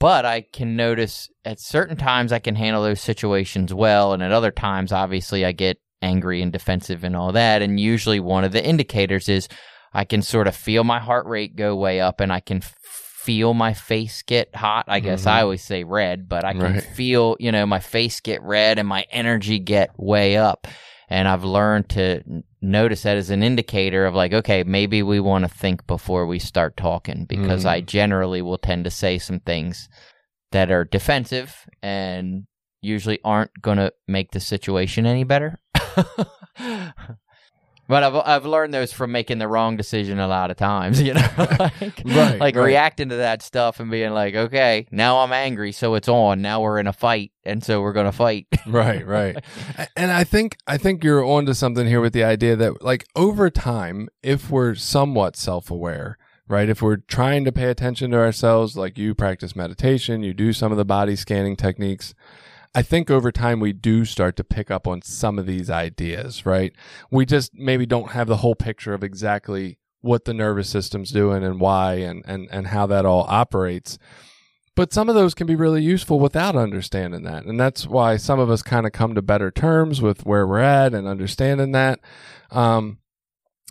But 0.00 0.24
I 0.24 0.42
can 0.52 0.76
notice 0.76 1.28
at 1.44 1.60
certain 1.60 1.96
times 1.96 2.32
I 2.32 2.38
can 2.38 2.56
handle 2.56 2.82
those 2.82 3.00
situations 3.00 3.72
well. 3.72 4.12
And 4.12 4.22
at 4.22 4.32
other 4.32 4.50
times, 4.50 4.92
obviously, 4.92 5.44
I 5.44 5.52
get 5.52 5.78
angry 6.02 6.42
and 6.42 6.52
defensive 6.52 7.04
and 7.04 7.14
all 7.16 7.32
that. 7.32 7.62
And 7.62 7.78
usually 7.78 8.20
one 8.20 8.44
of 8.44 8.52
the 8.52 8.64
indicators 8.64 9.28
is 9.28 9.48
I 9.92 10.04
can 10.04 10.22
sort 10.22 10.48
of 10.48 10.56
feel 10.56 10.82
my 10.84 10.98
heart 10.98 11.26
rate 11.26 11.56
go 11.56 11.76
way 11.76 12.00
up 12.00 12.20
and 12.20 12.32
I 12.32 12.40
can 12.40 12.60
feel 13.24 13.54
my 13.54 13.72
face 13.72 14.22
get 14.22 14.54
hot. 14.54 14.84
I 14.88 15.00
guess 15.00 15.24
Mhm. 15.24 15.30
I 15.30 15.42
always 15.42 15.62
say 15.62 15.82
red, 15.84 16.28
but 16.28 16.44
I 16.44 16.52
can 16.52 16.60
Right. 16.74 16.82
feel, 16.82 17.36
you 17.40 17.50
know, 17.52 17.64
my 17.66 17.80
face 17.80 18.20
get 18.20 18.42
red 18.42 18.78
and 18.78 18.86
my 18.88 19.04
energy 19.10 19.58
get 19.58 19.90
way 19.98 20.36
up. 20.36 20.66
And 21.08 21.26
I've 21.28 21.44
learned 21.44 21.88
to 21.90 22.22
notice 22.62 23.02
that 23.02 23.16
as 23.16 23.30
an 23.30 23.42
indicator 23.42 24.06
of 24.06 24.14
like, 24.14 24.32
okay, 24.32 24.62
maybe 24.64 25.02
we 25.02 25.20
want 25.20 25.44
to 25.44 25.48
think 25.48 25.86
before 25.86 26.26
we 26.26 26.38
start 26.38 26.76
talking 26.76 27.24
because 27.26 27.64
Mm. 27.64 27.68
I 27.70 27.80
generally 27.80 28.42
will 28.42 28.58
tend 28.58 28.84
to 28.84 28.90
say 28.90 29.18
some 29.18 29.40
things 29.40 29.88
that 30.52 30.70
are 30.70 30.84
defensive 30.84 31.66
and 31.82 32.44
usually 32.80 33.18
aren't 33.24 33.60
going 33.62 33.78
to 33.78 33.92
make 34.08 34.30
the 34.32 34.40
situation 34.40 35.06
any 35.06 35.24
better. 35.24 35.60
But 37.86 38.02
I've 38.02 38.14
I've 38.14 38.46
learned 38.46 38.72
those 38.72 38.92
from 38.92 39.12
making 39.12 39.38
the 39.38 39.48
wrong 39.48 39.76
decision 39.76 40.18
a 40.18 40.26
lot 40.26 40.50
of 40.50 40.56
times, 40.56 41.00
you 41.06 41.14
know, 41.14 41.28
like, 41.38 41.80
Right, 42.04 42.40
like 42.40 42.56
right. 42.56 42.64
reacting 42.64 43.10
to 43.10 43.16
that 43.16 43.42
stuff 43.42 43.78
and 43.80 43.90
being 43.90 44.12
like, 44.12 44.34
okay, 44.34 44.86
now 44.90 45.18
I'm 45.18 45.32
angry, 45.32 45.72
so 45.72 45.94
it's 45.94 46.08
on. 46.08 46.40
Now 46.42 46.60
we're 46.62 46.78
in 46.78 46.86
a 46.86 46.92
fight, 46.92 47.32
and 47.44 47.62
so 47.62 47.80
we're 47.82 47.92
gonna 47.92 48.12
fight. 48.12 48.46
right 48.66 49.06
right 49.06 49.36
and 49.96 50.10
i 50.10 50.24
think 50.24 50.56
i 50.66 50.78
think 50.78 51.04
you're 51.04 51.22
onto 51.24 51.52
something 51.52 51.86
here 51.86 52.00
with 52.00 52.14
the 52.14 52.24
idea 52.24 52.56
that 52.56 52.82
like 52.82 53.04
over 53.14 53.50
time 53.50 54.08
if 54.22 54.50
we're 54.50 54.74
somewhat 54.74 55.36
self-aware 55.36 56.16
right 56.48 56.70
if 56.70 56.80
we're 56.80 56.96
trying 56.96 57.44
to 57.44 57.52
pay 57.52 57.64
attention 57.68 58.10
to 58.10 58.16
ourselves 58.16 58.74
like 58.76 58.96
you 58.96 59.14
practice 59.14 59.54
meditation 59.54 60.22
you 60.22 60.32
do 60.32 60.52
some 60.54 60.72
of 60.72 60.78
the 60.78 60.84
body 60.84 61.14
scanning 61.14 61.56
techniques 61.56 62.14
I 62.74 62.82
think 62.82 63.10
over 63.10 63.30
time 63.30 63.60
we 63.60 63.72
do 63.72 64.04
start 64.04 64.36
to 64.36 64.44
pick 64.44 64.70
up 64.70 64.88
on 64.88 65.02
some 65.02 65.38
of 65.38 65.46
these 65.46 65.70
ideas, 65.70 66.44
right? 66.44 66.72
We 67.10 67.24
just 67.24 67.54
maybe 67.54 67.86
don't 67.86 68.10
have 68.10 68.26
the 68.26 68.38
whole 68.38 68.56
picture 68.56 68.94
of 68.94 69.04
exactly 69.04 69.78
what 70.00 70.24
the 70.24 70.34
nervous 70.34 70.68
system's 70.68 71.10
doing 71.10 71.44
and 71.44 71.60
why 71.60 71.94
and, 71.94 72.22
and, 72.26 72.48
and 72.50 72.66
how 72.66 72.86
that 72.86 73.06
all 73.06 73.24
operates. 73.28 73.98
But 74.74 74.92
some 74.92 75.08
of 75.08 75.14
those 75.14 75.34
can 75.34 75.46
be 75.46 75.54
really 75.54 75.82
useful 75.82 76.18
without 76.18 76.56
understanding 76.56 77.22
that. 77.22 77.44
And 77.44 77.60
that's 77.60 77.86
why 77.86 78.16
some 78.16 78.40
of 78.40 78.50
us 78.50 78.62
kind 78.62 78.86
of 78.86 78.92
come 78.92 79.14
to 79.14 79.22
better 79.22 79.52
terms 79.52 80.02
with 80.02 80.26
where 80.26 80.46
we're 80.46 80.58
at 80.58 80.94
and 80.94 81.06
understanding 81.06 81.70
that. 81.72 82.00
Um, 82.50 82.98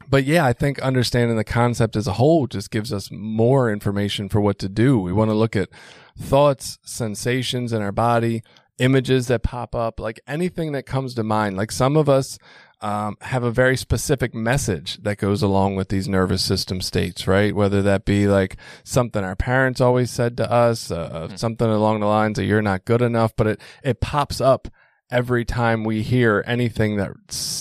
but 0.10 0.24
yeah, 0.24 0.46
I 0.46 0.54
think 0.54 0.80
understanding 0.80 1.36
the 1.36 1.44
concept 1.44 1.96
as 1.96 2.08
a 2.08 2.14
whole 2.14 2.48
just 2.48 2.72
gives 2.72 2.94
us 2.94 3.10
more 3.12 3.72
information 3.72 4.30
for 4.30 4.40
what 4.40 4.60
to 4.60 4.70
do. 4.70 4.98
We 4.98 5.14
want 5.14 5.30
to 5.30 5.36
look 5.36 5.56
at 5.56 5.70
thoughts, 6.18 6.80
sensations 6.84 7.74
in 7.74 7.82
our 7.82 7.92
body, 7.92 8.44
images 8.80 9.28
that 9.28 9.44
pop 9.44 9.76
up, 9.76 10.00
like 10.00 10.20
anything 10.28 10.72
that 10.74 10.86
comes 10.86 11.14
to 11.16 11.24
mind. 11.24 11.58
Like 11.58 11.72
some 11.72 11.96
of 11.96 12.10
us 12.10 12.38
um, 12.82 13.16
have 13.22 13.44
a 13.44 13.52
very 13.52 13.78
specific 13.78 14.34
message 14.34 14.98
that 15.04 15.18
goes 15.18 15.42
along 15.42 15.76
with 15.76 15.90
these 15.90 16.10
nervous 16.10 16.44
system 16.44 16.82
states, 16.82 17.28
right? 17.28 17.56
Whether 17.56 17.82
that 17.84 18.04
be 18.04 18.28
like 18.28 18.58
something 18.84 19.24
our 19.24 19.36
parents 19.38 19.80
always 19.80 20.12
said 20.12 20.36
to 20.38 20.52
us, 20.52 20.92
uh, 20.92 21.36
something 21.38 21.68
along 21.68 22.02
the 22.02 22.08
lines 22.08 22.38
of 22.40 22.46
"you're 22.46 22.62
not 22.62 22.86
good 22.86 23.02
enough," 23.02 23.34
but 23.36 23.48
it 23.48 23.62
it 23.84 24.02
pops 24.02 24.42
up 24.42 24.68
every 25.10 25.46
time 25.46 25.84
we 25.84 26.02
hear 26.02 26.44
anything 26.46 26.98
that 26.98 27.12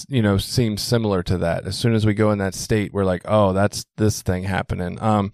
you 0.08 0.22
know 0.22 0.38
seems 0.38 0.82
similar 0.82 1.22
to 1.22 1.38
that. 1.38 1.66
As 1.66 1.78
soon 1.78 1.94
as 1.94 2.04
we 2.04 2.14
go 2.14 2.32
in 2.32 2.38
that 2.38 2.54
state, 2.54 2.92
we're 2.92 3.04
like, 3.04 3.22
"Oh, 3.26 3.52
that's 3.52 3.86
this 3.96 4.22
thing 4.22 4.42
happening." 4.42 5.00
Um, 5.00 5.32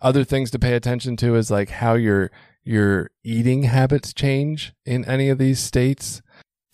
other 0.00 0.24
things 0.24 0.50
to 0.50 0.58
pay 0.58 0.74
attention 0.74 1.16
to 1.18 1.36
is 1.36 1.50
like 1.50 1.68
how 1.70 1.94
your 1.94 2.32
your 2.64 3.10
eating 3.24 3.64
habits 3.64 4.12
change 4.12 4.72
in 4.84 5.04
any 5.04 5.28
of 5.28 5.38
these 5.38 5.58
states 5.58 6.22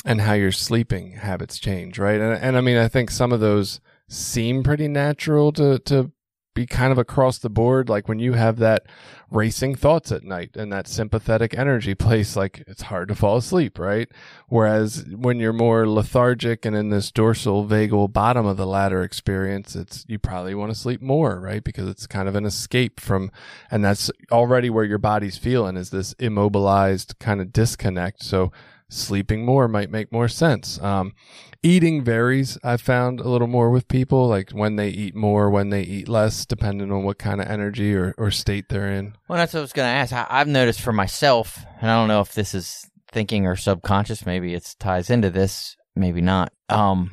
and 0.05 0.21
how 0.21 0.35
your 0.35 0.53
sleeping 0.53 1.13
habits 1.13 1.59
change, 1.59 1.99
right? 1.99 2.21
And 2.21 2.43
and 2.43 2.57
I 2.57 2.61
mean, 2.61 2.77
I 2.77 2.89
think 2.89 3.11
some 3.11 3.33
of 3.33 3.41
those 3.41 3.81
seem 4.09 4.63
pretty 4.63 4.89
natural 4.89 5.53
to 5.53 5.79
to 5.81 6.13
be 6.59 6.67
kind 6.67 6.91
of 6.91 6.99
across 6.99 7.39
the 7.39 7.49
board. 7.49 7.89
Like 7.89 8.09
when 8.09 8.19
you 8.19 8.33
have 8.33 8.57
that 8.59 8.85
racing 9.31 9.77
thoughts 9.77 10.11
at 10.11 10.25
night 10.25 10.57
and 10.57 10.73
that 10.73 10.89
sympathetic 10.89 11.57
energy 11.57 11.95
place, 11.95 12.35
like 12.35 12.65
it's 12.67 12.83
hard 12.83 13.07
to 13.09 13.15
fall 13.15 13.37
asleep, 13.37 13.79
right? 13.79 14.09
Whereas 14.49 15.05
when 15.09 15.39
you're 15.39 15.53
more 15.53 15.89
lethargic 15.89 16.65
and 16.65 16.75
in 16.75 16.91
this 16.91 17.13
dorsal 17.13 17.65
vagal 17.65 18.13
bottom 18.13 18.45
of 18.45 18.57
the 18.57 18.67
ladder 18.67 19.05
experience, 19.05 19.77
it's 19.77 20.05
you 20.09 20.19
probably 20.19 20.57
want 20.57 20.73
to 20.73 20.79
sleep 20.79 21.01
more, 21.01 21.39
right? 21.39 21.63
Because 21.63 21.89
it's 21.89 22.09
kind 22.09 22.29
of 22.29 22.35
an 22.35 22.45
escape 22.45 22.99
from, 22.99 23.31
and 23.71 23.85
that's 23.85 24.11
already 24.33 24.69
where 24.69 24.85
your 24.85 24.99
body's 24.99 25.39
feeling 25.39 25.77
is 25.77 25.91
this 25.91 26.13
immobilized 26.15 27.21
kind 27.21 27.41
of 27.41 27.53
disconnect. 27.53 28.25
So 28.25 28.51
sleeping 28.91 29.45
more 29.45 29.69
might 29.69 29.91
make 29.91 30.13
more 30.13 30.29
sense. 30.29 30.81
Um, 30.81 31.15
eating 31.63 32.03
varies. 32.03 32.59
I've 32.63 32.81
found 32.81 33.21
a 33.21 33.29
little 33.29 33.47
more 33.47 33.71
with 33.71 33.89
people, 33.89 34.29
like 34.29 34.51
when 34.51 34.77
they 34.77 34.89
eat 34.89 35.15
more, 35.15 35.51
when 35.51 35.71
they 35.71 35.83
eat 35.83 36.09
less, 36.09 36.47
depending 36.47 36.91
on 36.93 37.05
what 37.05 37.19
kind 37.19 37.41
of 37.41 37.49
energy 37.49 37.95
or, 37.95 38.15
or 38.19 38.31
state 38.31 38.69
they're 38.69 38.93
in. 38.93 39.15
Well, 39.29 39.39
that's 39.39 39.55
what 39.55 39.61
I 39.61 39.63
was 39.63 39.73
going 39.73 39.87
to 39.87 39.93
ask. 39.93 40.13
I, 40.13 40.27
I've 40.29 40.49
noticed 40.49 40.81
for 40.81 40.93
myself, 40.93 41.65
and 41.81 41.91
I 41.91 41.97
don't 41.97 42.09
know 42.09 42.21
if 42.21 42.35
this 42.35 42.55
is 42.55 42.87
thinking 43.13 43.47
or 43.47 43.57
subconscious. 43.57 44.27
Maybe 44.27 44.55
it 44.55 44.75
ties 44.79 45.11
into 45.11 45.31
this. 45.31 45.77
Maybe 45.97 46.21
not. 46.21 46.53
Um, 46.69 47.13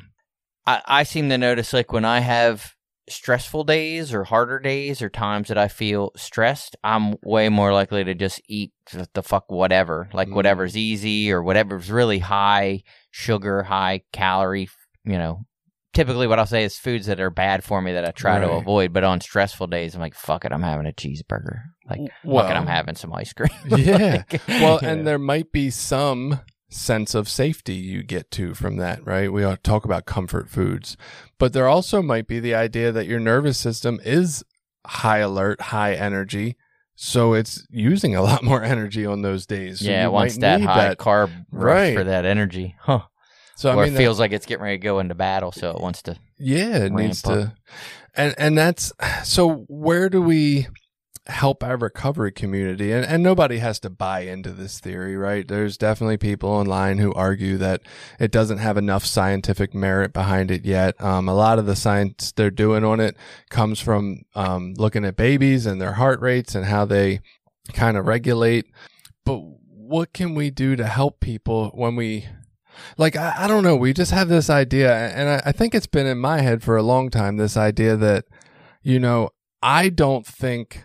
I, 0.66 0.82
I 0.86 1.02
seem 1.02 1.28
to 1.30 1.38
notice 1.38 1.72
like 1.72 1.92
when 1.92 2.04
I 2.04 2.20
have 2.20 2.75
stressful 3.08 3.64
days 3.64 4.12
or 4.12 4.24
harder 4.24 4.58
days 4.58 5.00
or 5.02 5.08
times 5.08 5.48
that 5.48 5.58
I 5.58 5.68
feel 5.68 6.10
stressed, 6.16 6.76
I'm 6.82 7.14
way 7.22 7.48
more 7.48 7.72
likely 7.72 8.02
to 8.04 8.14
just 8.14 8.40
eat 8.48 8.72
the 9.14 9.22
fuck 9.22 9.50
whatever, 9.50 10.08
like 10.12 10.28
Mm. 10.28 10.34
whatever's 10.34 10.76
easy 10.76 11.30
or 11.30 11.42
whatever's 11.42 11.90
really 11.90 12.18
high 12.18 12.82
sugar, 13.10 13.62
high 13.64 14.02
calorie. 14.12 14.68
You 15.04 15.18
know, 15.18 15.46
typically 15.94 16.26
what 16.26 16.38
I'll 16.40 16.46
say 16.46 16.64
is 16.64 16.76
foods 16.78 17.06
that 17.06 17.20
are 17.20 17.30
bad 17.30 17.62
for 17.62 17.80
me 17.80 17.92
that 17.92 18.04
I 18.04 18.10
try 18.10 18.40
to 18.40 18.50
avoid. 18.52 18.92
But 18.92 19.04
on 19.04 19.20
stressful 19.20 19.68
days, 19.68 19.94
I'm 19.94 20.00
like, 20.00 20.14
fuck 20.14 20.44
it, 20.44 20.52
I'm 20.52 20.62
having 20.62 20.86
a 20.86 20.92
cheeseburger. 20.92 21.60
Like, 21.88 22.00
fuck 22.24 22.50
it, 22.50 22.56
I'm 22.56 22.66
having 22.66 22.96
some 22.96 23.14
ice 23.14 23.32
cream. 23.32 23.50
Yeah. 23.78 24.24
Like, 24.30 24.42
Well, 24.48 24.78
and 24.82 24.98
know. 25.00 25.04
there 25.04 25.18
might 25.20 25.52
be 25.52 25.70
some 25.70 26.40
sense 26.76 27.14
of 27.14 27.28
safety 27.28 27.74
you 27.74 28.02
get 28.02 28.30
to 28.32 28.54
from 28.54 28.76
that, 28.76 29.04
right? 29.06 29.32
We 29.32 29.42
all 29.44 29.56
talk 29.56 29.84
about 29.84 30.06
comfort 30.06 30.48
foods, 30.50 30.96
but 31.38 31.52
there 31.52 31.66
also 31.68 32.02
might 32.02 32.26
be 32.26 32.38
the 32.40 32.54
idea 32.54 32.92
that 32.92 33.06
your 33.06 33.20
nervous 33.20 33.58
system 33.58 34.00
is 34.04 34.44
high 34.86 35.18
alert, 35.18 35.60
high 35.60 35.94
energy. 35.94 36.56
So 36.94 37.34
it's 37.34 37.66
using 37.70 38.14
a 38.16 38.22
lot 38.30 38.42
more 38.42 38.62
energy 38.62 39.04
on 39.04 39.22
those 39.22 39.46
days. 39.46 39.80
So 39.80 39.90
yeah, 39.90 40.06
wants 40.08 40.38
that 40.38 40.60
high 40.62 40.94
carb 40.94 41.30
rush 41.50 41.74
Right. 41.90 41.96
for 41.96 42.04
that 42.04 42.24
energy. 42.24 42.74
Huh. 42.80 43.00
So 43.56 43.70
I 43.70 43.74
mean, 43.74 43.84
it 43.84 43.90
that- 43.92 43.96
feels 43.98 44.20
like 44.20 44.32
it's 44.32 44.46
getting 44.46 44.62
ready 44.64 44.78
to 44.78 44.82
go 44.82 44.98
into 44.98 45.14
battle, 45.14 45.50
so 45.52 45.70
it 45.70 45.80
wants 45.80 46.02
to. 46.02 46.16
Yeah, 46.38 46.84
it 46.84 46.92
needs 46.92 47.24
ramp 47.26 47.50
to. 47.50 47.54
And 48.14 48.34
and 48.38 48.56
that's 48.56 48.92
so 49.24 49.64
where 49.68 50.08
do 50.08 50.20
we 50.22 50.68
help 51.28 51.62
our 51.62 51.76
recovery 51.76 52.32
community? 52.32 52.92
And 52.92 53.04
and 53.04 53.22
nobody 53.22 53.58
has 53.58 53.78
to 53.80 53.90
buy 53.90 54.20
into 54.20 54.50
this 54.50 54.80
theory, 54.80 55.16
right? 55.16 55.46
There's 55.46 55.76
definitely 55.76 56.16
people 56.16 56.50
online 56.50 56.98
who 56.98 57.12
argue 57.14 57.56
that 57.58 57.82
it 58.18 58.30
doesn't 58.30 58.58
have 58.58 58.76
enough 58.76 59.04
scientific 59.04 59.74
merit 59.74 60.12
behind 60.12 60.50
it 60.50 60.64
yet. 60.64 61.00
Um, 61.02 61.28
a 61.28 61.34
lot 61.34 61.58
of 61.58 61.66
the 61.66 61.76
science 61.76 62.32
they're 62.32 62.50
doing 62.50 62.84
on 62.84 63.00
it 63.00 63.16
comes 63.50 63.80
from 63.80 64.22
um, 64.34 64.74
looking 64.76 65.04
at 65.04 65.16
babies 65.16 65.66
and 65.66 65.80
their 65.80 65.94
heart 65.94 66.20
rates 66.20 66.54
and 66.54 66.66
how 66.66 66.84
they 66.84 67.20
kind 67.72 67.96
of 67.96 68.06
regulate. 68.06 68.66
But 69.24 69.40
what 69.86 70.12
can 70.12 70.34
we 70.34 70.50
do 70.50 70.76
to 70.76 70.86
help 70.86 71.20
people 71.20 71.70
when 71.74 71.96
we 71.96 72.26
like 72.98 73.16
I, 73.16 73.34
I 73.38 73.48
don't 73.48 73.62
know 73.62 73.76
we 73.76 73.92
just 73.92 74.10
have 74.10 74.28
this 74.28 74.50
idea 74.50 74.94
and 74.94 75.28
I, 75.28 75.42
I 75.46 75.52
think 75.52 75.74
it's 75.74 75.86
been 75.86 76.06
in 76.06 76.18
my 76.18 76.40
head 76.40 76.62
for 76.62 76.76
a 76.76 76.82
long 76.82 77.08
time 77.10 77.36
this 77.36 77.56
idea 77.56 77.96
that 77.96 78.24
you 78.82 78.98
know 78.98 79.30
i 79.62 79.88
don't 79.88 80.26
think 80.26 80.84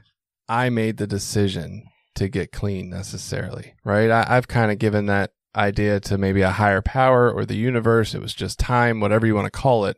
i 0.51 0.69
made 0.69 0.97
the 0.97 1.07
decision 1.07 1.87
to 2.15 2.27
get 2.27 2.51
clean 2.51 2.89
necessarily 2.89 3.73
right 3.83 4.11
I, 4.11 4.25
i've 4.27 4.47
kind 4.47 4.71
of 4.71 4.79
given 4.79 5.05
that 5.07 5.31
idea 5.55 5.99
to 6.01 6.17
maybe 6.17 6.41
a 6.41 6.51
higher 6.51 6.81
power 6.81 7.31
or 7.31 7.45
the 7.45 7.55
universe 7.55 8.13
it 8.13 8.21
was 8.21 8.33
just 8.33 8.59
time 8.59 8.99
whatever 8.99 9.25
you 9.25 9.35
want 9.35 9.51
to 9.51 9.59
call 9.59 9.85
it 9.85 9.97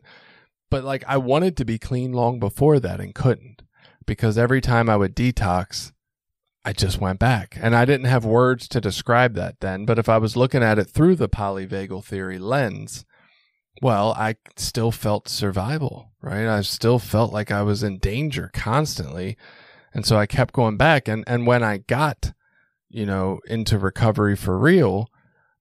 but 0.70 0.84
like 0.84 1.04
i 1.06 1.16
wanted 1.16 1.56
to 1.56 1.64
be 1.64 1.78
clean 1.78 2.12
long 2.12 2.38
before 2.38 2.80
that 2.80 3.00
and 3.00 3.14
couldn't 3.14 3.62
because 4.06 4.38
every 4.38 4.60
time 4.60 4.88
i 4.88 4.96
would 4.96 5.14
detox 5.14 5.92
I 6.64 6.72
just 6.72 6.98
went 6.98 7.18
back. 7.18 7.58
And 7.60 7.76
I 7.76 7.84
didn't 7.84 8.06
have 8.06 8.24
words 8.24 8.68
to 8.68 8.80
describe 8.80 9.34
that 9.34 9.60
then. 9.60 9.84
But 9.84 9.98
if 9.98 10.08
I 10.08 10.16
was 10.16 10.36
looking 10.36 10.62
at 10.62 10.78
it 10.78 10.88
through 10.88 11.16
the 11.16 11.28
polyvagal 11.28 12.04
theory 12.04 12.38
lens, 12.38 13.04
well, 13.82 14.14
I 14.16 14.36
still 14.56 14.90
felt 14.90 15.28
survival, 15.28 16.12
right? 16.22 16.46
I 16.46 16.62
still 16.62 16.98
felt 16.98 17.32
like 17.32 17.50
I 17.50 17.62
was 17.62 17.82
in 17.82 17.98
danger 17.98 18.50
constantly. 18.54 19.36
And 19.94 20.04
so 20.04 20.16
I 20.16 20.26
kept 20.26 20.52
going 20.52 20.76
back. 20.76 21.08
And, 21.08 21.24
and 21.26 21.46
when 21.46 21.62
I 21.62 21.78
got, 21.78 22.32
you 22.88 23.06
know, 23.06 23.40
into 23.46 23.78
recovery 23.78 24.36
for 24.36 24.58
real, 24.58 25.08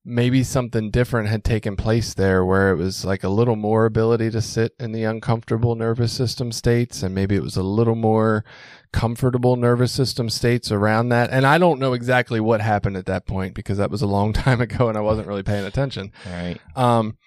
maybe 0.05 0.43
something 0.43 0.91
different 0.91 1.29
had 1.29 1.43
taken 1.43 1.77
place 1.77 2.13
there 2.13 2.43
where 2.43 2.71
it 2.71 2.75
was 2.75 3.05
like 3.05 3.23
a 3.23 3.29
little 3.29 3.55
more 3.55 3.85
ability 3.85 4.29
to 4.31 4.41
sit 4.41 4.73
in 4.77 4.91
the 4.91 5.03
uncomfortable 5.03 5.75
nervous 5.75 6.11
system 6.11 6.51
states. 6.51 7.03
And 7.03 7.15
maybe 7.15 7.35
it 7.35 7.43
was 7.43 7.55
a 7.55 7.63
little 7.63 7.95
more 7.95 8.43
comfortable 8.91 9.55
nervous 9.55 9.91
system 9.91 10.29
states 10.29 10.71
around 10.71 11.09
that. 11.09 11.29
And 11.29 11.45
I 11.45 11.57
don't 11.57 11.79
know 11.79 11.93
exactly 11.93 12.39
what 12.39 12.59
happened 12.59 12.97
at 12.97 13.05
that 13.05 13.25
point 13.25 13.55
because 13.55 13.77
that 13.77 13.91
was 13.91 14.01
a 14.01 14.07
long 14.07 14.33
time 14.33 14.59
ago 14.59 14.89
and 14.89 14.97
I 14.97 15.01
wasn't 15.01 15.27
really 15.27 15.43
paying 15.43 15.65
attention. 15.65 16.11
Right. 16.25 16.57
Um, 16.75 17.17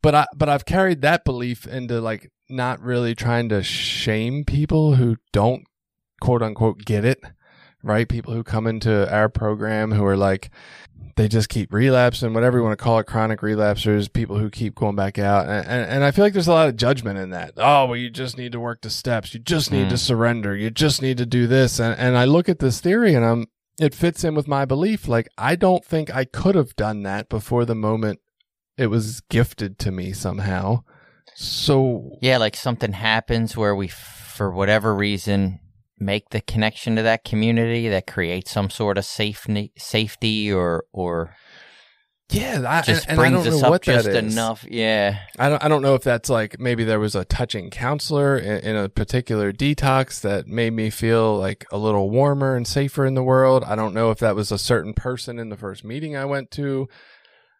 but 0.00 0.14
I 0.14 0.26
but 0.34 0.48
I've 0.48 0.64
carried 0.64 1.02
that 1.02 1.24
belief 1.24 1.66
into 1.66 2.00
like 2.00 2.30
not 2.48 2.80
really 2.80 3.14
trying 3.14 3.48
to 3.48 3.62
shame 3.62 4.44
people 4.44 4.94
who 4.94 5.16
don't 5.32 5.64
quote 6.22 6.42
unquote 6.42 6.78
get 6.84 7.04
it, 7.04 7.20
right? 7.82 8.08
People 8.08 8.32
who 8.32 8.42
come 8.44 8.66
into 8.66 9.12
our 9.12 9.28
program 9.28 9.92
who 9.92 10.04
are 10.06 10.16
like 10.16 10.50
they 11.16 11.28
just 11.28 11.50
keep 11.50 11.72
relapsing, 11.74 12.32
whatever 12.32 12.56
you 12.56 12.64
want 12.64 12.78
to 12.78 12.82
call 12.82 12.98
it, 12.98 13.06
chronic 13.06 13.40
relapsers, 13.40 14.10
people 14.10 14.38
who 14.38 14.48
keep 14.48 14.74
going 14.74 14.96
back 14.96 15.18
out. 15.18 15.46
And, 15.46 15.66
and, 15.66 15.90
and 15.90 16.04
I 16.04 16.10
feel 16.10 16.24
like 16.24 16.32
there's 16.32 16.48
a 16.48 16.52
lot 16.52 16.68
of 16.70 16.76
judgment 16.76 17.18
in 17.18 17.28
that. 17.30 17.52
Oh, 17.58 17.84
well, 17.84 17.96
you 17.96 18.08
just 18.08 18.38
need 18.38 18.52
to 18.52 18.60
work 18.60 18.80
the 18.80 18.88
steps. 18.88 19.34
You 19.34 19.40
just 19.40 19.70
need 19.70 19.88
Mm. 19.88 19.90
to 19.90 19.98
surrender. 19.98 20.56
You 20.56 20.70
just 20.70 21.02
need 21.02 21.18
to 21.18 21.26
do 21.26 21.46
this. 21.46 21.78
And, 21.78 21.98
and 21.98 22.16
I 22.16 22.24
look 22.24 22.48
at 22.48 22.60
this 22.60 22.80
theory 22.80 23.14
and 23.14 23.26
I'm, 23.26 23.46
it 23.78 23.94
fits 23.94 24.24
in 24.24 24.34
with 24.34 24.48
my 24.48 24.64
belief. 24.64 25.06
Like, 25.06 25.28
I 25.36 25.54
don't 25.54 25.84
think 25.84 26.14
I 26.14 26.24
could 26.24 26.54
have 26.54 26.74
done 26.76 27.02
that 27.02 27.28
before 27.28 27.66
the 27.66 27.74
moment 27.74 28.20
it 28.78 28.86
was 28.86 29.20
gifted 29.28 29.78
to 29.80 29.92
me 29.92 30.12
somehow 30.14 30.82
So 31.34 32.16
Yeah, 32.22 32.38
like 32.38 32.56
something 32.56 32.92
happens 32.92 33.54
where 33.54 33.76
we, 33.76 33.88
for 33.88 34.50
whatever 34.50 34.94
reason, 34.94 35.60
make 36.04 36.30
the 36.30 36.40
connection 36.40 36.96
to 36.96 37.02
that 37.02 37.24
community 37.24 37.88
that 37.88 38.06
creates 38.06 38.50
some 38.50 38.70
sort 38.70 38.98
of 38.98 39.04
safety, 39.04 39.72
safety 39.76 40.52
or 40.52 40.84
or 40.92 41.34
yeah, 42.32 42.64
I, 42.66 42.80
just 42.80 43.02
and, 43.08 43.12
and 43.12 43.20
I 43.20 43.22
brings 43.22 43.44
don't 43.44 43.54
us 43.54 43.60
know 43.60 43.66
up 43.66 43.70
what 43.72 43.82
just 43.82 44.08
enough. 44.08 44.64
Yeah, 44.68 45.18
I 45.38 45.50
don't 45.50 45.64
I 45.64 45.68
don't 45.68 45.82
know 45.82 45.94
if 45.94 46.02
that's 46.02 46.30
like 46.30 46.58
maybe 46.58 46.84
there 46.84 47.00
was 47.00 47.14
a 47.14 47.24
touching 47.24 47.70
counselor 47.70 48.38
in, 48.38 48.60
in 48.64 48.76
a 48.76 48.88
particular 48.88 49.52
detox 49.52 50.20
that 50.22 50.46
made 50.46 50.72
me 50.72 50.88
feel 50.88 51.36
like 51.36 51.66
a 51.70 51.78
little 51.78 52.08
warmer 52.10 52.56
and 52.56 52.66
safer 52.66 53.04
in 53.04 53.14
the 53.14 53.22
world. 53.22 53.64
I 53.64 53.74
don't 53.74 53.94
know 53.94 54.10
if 54.10 54.18
that 54.20 54.34
was 54.34 54.50
a 54.50 54.58
certain 54.58 54.94
person 54.94 55.38
in 55.38 55.50
the 55.50 55.56
first 55.56 55.84
meeting 55.84 56.16
I 56.16 56.24
went 56.24 56.50
to 56.52 56.88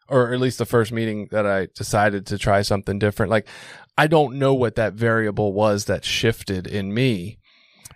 or 0.08 0.32
at 0.32 0.40
least 0.40 0.58
the 0.58 0.66
first 0.66 0.92
meeting 0.92 1.28
that 1.30 1.46
I 1.46 1.68
decided 1.74 2.26
to 2.26 2.38
try 2.38 2.62
something 2.62 2.98
different. 2.98 3.30
Like 3.30 3.46
I 3.98 4.06
don't 4.06 4.38
know 4.38 4.54
what 4.54 4.76
that 4.76 4.94
variable 4.94 5.52
was 5.52 5.84
that 5.84 6.04
shifted 6.04 6.66
in 6.66 6.94
me, 6.94 7.38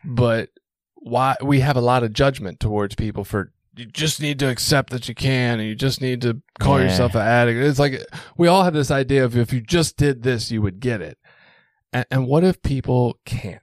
but 0.06 0.50
why 0.94 1.36
we 1.42 1.60
have 1.60 1.76
a 1.76 1.80
lot 1.80 2.02
of 2.02 2.12
judgment 2.12 2.60
towards 2.60 2.94
people 2.94 3.24
for 3.24 3.52
you 3.76 3.84
just 3.86 4.22
need 4.22 4.38
to 4.38 4.48
accept 4.48 4.90
that 4.90 5.06
you 5.08 5.14
can 5.14 5.60
and 5.60 5.68
you 5.68 5.74
just 5.74 6.00
need 6.00 6.22
to 6.22 6.40
call 6.58 6.78
Yeah. 6.78 6.84
yourself 6.86 7.14
an 7.14 7.20
addict. 7.20 7.58
It's 7.60 7.78
like 7.78 8.00
we 8.38 8.48
all 8.48 8.64
have 8.64 8.72
this 8.72 8.90
idea 8.90 9.22
of 9.24 9.36
if 9.36 9.52
you 9.52 9.60
just 9.60 9.98
did 9.98 10.22
this, 10.22 10.50
you 10.50 10.62
would 10.62 10.80
get 10.80 11.02
it. 11.02 11.18
And, 11.92 12.06
and 12.10 12.26
what 12.26 12.42
if 12.42 12.62
people 12.62 13.18
can't? 13.26 13.60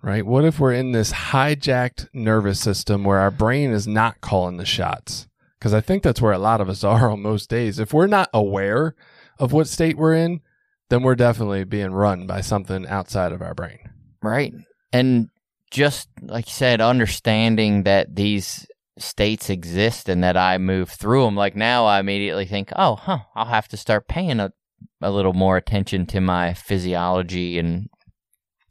Right? 0.00 0.24
What 0.24 0.44
if 0.44 0.58
we're 0.60 0.72
in 0.72 0.92
this 0.92 1.12
hijacked 1.12 2.08
nervous 2.12 2.60
system 2.60 3.02
where 3.04 3.18
our 3.18 3.30
brain 3.32 3.70
is 3.70 3.86
not 3.88 4.20
calling 4.20 4.56
the 4.58 4.64
shots? 4.64 5.26
Because 5.58 5.74
I 5.74 5.80
think 5.80 6.02
that's 6.04 6.20
where 6.22 6.32
a 6.32 6.38
lot 6.38 6.60
of 6.60 6.68
us 6.68 6.82
are 6.84 7.10
on 7.10 7.20
most 7.22 7.50
days. 7.50 7.78
If 7.80 7.92
we're 7.92 8.06
not 8.06 8.28
aware 8.32 8.94
of 9.40 9.52
what 9.52 9.66
state 9.68 9.96
we're 9.96 10.14
in, 10.14 10.40
then 10.88 11.02
we're 11.02 11.14
definitely 11.16 11.64
being 11.64 11.92
run 11.92 12.26
by 12.28 12.40
something 12.42 12.86
outside 12.86 13.32
of 13.32 13.42
our 13.42 13.54
brain. 13.54 13.78
right. 14.22 14.54
And 14.92 15.30
just 15.72 16.08
like 16.20 16.46
you 16.46 16.52
said, 16.52 16.80
understanding 16.80 17.84
that 17.84 18.14
these 18.14 18.66
states 18.98 19.48
exist 19.48 20.08
and 20.08 20.22
that 20.22 20.36
I 20.36 20.58
move 20.58 20.90
through 20.90 21.24
them. 21.24 21.34
Like 21.34 21.56
now, 21.56 21.86
I 21.86 21.98
immediately 21.98 22.44
think, 22.44 22.70
oh, 22.76 22.94
huh, 22.96 23.20
I'll 23.34 23.46
have 23.46 23.68
to 23.68 23.76
start 23.76 24.06
paying 24.06 24.38
a 24.38 24.52
a 25.00 25.10
little 25.10 25.32
more 25.32 25.56
attention 25.56 26.06
to 26.06 26.20
my 26.20 26.54
physiology 26.54 27.58
and 27.58 27.88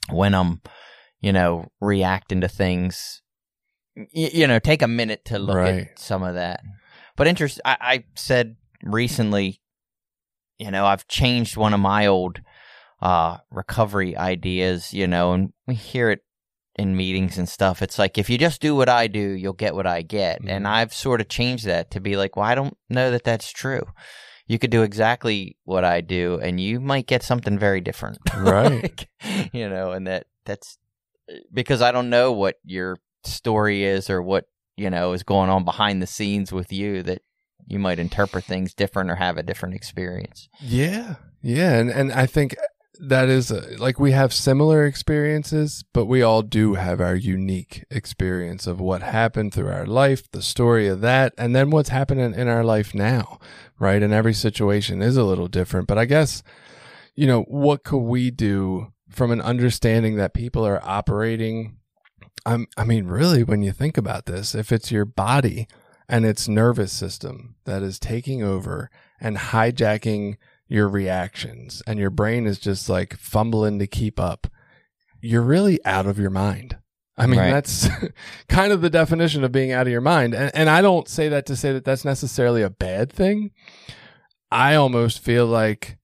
when 0.10 0.34
I'm, 0.36 0.62
you 1.22 1.32
know, 1.34 1.72
reacting 1.82 2.42
to 2.42 2.48
things. 2.48 3.22
Y- 3.96 4.30
you 4.34 4.46
know, 4.48 4.60
take 4.60 4.82
a 4.82 4.88
minute 4.88 5.26
to 5.26 5.40
look 5.40 5.56
Right. 5.56 5.88
at 5.88 6.00
some 6.00 6.22
of 6.22 6.36
that. 6.36 6.62
But 7.18 7.28
interest, 7.28 7.60
I, 7.66 7.78
I 7.82 8.04
said 8.16 8.58
recently, 8.84 9.62
you 10.58 10.70
know, 10.70 10.86
I've 10.86 11.08
changed 11.08 11.58
one 11.58 11.74
of 11.74 11.80
my 11.80 12.08
old 12.08 12.42
uh, 13.02 13.38
recovery 13.50 14.16
ideas, 14.16 14.94
you 14.94 15.08
know, 15.08 15.34
and 15.34 15.54
we 15.66 15.76
hear 15.76 16.12
it 16.12 16.22
in 16.76 16.96
meetings 16.96 17.38
and 17.38 17.50
stuff. 17.50 17.82
It's 17.82 18.00
like 18.00 18.18
if 18.18 18.30
you 18.30 18.38
just 18.38 18.62
do 18.62 18.76
what 18.76 18.88
I 18.90 19.08
do, 19.08 19.20
you'll 19.20 19.54
get 19.54 19.76
what 19.76 19.86
I 19.88 20.02
get. 20.02 20.40
And 20.46 20.66
Mhm. 20.66 20.70
I've 20.70 20.94
sort 20.94 21.20
of 21.22 21.28
changed 21.28 21.66
that 21.66 21.92
to 21.92 22.00
be 22.00 22.16
like, 22.16 22.36
well, 22.36 22.46
I 22.46 22.56
don't 22.56 22.78
know 22.90 23.12
that 23.12 23.24
that's 23.24 23.52
true. 23.52 23.84
You 24.48 24.58
could 24.58 24.70
do 24.72 24.82
exactly 24.84 25.58
what 25.64 25.84
I 25.86 26.02
do, 26.02 26.40
and 26.42 26.60
you 26.60 26.80
might 26.80 27.08
get 27.08 27.24
something 27.24 27.58
very 27.60 27.82
different, 27.82 28.20
Right. 28.36 28.82
Like, 28.84 29.10
you 29.54 29.70
know, 29.70 29.92
and 29.92 30.08
that 30.08 30.28
that's 30.46 30.78
because 31.54 31.82
I 31.82 31.92
don't 31.92 32.10
know 32.10 32.32
what 32.32 32.56
your 32.64 32.98
story 33.24 33.84
is 33.84 34.10
or 34.10 34.22
what 34.22 34.46
you 34.76 34.90
know 34.90 35.14
is 35.14 35.24
going 35.24 35.50
on 35.50 35.64
behind 35.64 36.02
the 36.02 36.08
scenes 36.08 36.52
with 36.52 36.72
you 36.74 37.04
that 37.04 37.22
you 37.68 37.80
might 37.80 38.00
interpret 38.00 38.44
things 38.44 38.74
different 38.74 39.10
or 39.12 39.16
have 39.16 39.38
a 39.38 39.44
different 39.44 39.76
experience. 39.76 40.50
Yeah. 40.60 41.16
Yeah. 41.42 41.74
And, 41.78 41.90
and 41.90 42.12
I 42.12 42.26
think 42.26 42.56
that 43.02 43.30
is 43.30 43.52
uh, 43.52 43.76
like 43.80 44.00
we 44.00 44.12
have 44.12 44.32
similar 44.32 44.86
experiences, 44.86 45.84
but 45.92 46.06
we 46.06 46.22
all 46.22 46.44
do 46.44 46.76
have 46.76 47.02
our 47.02 47.16
unique 47.16 47.84
experience 47.90 48.68
of 48.68 48.80
what 48.80 49.02
happened 49.02 49.54
through 49.54 49.70
our 49.70 49.88
life, 49.88 50.30
the 50.32 50.42
story 50.44 50.88
of 50.88 51.02
that, 51.02 51.34
and 51.36 51.56
then 51.56 51.72
what's 51.72 51.90
happening 51.90 52.36
in 52.36 52.48
our 52.48 52.64
life 52.64 52.94
now, 52.94 53.40
right? 53.80 54.04
And 54.04 54.14
every 54.14 54.36
situation 54.36 55.02
is 55.02 55.18
a 55.18 55.24
little 55.24 55.48
different. 55.48 55.88
But 55.88 55.98
I 55.98 56.06
guess, 56.06 56.44
you 57.16 57.26
know, 57.26 57.42
what 57.44 57.84
could 57.84 57.98
we 58.04 58.30
do 58.30 58.94
from 59.10 59.32
an 59.32 59.42
understanding 59.42 60.18
that 60.18 60.36
people 60.36 60.66
are 60.66 60.82
operating? 60.84 61.78
I'm, 62.46 62.68
I 62.78 62.84
mean, 62.84 63.08
really, 63.08 63.44
when 63.44 63.64
you 63.64 63.72
think 63.72 63.98
about 63.98 64.28
this, 64.28 64.54
if 64.54 64.72
it's 64.72 64.92
your 64.92 65.06
body 65.06 65.68
and 66.08 66.24
its 66.24 66.48
nervous 66.48 66.92
system 66.92 67.56
that 67.66 67.82
is 67.82 67.98
taking 67.98 68.44
over 68.44 68.92
and 69.20 69.38
hijacking 69.38 70.38
your 70.72 70.88
reactions 70.88 71.84
and 71.86 72.00
your 72.00 72.10
brain 72.10 72.48
is 72.48 72.58
just 72.58 72.88
like 72.88 73.18
fumbling 73.18 73.78
to 73.80 73.88
keep 73.88 74.20
up, 74.20 74.48
you're 75.20 75.42
really 75.42 75.84
out 75.86 76.06
of 76.06 76.18
your 76.18 76.30
mind. 76.30 76.78
I 77.18 77.28
mean, 77.28 77.40
Right. 77.42 77.52
that's 77.52 77.90
kind 78.48 78.72
of 78.72 78.82
the 78.82 78.90
definition 78.90 79.44
of 79.44 79.52
being 79.52 79.74
out 79.74 79.86
of 79.86 79.92
your 79.92 80.00
mind. 80.02 80.34
And, 80.34 80.50
and 80.56 80.70
I 80.70 80.82
don't 80.82 81.10
say 81.10 81.28
that 81.28 81.46
to 81.48 81.58
say 81.58 81.74
that 81.74 81.84
that's 81.84 82.06
necessarily 82.06 82.62
a 82.62 82.70
bad 82.70 83.12
thing. 83.12 83.52
I 84.50 84.76
almost 84.76 85.20
feel 85.20 85.46
like 85.46 85.98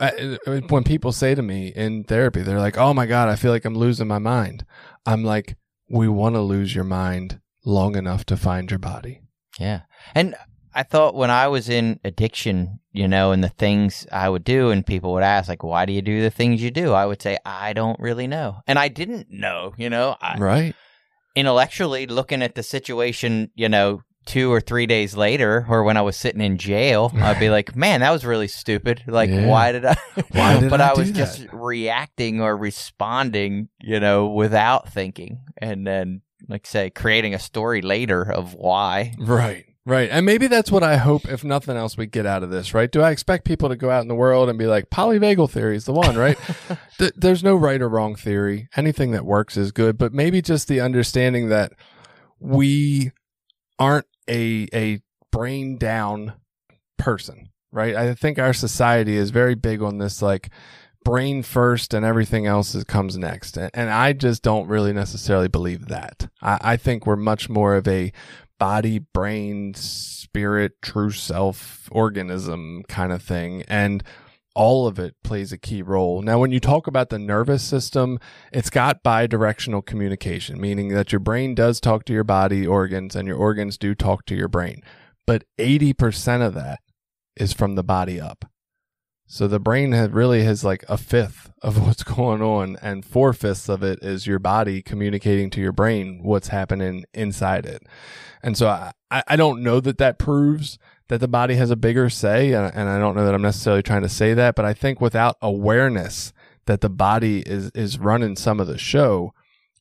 uh, 0.00 0.10
uh, 0.46 0.60
when 0.68 0.82
people 0.82 1.12
say 1.12 1.34
to 1.34 1.42
me 1.42 1.68
in 1.68 2.04
therapy, 2.04 2.40
they're 2.42 2.58
like, 2.58 2.78
oh 2.78 2.94
my 2.94 3.04
God, 3.06 3.28
I 3.28 3.36
feel 3.36 3.52
like 3.52 3.64
I'm 3.66 3.76
losing 3.76 4.08
my 4.08 4.18
mind. 4.18 4.64
I'm 5.04 5.24
like, 5.24 5.56
we 5.90 6.08
want 6.08 6.34
to 6.36 6.40
lose 6.40 6.74
your 6.74 6.84
mind 6.84 7.40
long 7.66 7.96
enough 7.96 8.24
to 8.26 8.36
find 8.36 8.70
your 8.70 8.78
body. 8.78 9.20
Yeah. 9.58 9.82
And 10.14 10.34
I 10.76 10.82
thought 10.82 11.14
when 11.14 11.30
I 11.30 11.48
was 11.48 11.68
in 11.70 11.98
addiction, 12.04 12.80
you 12.92 13.08
know, 13.08 13.32
and 13.32 13.42
the 13.42 13.48
things 13.48 14.06
I 14.12 14.28
would 14.28 14.44
do, 14.44 14.68
and 14.70 14.84
people 14.84 15.12
would 15.14 15.22
ask, 15.22 15.48
like, 15.48 15.62
why 15.62 15.86
do 15.86 15.92
you 15.94 16.02
do 16.02 16.20
the 16.22 16.30
things 16.30 16.62
you 16.62 16.70
do? 16.70 16.92
I 16.92 17.06
would 17.06 17.22
say, 17.22 17.38
I 17.46 17.72
don't 17.72 17.98
really 17.98 18.26
know. 18.26 18.58
And 18.66 18.78
I 18.78 18.88
didn't 18.88 19.28
know, 19.30 19.72
you 19.78 19.88
know, 19.88 20.16
I, 20.20 20.36
Right. 20.38 20.74
intellectually 21.34 22.06
looking 22.06 22.42
at 22.42 22.54
the 22.54 22.62
situation, 22.62 23.50
you 23.54 23.68
know, 23.68 24.02
two 24.26 24.52
or 24.52 24.60
three 24.60 24.86
days 24.86 25.16
later, 25.16 25.64
or 25.68 25.84
when 25.84 25.96
I 25.96 26.02
was 26.02 26.16
sitting 26.16 26.40
in 26.40 26.58
jail, 26.58 27.12
I'd 27.14 27.38
be 27.40 27.48
like, 27.58 27.76
man, 27.76 28.00
that 28.00 28.10
was 28.10 28.24
really 28.24 28.48
stupid. 28.48 29.02
Like, 29.06 29.30
Yeah. 29.30 29.46
why 29.46 29.72
did 29.72 29.84
I? 29.84 29.96
Why 30.32 30.60
did 30.60 30.70
but 30.70 30.80
I 30.80 30.90
I, 30.90 30.94
was 30.94 31.12
that? 31.12 31.16
just 31.16 31.46
reacting 31.52 32.40
or 32.40 32.56
responding, 32.56 33.68
you 33.80 34.00
know, 34.00 34.26
without 34.28 34.88
thinking. 34.92 35.40
And 35.58 35.86
then, 35.86 36.22
like, 36.48 36.66
say, 36.66 36.90
creating 36.90 37.34
a 37.34 37.38
story 37.38 37.82
later 37.82 38.22
of 38.22 38.54
why. 38.54 39.14
Right. 39.18 39.65
Right. 39.86 40.10
And 40.10 40.26
maybe 40.26 40.48
that's 40.48 40.72
what 40.72 40.82
I 40.82 40.96
hope, 40.96 41.28
if 41.28 41.44
nothing 41.44 41.76
else, 41.76 41.96
we 41.96 42.06
get 42.06 42.26
out 42.26 42.42
of 42.42 42.50
this, 42.50 42.74
right? 42.74 42.90
Do 42.90 43.02
I 43.02 43.12
expect 43.12 43.44
people 43.44 43.68
to 43.68 43.76
go 43.76 43.88
out 43.88 44.02
in 44.02 44.08
the 44.08 44.16
world 44.16 44.48
and 44.48 44.58
be 44.58 44.66
like, 44.66 44.90
polyvagal 44.90 45.48
theory 45.50 45.76
is 45.76 45.84
the 45.84 45.92
one, 45.92 46.16
right? 46.16 46.36
Th- 46.98 47.12
there's 47.14 47.44
no 47.44 47.54
right 47.54 47.80
or 47.80 47.88
wrong 47.88 48.16
theory. 48.16 48.68
Anything 48.76 49.12
that 49.12 49.24
works 49.24 49.56
is 49.56 49.70
good, 49.70 49.96
but 49.96 50.12
maybe 50.12 50.42
just 50.42 50.66
the 50.66 50.80
understanding 50.80 51.50
that 51.50 51.72
we 52.40 53.12
aren't 53.78 54.08
a, 54.28 54.66
a 54.74 55.02
brain 55.30 55.78
down 55.78 56.32
person, 56.98 57.50
right? 57.70 57.94
I 57.94 58.12
think 58.14 58.40
our 58.40 58.52
society 58.52 59.16
is 59.16 59.30
very 59.30 59.54
big 59.54 59.82
on 59.82 59.98
this, 59.98 60.20
like, 60.20 60.50
brain 61.04 61.40
first 61.44 61.94
and 61.94 62.04
everything 62.04 62.46
else 62.46 62.74
is, 62.74 62.82
comes 62.82 63.16
next. 63.16 63.56
And, 63.56 63.70
and 63.72 63.88
I 63.88 64.12
just 64.12 64.42
don't 64.42 64.66
really 64.66 64.92
necessarily 64.92 65.46
believe 65.46 65.86
that. 65.86 66.28
I, 66.42 66.58
I 66.60 66.76
think 66.76 67.06
we're 67.06 67.14
much 67.14 67.48
more 67.48 67.76
of 67.76 67.86
a 67.86 68.12
body, 68.58 68.98
brain, 68.98 69.74
spirit, 69.74 70.72
true 70.82 71.10
self 71.10 71.88
organism 71.92 72.82
kind 72.88 73.12
of 73.12 73.22
thing. 73.22 73.62
And 73.68 74.02
all 74.54 74.86
of 74.86 74.98
it 74.98 75.14
plays 75.22 75.52
a 75.52 75.58
key 75.58 75.82
role. 75.82 76.22
Now, 76.22 76.38
when 76.38 76.50
you 76.50 76.60
talk 76.60 76.86
about 76.86 77.10
the 77.10 77.18
nervous 77.18 77.62
system, 77.62 78.18
it's 78.52 78.70
got 78.70 79.02
bi-directional 79.02 79.82
communication, 79.82 80.58
meaning 80.58 80.88
that 80.88 81.12
your 81.12 81.20
brain 81.20 81.54
does 81.54 81.78
talk 81.78 82.06
to 82.06 82.14
your 82.14 82.24
body 82.24 82.66
organs 82.66 83.14
and 83.14 83.28
your 83.28 83.36
organs 83.36 83.76
do 83.76 83.94
talk 83.94 84.24
to 84.26 84.34
your 84.34 84.48
brain. 84.48 84.80
But 85.26 85.44
80% 85.58 86.44
of 86.44 86.54
that 86.54 86.80
is 87.36 87.52
from 87.52 87.74
the 87.74 87.84
body 87.84 88.18
up. 88.18 88.46
So 89.26 89.48
the 89.48 89.58
brain 89.58 89.92
has 89.92 90.10
really 90.10 90.44
has 90.44 90.64
like 90.64 90.84
a 90.88 90.96
fifth 90.96 91.50
of 91.62 91.80
what's 91.86 92.02
going 92.02 92.42
on, 92.42 92.76
and 92.80 93.04
four 93.04 93.32
fifths 93.32 93.68
of 93.68 93.82
it 93.82 93.98
is 94.02 94.26
your 94.26 94.38
body 94.38 94.82
communicating 94.82 95.50
to 95.50 95.60
your 95.60 95.72
brain 95.72 96.20
what's 96.22 96.48
happening 96.48 97.04
inside 97.12 97.66
it. 97.66 97.82
And 98.42 98.56
so 98.56 98.68
I, 98.68 98.92
I 99.10 99.22
I 99.28 99.36
don't 99.36 99.62
know 99.62 99.80
that 99.80 99.98
that 99.98 100.18
proves 100.18 100.78
that 101.08 101.20
the 101.20 101.28
body 101.28 101.54
has 101.54 101.70
a 101.70 101.76
bigger 101.76 102.10
say, 102.10 102.52
and, 102.52 102.72
and 102.74 102.88
I 102.88 102.98
don't 102.98 103.14
know 103.14 103.24
that 103.24 103.34
I'm 103.34 103.42
necessarily 103.42 103.82
trying 103.82 104.02
to 104.02 104.08
say 104.08 104.34
that, 104.34 104.54
but 104.54 104.64
I 104.64 104.74
think 104.74 105.00
without 105.00 105.36
awareness 105.40 106.32
that 106.66 106.80
the 106.80 106.90
body 106.90 107.40
is 107.40 107.70
is 107.74 107.98
running 107.98 108.36
some 108.36 108.60
of 108.60 108.66
the 108.66 108.78
show, 108.78 109.32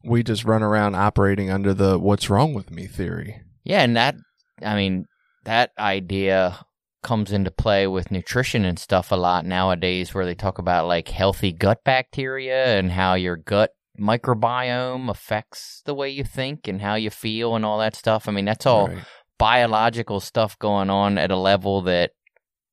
we 0.04 0.24
just 0.24 0.46
run 0.46 0.64
around 0.64 0.96
operating 0.96 1.50
under 1.50 1.74
the 1.74 2.00
"what's 2.00 2.30
wrong 2.30 2.54
with 2.54 2.72
me" 2.72 2.88
theory. 2.88 3.42
Yeah, 3.64 3.82
and 3.82 3.96
that 3.96 4.16
I 4.62 4.76
mean 4.76 5.06
that 5.44 5.72
idea 5.78 6.66
comes 7.06 7.32
into 7.32 7.52
play 7.52 7.86
with 7.86 8.10
nutrition 8.12 8.66
and 8.66 8.80
stuff 8.80 9.12
a 9.12 9.16
lot 9.16 9.46
nowadays 9.46 10.12
where 10.14 10.26
they 10.26 10.34
talk 10.36 10.58
about 10.58 10.88
like 10.88 11.08
healthy 11.08 11.54
gut 11.54 11.78
bacteria 11.86 12.78
and 12.80 12.92
how 12.92 13.14
your 13.14 13.38
gut 13.38 13.70
microbiome 14.00 15.08
affects 15.10 15.82
the 15.86 15.94
way 15.94 16.10
you 16.10 16.24
think 16.24 16.68
and 16.68 16.82
how 16.82 16.96
you 16.96 17.10
feel 17.12 17.56
and 17.56 17.64
all 17.64 17.78
that 17.78 17.96
stuff. 17.96 18.28
I 18.28 18.32
mean, 18.32 18.46
that's 18.46 18.66
all 18.66 18.88
Right. 18.90 19.04
biological 19.38 20.20
stuff 20.20 20.58
going 20.60 20.90
on 20.90 21.18
at 21.18 21.32
a 21.32 21.38
level 21.38 21.84
that 21.84 22.12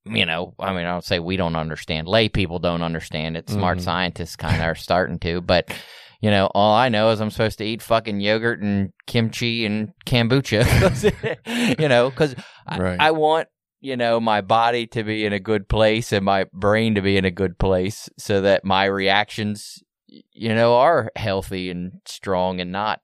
you 0.05 0.25
know, 0.25 0.53
I 0.59 0.73
mean, 0.73 0.85
I 0.85 0.91
don't 0.91 1.03
say 1.05 1.19
we 1.19 1.37
don't 1.37 1.55
understand. 1.55 2.09
Lay 2.09 2.27
people 2.27 2.59
don't 2.59 2.81
understand 2.81 3.37
it. 3.37 3.49
Smart 3.49 3.77
Mhm. 3.77 3.83
scientists 3.83 4.35
kind 4.35 4.57
of 4.61 4.67
are 4.67 4.75
starting 4.75 5.17
to, 5.19 5.39
but 5.39 5.73
you 6.19 6.29
know, 6.29 6.47
all 6.53 6.73
I 6.73 6.89
know 6.89 7.11
is 7.11 7.21
I'm 7.21 7.29
supposed 7.31 7.57
to 7.59 7.63
eat 7.65 7.81
fucking 7.81 8.19
yogurt 8.19 8.61
and 8.61 8.89
kimchi 9.07 9.65
and 9.65 9.93
kombucha, 10.05 10.65
you 11.79 11.87
know, 11.87 12.09
because 12.09 12.35
Right. 12.67 12.99
I, 12.99 13.07
I 13.07 13.11
want 13.11 13.47
you 13.83 13.97
know 13.97 14.17
my 14.17 14.39
body 14.39 14.87
to 14.87 15.03
be 15.03 15.25
in 15.25 15.33
a 15.33 15.39
good 15.39 15.67
place 15.67 16.13
and 16.13 16.23
my 16.23 16.45
brain 16.53 16.95
to 16.95 17.01
be 17.01 17.17
in 17.17 17.25
a 17.25 17.31
good 17.31 17.59
place, 17.59 18.09
so 18.17 18.39
that 18.39 18.63
my 18.63 18.85
reactions, 18.85 19.83
you 20.07 20.55
know, 20.55 20.75
are 20.75 21.11
healthy 21.17 21.69
and 21.69 21.99
strong 22.05 22.61
and 22.61 22.71
not, 22.71 23.01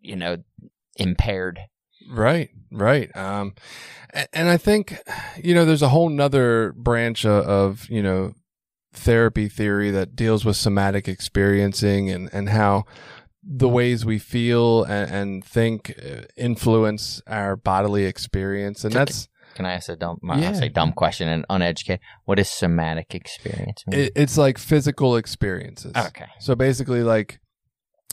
you 0.00 0.16
know, 0.16 0.38
impaired. 0.96 1.60
Right, 2.10 2.48
right. 2.72 3.14
Um, 3.14 3.54
and 4.32 4.48
I 4.48 4.56
think, 4.56 4.98
you 5.42 5.54
know, 5.54 5.66
there's 5.66 5.82
a 5.82 5.90
whole 5.90 6.08
nother 6.08 6.72
branch 6.72 7.26
of, 7.26 7.44
of, 7.44 7.90
you 7.90 8.02
know, 8.02 8.32
therapy 8.94 9.48
theory 9.48 9.90
that 9.90 10.16
deals 10.16 10.44
with 10.44 10.56
somatic 10.56 11.06
experiencing 11.06 12.10
and, 12.10 12.30
and 12.32 12.48
how 12.48 12.84
the 13.42 13.68
ways 13.68 14.06
we 14.06 14.18
feel 14.18 14.84
and, 14.84 15.10
and 15.10 15.44
think 15.44 15.94
uh, 15.98 16.22
influence 16.34 17.20
our 17.26 17.56
bodily 17.56 18.06
experience. 18.06 18.84
And 18.84 18.94
that's, 18.94 19.28
Can 19.54 19.66
I 19.66 19.74
ask 19.74 19.88
a 19.88 19.96
dumb, 19.96 20.18
I'll 20.28 20.54
say 20.54 20.68
dumb 20.68 20.92
question 20.92 21.28
and 21.28 21.46
uneducated? 21.48 22.00
What 22.24 22.38
is 22.38 22.48
somatic 22.48 23.14
experience? 23.14 23.84
mean? 23.86 24.00
it, 24.00 24.12
it's 24.16 24.36
like 24.36 24.58
physical 24.58 25.16
experiences. 25.16 25.92
okay. 25.96 26.26
So 26.40 26.54
basically, 26.54 27.02
like, 27.02 27.40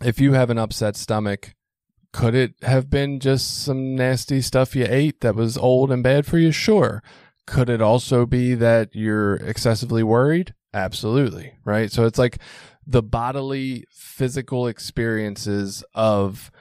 if 0.04 0.20
you 0.20 0.34
have 0.34 0.50
an 0.50 0.58
upset 0.58 0.96
stomach, 0.96 1.56
could 2.14 2.36
it 2.36 2.54
have 2.64 2.90
been 2.90 3.20
just 3.20 3.64
some 3.64 3.96
nasty 3.96 4.42
stuff 4.42 4.76
you 4.76 4.86
ate 4.88 5.22
that 5.22 5.36
was 5.36 5.58
old 5.58 5.92
and 5.92 6.04
bad 6.04 6.26
for 6.26 6.38
you? 6.38 6.52
Sure. 6.52 7.02
Could 7.48 7.70
it 7.70 7.82
also 7.82 8.26
be 8.26 8.54
that 8.56 8.90
you're 8.94 9.36
excessively 9.36 10.04
worried? 10.04 10.54
Absolutely. 10.74 11.54
Right. 11.66 11.92
So 11.92 12.06
it's 12.06 12.20
like 12.20 12.38
the 12.86 13.04
bodily, 13.04 13.86
physical 13.92 14.68
experiences 14.68 15.84
of 15.94 16.52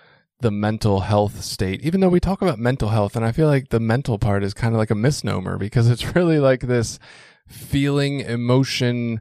the 0.41 0.51
mental 0.51 1.01
health 1.01 1.43
state, 1.43 1.82
even 1.82 2.01
though 2.01 2.09
we 2.09 2.20
talk 2.20 2.41
about 2.43 2.59
mental 2.59 2.88
health, 2.88 3.16
and 3.16 3.24
I 3.24 3.32
feel 3.32 3.47
like 3.47 3.68
the 3.68 3.80
mental 3.80 4.18
part 4.18 4.43
is 4.43 4.55
kind 4.55 4.74
of 4.74 4.78
like 4.78 4.91
a 4.91 4.95
misnomer 4.95 5.59
because 5.59 5.88
it's 5.91 6.05
really 6.16 6.38
like 6.38 6.61
this 6.62 6.99
feeling, 7.47 8.20
emotion, 8.20 9.20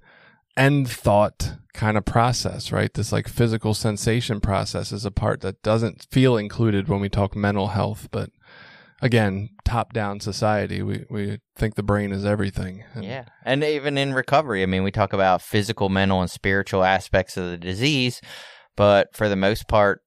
and 0.56 0.90
thought 0.90 1.54
kind 1.74 1.98
of 1.98 2.06
process, 2.06 2.72
right? 2.72 2.94
This 2.94 3.12
like 3.12 3.28
physical 3.28 3.74
sensation 3.74 4.40
process 4.42 4.92
is 4.92 5.06
a 5.06 5.12
part 5.12 5.42
that 5.42 5.62
doesn't 5.64 6.08
feel 6.12 6.38
included 6.38 6.88
when 6.88 7.00
we 7.00 7.10
talk 7.10 7.36
mental 7.36 7.68
health. 7.70 8.10
But 8.12 8.30
again, 9.02 9.50
top 9.64 9.94
down 9.94 10.20
society, 10.20 10.82
we, 10.82 11.06
we 11.10 11.40
think 11.56 11.76
the 11.76 11.84
brain 11.84 12.12
is 12.12 12.26
everything. 12.26 12.84
And- 12.94 13.06
Yeah. 13.06 13.26
And 13.46 13.64
even 13.64 13.98
in 13.98 14.14
recovery, 14.14 14.62
I 14.62 14.66
mean, 14.66 14.84
we 14.84 14.92
talk 14.92 15.14
about 15.14 15.42
physical, 15.42 15.90
mental, 15.90 16.22
and 16.22 16.30
spiritual 16.30 16.84
aspects 16.84 17.38
of 17.38 17.50
the 17.50 17.58
disease, 17.58 18.20
but 18.76 19.16
for 19.16 19.30
the 19.30 19.36
most 19.38 19.68
part, 19.68 20.02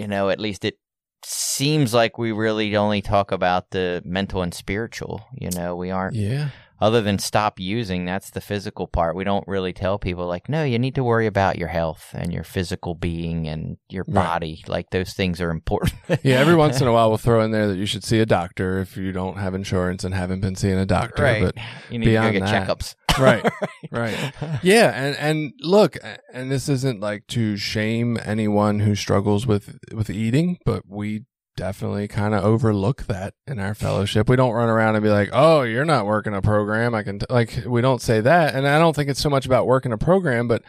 you 0.00 0.08
know, 0.08 0.28
at 0.30 0.40
least 0.40 0.64
it 0.64 0.78
seems 1.24 1.92
like 1.92 2.16
we 2.18 2.32
really 2.32 2.74
only 2.76 3.02
talk 3.02 3.30
about 3.32 3.70
the 3.70 4.02
mental 4.04 4.42
and 4.42 4.54
spiritual. 4.54 5.22
You 5.34 5.50
know, 5.50 5.76
we 5.76 5.90
aren't, 5.90 6.14
Yeah. 6.16 6.48
other 6.80 7.02
than 7.02 7.18
stop 7.18 7.60
using, 7.60 8.06
that's 8.06 8.30
the 8.30 8.40
physical 8.40 8.86
part. 8.86 9.14
We 9.14 9.24
don't 9.24 9.46
really 9.46 9.74
tell 9.74 9.98
people, 9.98 10.26
like, 10.26 10.48
no, 10.48 10.64
you 10.64 10.78
need 10.78 10.94
to 10.94 11.04
worry 11.04 11.26
about 11.26 11.58
your 11.58 11.68
health 11.68 12.14
and 12.14 12.32
your 12.32 12.42
physical 12.44 12.94
being 12.94 13.46
and 13.46 13.76
your 13.90 14.04
Right. 14.08 14.14
body. 14.24 14.64
Like, 14.66 14.88
those 14.90 15.12
things 15.12 15.42
are 15.42 15.50
important. 15.50 15.92
Yeah. 16.24 16.36
Every 16.40 16.54
once 16.56 16.80
in 16.80 16.88
a 16.88 16.92
while, 16.96 17.10
we'll 17.10 17.18
throw 17.18 17.42
in 17.42 17.50
there 17.50 17.68
that 17.68 17.76
you 17.76 17.84
should 17.86 18.02
see 18.04 18.20
a 18.20 18.26
doctor 18.26 18.78
if 18.80 18.96
you 18.96 19.12
don't 19.12 19.36
have 19.36 19.54
insurance 19.54 20.04
and 20.04 20.14
haven't 20.14 20.40
been 20.40 20.56
seeing 20.56 20.78
a 20.78 20.86
doctor. 20.86 21.22
right. 21.22 21.42
But 21.42 21.54
you 21.90 21.98
need 21.98 22.06
to 22.06 22.12
go 22.12 22.30
get 22.32 22.40
that- 22.46 22.66
checkups. 22.66 22.94
right. 23.18 23.46
Right. 23.90 24.32
Yeah, 24.62 24.90
and 24.94 25.16
and 25.16 25.52
look, 25.60 25.96
and 26.32 26.50
this 26.50 26.68
isn't 26.68 27.00
like 27.00 27.26
to 27.28 27.56
shame 27.56 28.18
anyone 28.24 28.80
who 28.80 28.94
struggles 28.94 29.46
with 29.46 29.78
with 29.92 30.10
eating, 30.10 30.58
but 30.64 30.84
we 30.86 31.24
definitely 31.56 32.08
kind 32.08 32.34
of 32.34 32.42
overlook 32.44 33.04
that 33.04 33.34
in 33.46 33.58
our 33.58 33.74
fellowship. 33.74 34.28
We 34.28 34.36
don't 34.36 34.54
run 34.54 34.68
around 34.68 34.96
and 34.96 35.02
be 35.02 35.10
like, 35.10 35.30
"Oh, 35.32 35.62
you're 35.62 35.84
not 35.84 36.06
working 36.06 36.34
a 36.34 36.42
program." 36.42 36.94
I 36.94 37.02
can 37.02 37.18
t-. 37.18 37.26
like 37.28 37.64
we 37.66 37.80
don't 37.80 38.02
say 38.02 38.20
that, 38.20 38.54
and 38.54 38.66
I 38.66 38.78
don't 38.78 38.94
think 38.94 39.10
it's 39.10 39.20
so 39.20 39.30
much 39.30 39.46
about 39.46 39.66
working 39.66 39.92
a 39.92 39.98
program, 39.98 40.48
but 40.48 40.62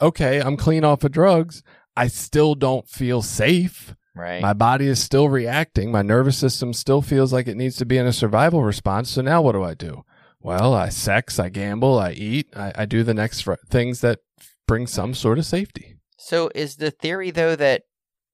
okay, 0.00 0.40
I'm 0.40 0.56
clean 0.56 0.84
off 0.84 1.04
of 1.04 1.12
drugs. 1.12 1.62
I 1.96 2.06
still 2.06 2.54
don't 2.54 2.88
feel 2.88 3.22
safe. 3.22 3.94
Right. 4.14 4.42
My 4.42 4.52
body 4.52 4.86
is 4.86 5.00
still 5.00 5.28
reacting. 5.28 5.92
My 5.92 6.02
nervous 6.02 6.36
system 6.36 6.72
still 6.72 7.02
feels 7.02 7.32
like 7.32 7.46
it 7.46 7.56
needs 7.56 7.76
to 7.76 7.86
be 7.86 7.98
in 7.98 8.06
a 8.06 8.12
survival 8.12 8.64
response. 8.64 9.10
So 9.10 9.22
now 9.22 9.42
what 9.42 9.52
do 9.52 9.62
I 9.62 9.74
do? 9.74 10.04
Well, 10.40 10.72
I 10.74 10.88
sex, 10.88 11.38
I 11.38 11.48
gamble, 11.48 11.98
I 11.98 12.12
eat, 12.12 12.48
I, 12.56 12.72
I 12.76 12.86
do 12.86 13.02
the 13.02 13.14
next 13.14 13.40
fr- 13.42 13.54
things 13.68 14.00
that 14.02 14.20
bring 14.66 14.86
some 14.86 15.14
sort 15.14 15.38
of 15.38 15.46
safety. 15.46 15.96
So 16.18 16.50
is 16.54 16.76
the 16.76 16.90
theory 16.90 17.30
though 17.30 17.56
that 17.56 17.82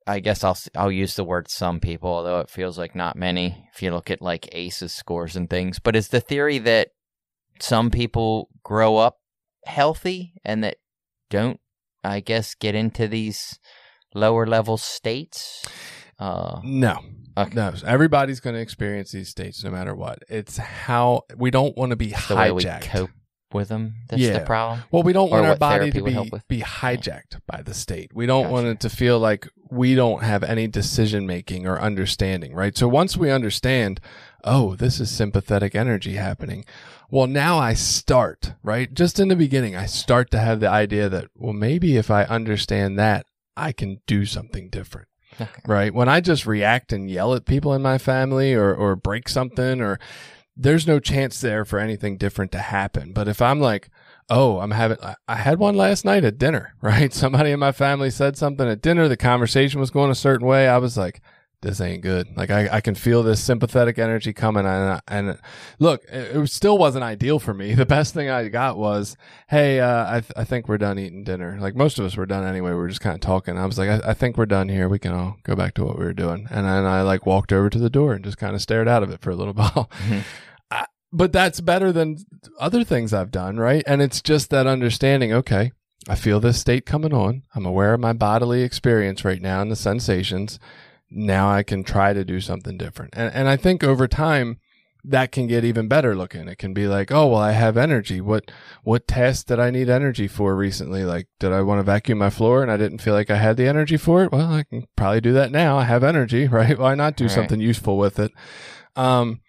I 0.06 0.20
guess 0.20 0.44
I'll 0.44 0.58
I'll 0.76 0.92
use 0.92 1.14
the 1.16 1.24
word 1.24 1.50
some 1.50 1.80
people, 1.80 2.10
although 2.10 2.40
it 2.40 2.50
feels 2.50 2.76
like 2.76 2.94
not 2.94 3.16
many 3.16 3.68
if 3.74 3.82
you 3.82 3.90
look 3.90 4.10
at 4.10 4.20
like 4.20 4.54
ACEs 4.54 4.92
scores 4.92 5.34
and 5.34 5.48
things. 5.48 5.78
But 5.78 5.96
is 5.96 6.08
the 6.08 6.20
theory 6.20 6.58
that 6.58 6.88
some 7.60 7.90
people 7.90 8.48
grow 8.62 8.96
up 8.96 9.16
healthy 9.64 10.34
and 10.44 10.62
that 10.62 10.76
don't, 11.30 11.58
I 12.02 12.20
guess, 12.20 12.54
get 12.54 12.74
into 12.74 13.08
these 13.08 13.58
lower 14.14 14.46
level 14.46 14.76
states? 14.76 15.64
Uh, 16.18 16.60
No, 16.62 16.98
okay. 17.36 17.54
no. 17.54 17.72
Everybody's 17.86 18.40
going 18.40 18.54
to 18.54 18.60
experience 18.60 19.12
these 19.12 19.28
states 19.28 19.62
no 19.64 19.70
matter 19.70 19.94
what. 19.94 20.20
It's 20.28 20.56
how 20.56 21.22
we 21.36 21.50
don't 21.50 21.76
want 21.76 21.90
to 21.90 21.96
be 21.96 22.14
the 22.28 22.36
way 22.36 22.50
we 22.50 22.62
hijacked. 22.64 22.82
cope 22.82 23.10
with 23.52 23.68
them. 23.68 23.94
That's 24.08 24.20
the 24.20 24.28
Yeah. 24.28 24.44
problem. 24.44 24.82
Well, 24.90 25.02
we 25.04 25.12
don't 25.12 25.28
Or 25.30 25.40
want 25.40 25.46
our 25.46 25.56
body 25.56 25.90
to 25.92 26.02
be, 26.02 26.30
be 26.48 26.60
hijacked 26.60 27.40
by 27.46 27.62
the 27.62 27.72
state. 27.72 28.10
We 28.12 28.26
don't 28.26 28.50
want 28.50 28.66
it 28.66 28.80
to 28.80 28.90
feel 28.90 29.18
like 29.18 29.48
we 29.70 29.94
don't 29.94 30.22
have 30.22 30.42
any 30.42 30.66
decision 30.66 31.26
making 31.26 31.66
or 31.66 31.80
understanding, 31.80 32.52
right? 32.54 32.76
So 32.76 32.88
once 32.88 33.16
we 33.16 33.30
understand, 33.30 34.00
oh, 34.42 34.74
this 34.76 35.00
is 35.00 35.10
sympathetic 35.10 35.74
energy 35.74 36.14
happening. 36.14 36.64
Well, 37.10 37.26
now 37.28 37.58
I 37.58 37.74
start, 37.74 38.54
right? 38.62 38.92
Just 38.92 39.20
in 39.20 39.28
the 39.28 39.36
beginning, 39.36 39.76
I 39.76 39.86
start 39.86 40.30
to 40.32 40.38
have 40.38 40.60
the 40.60 40.68
idea 40.68 41.08
that, 41.08 41.28
well, 41.36 41.52
maybe 41.52 41.96
if 41.96 42.10
I 42.10 42.24
understand 42.24 42.98
that, 42.98 43.26
I 43.56 43.70
can 43.70 44.00
do 44.06 44.26
something 44.26 44.68
different 44.68 45.06
Okay. 45.40 45.50
right? 45.66 45.92
When 45.94 46.08
I 46.08 46.20
just 46.20 46.46
react 46.46 46.92
and 46.92 47.10
yell 47.10 47.34
at 47.34 47.44
people 47.44 47.72
in 47.74 47.82
my 47.82 47.98
family 47.98 48.54
or, 48.54 48.74
or 48.74 48.96
break 48.96 49.28
something 49.28 49.80
or 49.80 49.98
there's 50.56 50.86
no 50.86 51.00
chance 51.00 51.40
there 51.40 51.64
for 51.64 51.78
anything 51.78 52.16
different 52.16 52.52
to 52.52 52.58
happen. 52.58 53.12
But 53.12 53.26
if 53.26 53.42
I'm 53.42 53.58
like, 53.60 53.88
oh, 54.30 54.60
I'm 54.60 54.70
having, 54.70 54.98
I- 55.02 55.16
I 55.26 55.34
had 55.36 55.58
one 55.58 55.74
last 55.76 56.04
night 56.04 56.24
at 56.24 56.38
dinner, 56.38 56.74
right? 56.80 57.12
Somebody 57.12 57.50
in 57.50 57.58
my 57.60 57.72
family 57.72 58.10
said 58.10 58.36
something 58.36 58.68
at 58.68 58.80
dinner. 58.82 59.08
The 59.08 59.16
conversation 59.16 59.80
was 59.80 59.90
going 59.90 60.10
a 60.10 60.14
certain 60.14 60.46
way. 60.46 60.68
I 60.68 60.78
was 60.78 60.96
like, 60.96 61.20
this 61.64 61.80
ain't 61.80 62.02
good. 62.02 62.36
Like 62.36 62.50
I, 62.50 62.68
I 62.76 62.80
can 62.80 62.94
feel 62.94 63.22
this 63.22 63.42
sympathetic 63.42 63.98
energy 63.98 64.32
coming. 64.32 64.64
And, 64.66 65.00
and 65.08 65.38
look, 65.80 66.04
it, 66.04 66.36
it 66.36 66.50
still 66.50 66.78
wasn't 66.78 67.02
ideal 67.04 67.38
for 67.38 67.52
me. 67.54 67.74
The 67.84 67.86
best 67.86 68.14
thing 68.14 68.30
I 68.30 68.48
got 68.48 68.76
was, 68.78 69.16
Hey, 69.48 69.80
uh, 69.80 70.06
I, 70.16 70.20
th- 70.20 70.32
I 70.36 70.44
think 70.44 70.68
we're 70.68 70.78
done 70.78 70.98
eating 70.98 71.24
dinner. 71.24 71.58
Like 71.60 71.74
most 71.74 71.98
of 71.98 72.04
us 72.04 72.16
were 72.16 72.26
done 72.26 72.44
anyway. 72.44 72.70
We 72.70 72.76
were 72.76 72.88
just 72.88 73.00
kind 73.00 73.14
of 73.14 73.20
talking. 73.20 73.58
I 73.58 73.66
was 73.66 73.78
like, 73.78 73.88
I, 73.90 74.10
I 74.10 74.14
think 74.14 74.36
we're 74.36 74.46
done 74.46 74.68
here. 74.68 74.88
We 74.88 74.98
can 74.98 75.12
all 75.12 75.36
go 75.42 75.56
back 75.56 75.74
to 75.74 75.84
what 75.84 75.98
we 75.98 76.04
were 76.04 76.12
doing. 76.12 76.46
And 76.50 76.64
then 76.66 76.84
I 76.84 77.02
like 77.02 77.26
walked 77.26 77.52
over 77.52 77.68
to 77.70 77.78
the 77.78 77.90
door 77.90 78.12
and 78.14 78.24
just 78.24 78.38
kind 78.38 78.54
of 78.54 78.62
stared 78.62 78.86
out 78.88 79.02
of 79.02 79.10
it 79.10 79.20
for 79.20 79.30
a 79.30 79.36
little 79.36 79.54
while. 79.54 79.90
Mhm. 80.06 80.22
I, 80.70 80.86
but 81.12 81.32
that's 81.32 81.60
better 81.60 81.90
than 81.92 82.18
other 82.60 82.84
things 82.84 83.12
I've 83.12 83.30
done. 83.30 83.56
Right. 83.58 83.82
And 83.86 84.00
it's 84.02 84.22
just 84.22 84.50
that 84.50 84.66
understanding. 84.66 85.32
Okay. 85.32 85.72
I 86.06 86.16
feel 86.16 86.38
this 86.38 86.60
state 86.60 86.84
coming 86.84 87.14
on. 87.14 87.44
I'm 87.54 87.64
aware 87.64 87.94
of 87.94 88.00
my 88.00 88.12
bodily 88.12 88.62
experience 88.62 89.24
right 89.24 89.40
now 89.40 89.62
and 89.62 89.70
the 89.70 89.76
sensations 89.76 90.58
now 91.10 91.50
I 91.50 91.62
can 91.62 91.84
try 91.84 92.12
to 92.12 92.24
do 92.24 92.40
something 92.40 92.76
different. 92.76 93.14
And 93.16 93.32
and 93.34 93.48
I 93.48 93.56
think 93.56 93.82
over 93.84 94.08
time 94.08 94.58
that 95.06 95.32
can 95.32 95.46
get 95.46 95.64
even 95.64 95.86
better 95.86 96.14
looking. 96.16 96.48
It 96.48 96.56
can 96.56 96.72
be 96.72 96.86
like, 96.86 97.12
oh 97.12 97.26
well, 97.26 97.40
I 97.40 97.52
have 97.52 97.76
energy. 97.76 98.20
What 98.22 98.50
what 98.84 99.06
test 99.06 99.48
did 99.48 99.60
I 99.60 99.70
need 99.70 99.90
energy 99.90 100.26
for 100.26 100.56
recently? 100.56 101.04
Like, 101.04 101.28
did 101.38 101.52
I 101.52 101.60
want 101.60 101.78
to 101.80 101.82
vacuum 101.82 102.18
my 102.18 102.30
floor 102.30 102.62
and 102.62 102.70
I 102.70 102.78
didn't 102.78 103.02
feel 103.02 103.12
like 103.12 103.30
I 103.30 103.36
had 103.36 103.56
the 103.58 103.68
energy 103.68 103.98
for 103.98 104.24
it? 104.24 104.32
Well, 104.32 104.50
I 104.52 104.62
can 104.62 104.86
probably 104.96 105.20
do 105.20 105.34
that 105.34 105.52
now. 105.52 105.76
I 105.76 105.84
have 105.84 106.02
energy, 106.02 106.48
right? 106.48 106.78
Why 106.78 106.94
not 106.94 107.16
do 107.16 107.24
Right. 107.24 107.32
something 107.32 107.60
useful 107.60 107.98
with 107.98 108.18
it? 108.18 108.32
Um, 108.96 109.40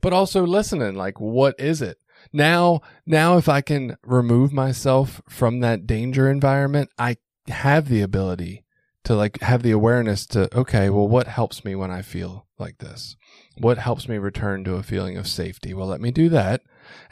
but 0.00 0.12
also 0.12 0.44
listening, 0.44 0.94
like, 0.96 1.20
what 1.20 1.54
is 1.58 1.80
it? 1.82 1.98
Now, 2.32 2.80
now 3.06 3.36
if 3.38 3.48
I 3.48 3.60
can 3.60 3.96
remove 4.04 4.52
myself 4.52 5.22
from 5.28 5.60
that 5.60 5.86
danger 5.86 6.28
environment, 6.28 6.90
I 6.98 7.16
have 7.48 7.88
the 7.88 8.02
ability 8.02 8.64
to 9.06 9.14
like 9.14 9.40
have 9.40 9.62
the 9.62 9.70
awareness 9.70 10.26
to 10.26 10.54
okay 10.56 10.90
well 10.90 11.06
what 11.06 11.28
helps 11.28 11.64
me 11.64 11.74
when 11.74 11.90
i 11.90 12.02
feel 12.02 12.46
like 12.58 12.78
this 12.78 13.16
what 13.58 13.78
helps 13.78 14.08
me 14.08 14.18
return 14.18 14.64
to 14.64 14.74
a 14.74 14.82
feeling 14.82 15.16
of 15.16 15.28
safety 15.28 15.72
well 15.72 15.86
let 15.86 16.00
me 16.00 16.10
do 16.10 16.28
that 16.28 16.60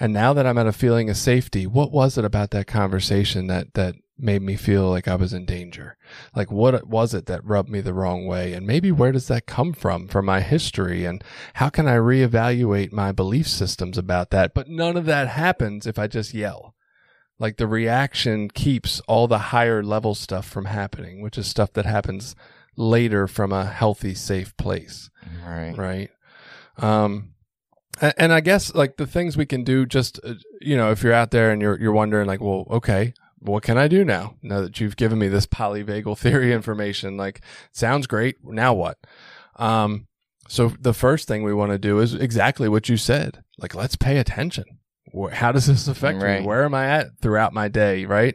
and 0.00 0.12
now 0.12 0.32
that 0.32 0.46
i'm 0.46 0.58
at 0.58 0.66
a 0.66 0.72
feeling 0.72 1.08
of 1.08 1.16
safety 1.16 1.66
what 1.66 1.92
was 1.92 2.18
it 2.18 2.24
about 2.24 2.50
that 2.50 2.66
conversation 2.66 3.46
that 3.46 3.72
that 3.74 3.94
made 4.18 4.42
me 4.42 4.56
feel 4.56 4.88
like 4.88 5.08
I 5.08 5.16
was 5.16 5.32
in 5.32 5.44
danger? 5.44 5.96
Like, 6.34 6.50
what 6.50 6.86
was 6.86 7.14
it 7.14 7.26
that 7.26 7.44
rubbed 7.44 7.68
me 7.68 7.80
the 7.80 7.94
wrong 7.94 8.26
way? 8.26 8.52
And 8.52 8.66
maybe 8.66 8.92
where 8.92 9.12
does 9.12 9.26
that 9.28 9.46
come 9.46 9.72
from, 9.72 10.06
from 10.06 10.24
my 10.24 10.40
history? 10.40 11.04
And 11.04 11.22
how 11.54 11.68
can 11.68 11.88
I 11.88 11.96
reevaluate 11.96 12.92
my 12.92 13.10
belief 13.10 13.48
systems 13.48 13.98
about 13.98 14.30
that? 14.30 14.54
But 14.54 14.68
none 14.68 14.96
of 14.96 15.06
that 15.06 15.28
happens 15.28 15.86
if 15.86 15.98
I 15.98 16.06
just 16.06 16.32
yell. 16.32 16.73
Like, 17.44 17.58
the 17.58 17.66
reaction 17.66 18.48
keeps 18.48 19.00
all 19.00 19.28
the 19.28 19.38
higher 19.38 19.82
level 19.82 20.14
stuff 20.14 20.48
from 20.48 20.64
happening, 20.64 21.20
which 21.20 21.36
is 21.36 21.46
stuff 21.46 21.74
that 21.74 21.84
happens 21.84 22.34
later 22.74 23.26
from 23.26 23.52
a 23.52 23.66
healthy, 23.66 24.14
safe 24.14 24.56
place. 24.56 25.10
Right. 25.46 25.76
right? 25.76 26.10
Um 26.78 27.34
and 28.18 28.32
i 28.32 28.40
guess 28.40 28.74
like 28.74 28.96
the 28.96 29.06
things 29.06 29.36
we 29.36 29.46
can 29.46 29.62
do 29.62 29.86
just 29.86 30.18
uh, 30.24 30.34
you 30.60 30.76
know 30.76 30.90
if 30.90 31.02
you're 31.02 31.12
out 31.12 31.30
there 31.30 31.52
and 31.52 31.62
you're 31.62 31.78
you're 31.78 31.92
wondering 31.92 32.26
like 32.26 32.40
well 32.40 32.66
okay 32.68 33.14
what 33.38 33.62
can 33.62 33.76
i 33.76 33.86
do 33.88 34.04
now? 34.04 34.34
Now 34.42 34.62
that 34.62 34.80
you've 34.80 34.96
given 34.96 35.18
me 35.18 35.28
this 35.28 35.46
polyvagal 35.46 36.18
theory 36.24 36.52
information 36.52 37.16
like 37.16 37.42
sounds 37.72 38.06
great. 38.06 38.36
Now 38.42 38.72
what? 38.72 38.98
Um 39.56 40.08
so 40.48 40.72
the 40.80 40.94
first 40.94 41.28
thing 41.28 41.42
we 41.42 41.54
want 41.54 41.72
to 41.72 41.78
do 41.78 42.00
is 42.00 42.14
exactly 42.14 42.68
what 42.68 42.88
you 42.88 42.96
said. 42.96 43.44
Like 43.58 43.74
let's 43.74 43.96
pay 43.96 44.16
attention 44.16 44.64
how 45.32 45.52
does 45.52 45.66
this 45.66 45.86
affect 45.88 46.20
Right. 46.22 46.40
me 46.40 46.46
where 46.46 46.64
am 46.64 46.74
i 46.74 46.86
at 46.86 47.18
throughout 47.20 47.52
my 47.52 47.68
day 47.68 48.04
right 48.04 48.34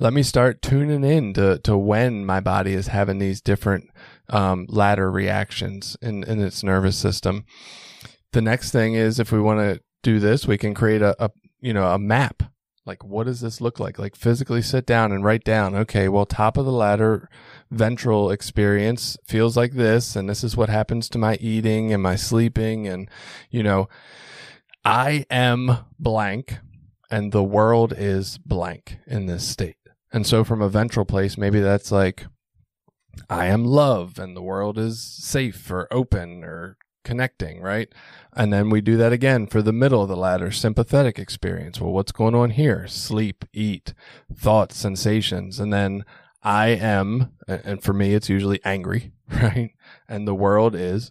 let 0.00 0.12
me 0.12 0.22
start 0.22 0.60
tuning 0.60 1.04
in 1.04 1.32
to, 1.34 1.58
to 1.60 1.76
when 1.76 2.26
my 2.26 2.40
body 2.40 2.72
is 2.74 2.88
having 2.88 3.18
these 3.18 3.40
different 3.40 3.90
um, 4.28 4.66
ladder 4.68 5.10
reactions 5.10 5.96
in, 6.02 6.24
in 6.24 6.40
its 6.40 6.62
nervous 6.64 6.96
system. 6.96 7.44
The 8.32 8.42
next 8.42 8.72
thing 8.72 8.94
is 8.94 9.20
if 9.20 9.30
we 9.30 9.40
want 9.40 9.60
to 9.60 9.80
do 10.02 10.18
this, 10.18 10.46
we 10.46 10.58
can 10.58 10.74
create 10.74 11.00
a, 11.00 11.14
a 11.24 11.30
you 11.60 11.72
know 11.72 11.86
a 11.92 11.98
map. 11.98 12.42
Like 12.84 13.04
what 13.04 13.24
does 13.26 13.40
this 13.40 13.60
look 13.60 13.78
like? 13.80 13.98
Like 13.98 14.16
physically 14.16 14.62
sit 14.62 14.84
down 14.84 15.12
and 15.12 15.24
write 15.24 15.44
down. 15.44 15.74
Okay, 15.76 16.08
well 16.08 16.26
top 16.26 16.56
of 16.56 16.64
the 16.66 16.72
ladder 16.72 17.28
ventral 17.70 18.30
experience 18.32 19.16
feels 19.26 19.56
like 19.56 19.72
this, 19.74 20.16
and 20.16 20.28
this 20.28 20.42
is 20.44 20.56
what 20.56 20.68
happens 20.68 21.08
to 21.10 21.18
my 21.18 21.36
eating 21.36 21.92
and 21.92 22.02
my 22.02 22.16
sleeping, 22.16 22.86
and 22.88 23.08
you 23.50 23.62
know, 23.62 23.88
I 24.86 25.26
am 25.30 25.78
blank, 25.98 26.58
and 27.10 27.32
the 27.32 27.42
world 27.42 27.92
is 27.96 28.38
blank 28.38 28.98
in 29.08 29.26
this 29.26 29.44
state. 29.44 29.78
And 30.12 30.24
so 30.24 30.44
from 30.44 30.62
a 30.62 30.68
ventral 30.68 31.04
place, 31.04 31.36
maybe 31.36 31.58
that's 31.58 31.90
like 31.90 32.26
I 33.28 33.46
am 33.46 33.64
love 33.64 34.16
and 34.16 34.36
the 34.36 34.42
world 34.42 34.78
is 34.78 35.02
safe 35.02 35.68
or 35.72 35.88
open 35.90 36.44
or 36.44 36.76
connecting, 37.02 37.60
right? 37.60 37.92
And 38.32 38.52
then 38.52 38.70
we 38.70 38.80
do 38.80 38.96
that 38.96 39.12
again 39.12 39.48
for 39.48 39.60
the 39.60 39.72
middle 39.72 40.04
of 40.04 40.08
the 40.08 40.16
ladder, 40.16 40.52
sympathetic 40.52 41.18
experience. 41.18 41.80
Well, 41.80 41.92
what's 41.92 42.12
going 42.12 42.36
on 42.36 42.50
here? 42.50 42.86
Sleep, 42.86 43.44
eat, 43.52 43.92
thoughts, 44.32 44.76
sensations. 44.76 45.58
And 45.58 45.72
then 45.72 46.04
I 46.44 46.68
am, 46.68 47.32
and 47.48 47.82
for 47.82 47.92
me, 47.92 48.14
it's 48.14 48.28
usually 48.28 48.60
angry, 48.64 49.10
right? 49.28 49.72
And 50.08 50.28
the 50.28 50.34
world 50.34 50.76
is 50.76 51.10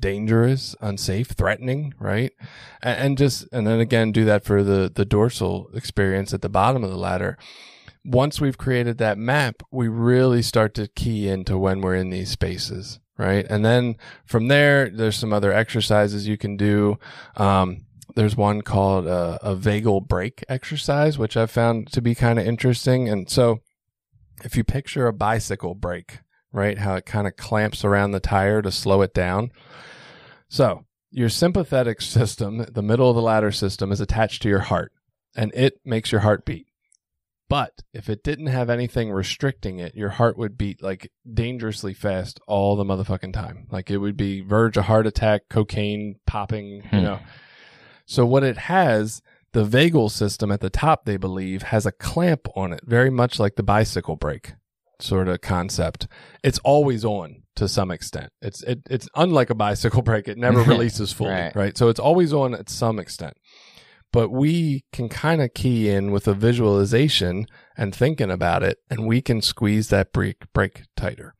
dangerous, 0.00 0.74
unsafe, 0.80 1.28
threatening, 1.28 1.94
right? 1.98 2.32
A- 2.82 2.88
And, 2.98 3.18
just, 3.18 3.46
and 3.52 3.66
then 3.66 3.80
again, 3.80 4.12
do 4.12 4.24
that 4.24 4.44
for 4.44 4.62
the, 4.62 4.90
the 4.92 5.04
dorsal 5.04 5.70
experience 5.74 6.32
at 6.34 6.42
the 6.42 6.48
bottom 6.48 6.82
of 6.84 6.90
the 6.90 6.96
ladder 6.96 7.36
once 8.04 8.40
we've 8.40 8.58
created 8.58 8.98
that 8.98 9.18
map, 9.18 9.62
we 9.70 9.88
really 9.88 10.42
start 10.42 10.74
to 10.74 10.88
key 10.88 11.28
into 11.28 11.58
when 11.58 11.80
we're 11.80 11.94
in 11.94 12.10
these 12.10 12.30
spaces, 12.30 12.98
right? 13.18 13.46
And 13.50 13.64
then 13.64 13.96
from 14.24 14.48
there, 14.48 14.88
there's 14.88 15.16
some 15.16 15.32
other 15.32 15.52
exercises 15.52 16.26
you 16.26 16.38
can 16.38 16.56
do. 16.56 16.98
Um, 17.36 17.84
there's 18.16 18.36
one 18.36 18.62
called 18.62 19.06
uh, 19.06 19.38
a 19.42 19.54
vagal 19.54 20.08
brake 20.08 20.42
exercise, 20.48 21.18
which 21.18 21.36
I've 21.36 21.50
found 21.50 21.92
to 21.92 22.00
be 22.00 22.14
kind 22.14 22.38
of 22.38 22.46
interesting. 22.46 23.08
And 23.08 23.28
so 23.28 23.60
if 24.44 24.56
you 24.56 24.64
picture 24.64 25.06
a 25.06 25.12
bicycle 25.12 25.74
brake, 25.74 26.20
right, 26.52 26.78
how 26.78 26.94
it 26.94 27.06
kind 27.06 27.26
of 27.26 27.36
clamps 27.36 27.84
around 27.84 28.12
the 28.12 28.20
tire 28.20 28.62
to 28.62 28.72
slow 28.72 29.02
it 29.02 29.12
down. 29.12 29.50
So 30.50 30.84
your 31.10 31.28
sympathetic 31.28 32.02
system, 32.02 32.66
the 32.70 32.82
middle 32.82 33.08
of 33.08 33.16
the 33.16 33.22
ladder 33.22 33.52
system, 33.52 33.92
is 33.92 34.00
attached 34.00 34.42
to 34.42 34.48
your 34.48 34.60
heart 34.60 34.92
and 35.34 35.52
it 35.54 35.80
makes 35.84 36.10
your 36.12 36.20
heart 36.22 36.44
beat. 36.44 36.66
But 37.48 37.82
if 37.92 38.08
it 38.08 38.22
didn't 38.22 38.46
have 38.46 38.68
anything 38.68 39.10
restricting 39.10 39.78
it, 39.78 39.94
your 39.94 40.10
heart 40.10 40.36
would 40.36 40.58
beat 40.58 40.82
like 40.82 41.10
dangerously 41.32 41.94
fast 41.94 42.40
all 42.46 42.76
the 42.76 42.84
motherfucking 42.84 43.32
time. 43.32 43.66
Like 43.70 43.90
it 43.90 43.98
would 43.98 44.16
be 44.16 44.40
verge 44.40 44.76
of 44.76 44.84
heart 44.84 45.06
attack, 45.06 45.42
cocaine 45.48 46.16
popping, 46.26 46.76
you 46.76 46.82
Hmm. 46.82 47.02
know. 47.02 47.20
So 48.06 48.26
what 48.26 48.42
it 48.42 48.56
has, 48.58 49.22
the 49.52 49.64
vagal 49.64 50.10
system 50.10 50.50
at 50.50 50.60
the 50.60 50.70
top, 50.70 51.04
they 51.04 51.16
believe, 51.16 51.62
has 51.62 51.86
a 51.86 51.92
clamp 51.92 52.48
on 52.56 52.72
it, 52.72 52.80
very 52.84 53.10
much 53.10 53.38
like 53.38 53.54
the 53.54 53.62
bicycle 53.62 54.16
brake 54.16 54.54
sort 55.00 55.28
of 55.28 55.40
concept. 55.40 56.08
It's 56.42 56.58
always 56.60 57.04
on 57.04 57.39
to 57.56 57.68
some 57.68 57.90
extent. 57.90 58.30
It's 58.40 58.62
it, 58.62 58.80
it's 58.90 59.08
unlike 59.16 59.50
a 59.50 59.54
bicycle 59.54 60.02
brake; 60.08 60.28
it 60.28 60.38
never 60.38 60.62
releases 60.72 61.12
fully, 61.12 61.30
Right. 61.30 61.54
right. 61.56 61.78
So 61.78 61.88
it's 61.88 62.00
always 62.00 62.32
on 62.32 62.54
at 62.54 62.68
some 62.68 62.98
extent. 62.98 63.34
But 64.12 64.30
we 64.30 64.84
can 64.92 65.08
kind 65.08 65.40
of 65.40 65.54
key 65.54 65.88
in 65.88 66.10
with 66.10 66.26
a 66.26 66.34
visualization 66.34 67.46
and 67.76 67.94
thinking 67.94 68.30
about 68.30 68.62
it, 68.64 68.78
and 68.90 69.06
we 69.06 69.20
can 69.22 69.40
squeeze 69.40 69.88
that 69.90 70.12
brake 70.12 70.42
brake 70.52 70.82
tighter. 70.96 71.34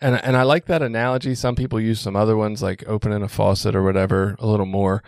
And 0.00 0.16
and 0.24 0.36
I 0.36 0.42
like 0.42 0.66
that 0.66 0.82
analogy. 0.82 1.34
Some 1.34 1.54
people 1.54 1.80
use 1.80 2.00
some 2.00 2.16
other 2.16 2.36
ones 2.36 2.62
like 2.62 2.82
opening 2.86 3.22
a 3.22 3.28
faucet 3.28 3.74
or 3.76 3.82
whatever 3.82 4.36
a 4.38 4.46
little 4.46 4.66
more. 4.66 5.02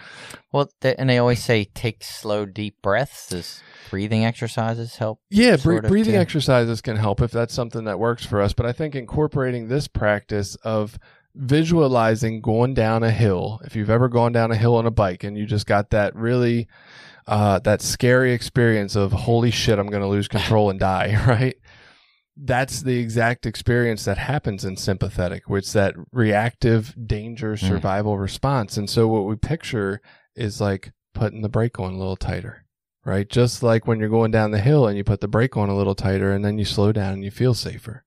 Well, 0.52 0.70
th- 0.80 0.94
and 0.98 1.08
they 1.10 1.18
always 1.18 1.42
say 1.42 1.64
take 1.64 2.04
slow, 2.04 2.46
deep 2.46 2.80
breaths. 2.82 3.28
Does 3.28 3.62
breathing 3.90 4.24
exercises 4.24 4.96
help? 4.96 5.20
Yeah, 5.30 5.56
bre- 5.56 5.80
breathing 5.80 6.16
exercises 6.16 6.80
can 6.80 6.96
help 6.96 7.20
if 7.20 7.30
that's 7.30 7.54
something 7.54 7.84
that 7.84 7.98
works 7.98 8.24
for 8.24 8.40
us. 8.40 8.52
But 8.52 8.66
I 8.66 8.72
think 8.72 8.94
incorporating 8.94 9.68
this 9.68 9.88
practice 9.88 10.54
of 10.56 10.98
visualizing 11.34 12.40
going 12.40 12.74
down 12.74 13.02
a 13.02 13.10
hill, 13.10 13.60
if 13.64 13.76
you've 13.76 13.90
ever 13.90 14.08
gone 14.08 14.32
down 14.32 14.50
a 14.50 14.56
hill 14.56 14.76
on 14.76 14.86
a 14.86 14.90
bike 14.90 15.24
and 15.24 15.36
you 15.36 15.46
just 15.46 15.66
got 15.66 15.90
that 15.90 16.14
really, 16.14 16.68
uh, 17.26 17.58
that 17.60 17.82
scary 17.82 18.32
experience 18.32 18.96
of 18.96 19.12
holy 19.12 19.50
shit, 19.50 19.78
I'm 19.78 19.88
going 19.88 20.02
to 20.02 20.08
lose 20.08 20.28
control 20.28 20.70
and 20.70 20.78
die, 20.80 21.22
right? 21.26 21.56
That's 22.36 22.82
the 22.82 22.98
exact 22.98 23.46
experience 23.46 24.04
that 24.04 24.18
happens 24.18 24.64
in 24.64 24.76
sympathetic, 24.76 25.48
which 25.48 25.64
is 25.66 25.72
that 25.72 25.94
reactive 26.12 26.94
danger 27.06 27.56
Hmm. 27.56 27.66
survival 27.66 28.18
response. 28.18 28.76
And 28.76 28.90
so 28.90 29.08
what 29.08 29.24
we 29.24 29.36
picture 29.36 30.02
is 30.34 30.60
like 30.60 30.92
putting 31.14 31.40
the 31.40 31.48
brake 31.48 31.80
on 31.80 31.94
a 31.94 31.98
little 31.98 32.16
tighter 32.16 32.65
right? 33.06 33.30
Just 33.30 33.62
like 33.62 33.86
when 33.86 34.00
you're 34.00 34.08
going 34.08 34.32
down 34.32 34.50
the 34.50 34.58
hill 34.58 34.86
and 34.86 34.98
you 34.98 35.04
put 35.04 35.20
the 35.20 35.28
brake 35.28 35.56
on 35.56 35.68
a 35.68 35.76
little 35.76 35.94
tighter 35.94 36.32
and 36.32 36.44
then 36.44 36.58
you 36.58 36.64
slow 36.64 36.90
down 36.90 37.14
and 37.14 37.24
you 37.24 37.30
feel 37.30 37.54
safer. 37.54 38.02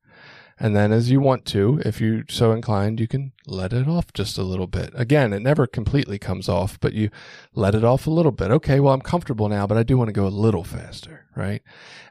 And 0.59 0.75
then 0.75 0.91
as 0.91 1.09
you 1.09 1.21
want 1.21 1.45
to, 1.45 1.81
if 1.85 2.01
you're 2.01 2.25
so 2.27 2.51
inclined, 2.51 2.99
you 2.99 3.07
can 3.07 3.31
let 3.47 3.71
it 3.71 3.87
off 3.87 4.11
just 4.11 4.37
a 4.37 4.43
little 4.43 4.67
bit. 4.67 4.91
Again, 4.93 5.31
it 5.31 5.39
never 5.39 5.65
completely 5.67 6.19
comes 6.19 6.49
off, 6.49 6.77
but 6.81 6.91
you 6.91 7.09
let 7.55 7.75
it 7.75 7.85
off 7.85 8.07
a 8.07 8.11
little 8.11 8.33
bit. 8.33 8.51
Okay, 8.51 8.81
well, 8.81 8.93
I'm 8.93 8.99
comfortable 8.99 9.47
now, 9.47 9.65
but 9.65 9.77
I 9.77 9.83
do 9.83 9.97
want 9.97 10.09
to 10.09 10.13
go 10.13 10.27
a 10.27 10.29
little 10.29 10.65
faster, 10.65 11.27
right? 11.33 11.61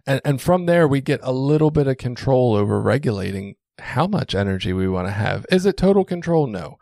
And, 0.06 0.22
and 0.24 0.40
from 0.40 0.64
there, 0.64 0.88
we 0.88 1.02
get 1.02 1.20
a 1.22 1.32
little 1.32 1.70
bit 1.70 1.88
of 1.88 1.98
control 1.98 2.54
over 2.54 2.80
regulating 2.80 3.56
how 3.80 4.06
much 4.06 4.34
energy 4.34 4.72
we 4.72 4.88
want 4.88 5.08
to 5.08 5.12
have. 5.12 5.44
Is 5.50 5.66
it 5.66 5.76
total 5.76 6.06
control? 6.06 6.46
No. 6.46 6.78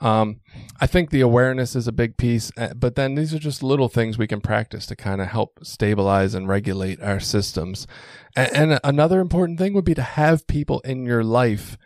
Um, 0.00 0.40
I 0.80 0.86
think 0.86 1.10
the 1.10 1.20
awareness 1.20 1.76
is 1.76 1.86
a 1.86 1.92
big 1.92 2.16
piece, 2.16 2.50
uh, 2.56 2.72
but 2.74 2.94
then 2.94 3.14
these 3.14 3.34
are 3.34 3.38
just 3.38 3.62
little 3.62 3.88
things 3.88 4.16
we 4.16 4.26
can 4.26 4.40
practice 4.40 4.86
to 4.86 4.96
kind 4.96 5.20
of 5.20 5.28
help 5.28 5.58
stabilize 5.62 6.34
and 6.34 6.48
regulate 6.48 7.02
our 7.02 7.20
systems. 7.20 7.86
And, 8.34 8.72
and 8.72 8.80
another 8.82 9.20
important 9.20 9.58
thing 9.58 9.74
would 9.74 9.84
be 9.84 9.94
to 9.94 10.02
have 10.02 10.46
people 10.46 10.80
in 10.80 11.04
your 11.04 11.22
life 11.22 11.76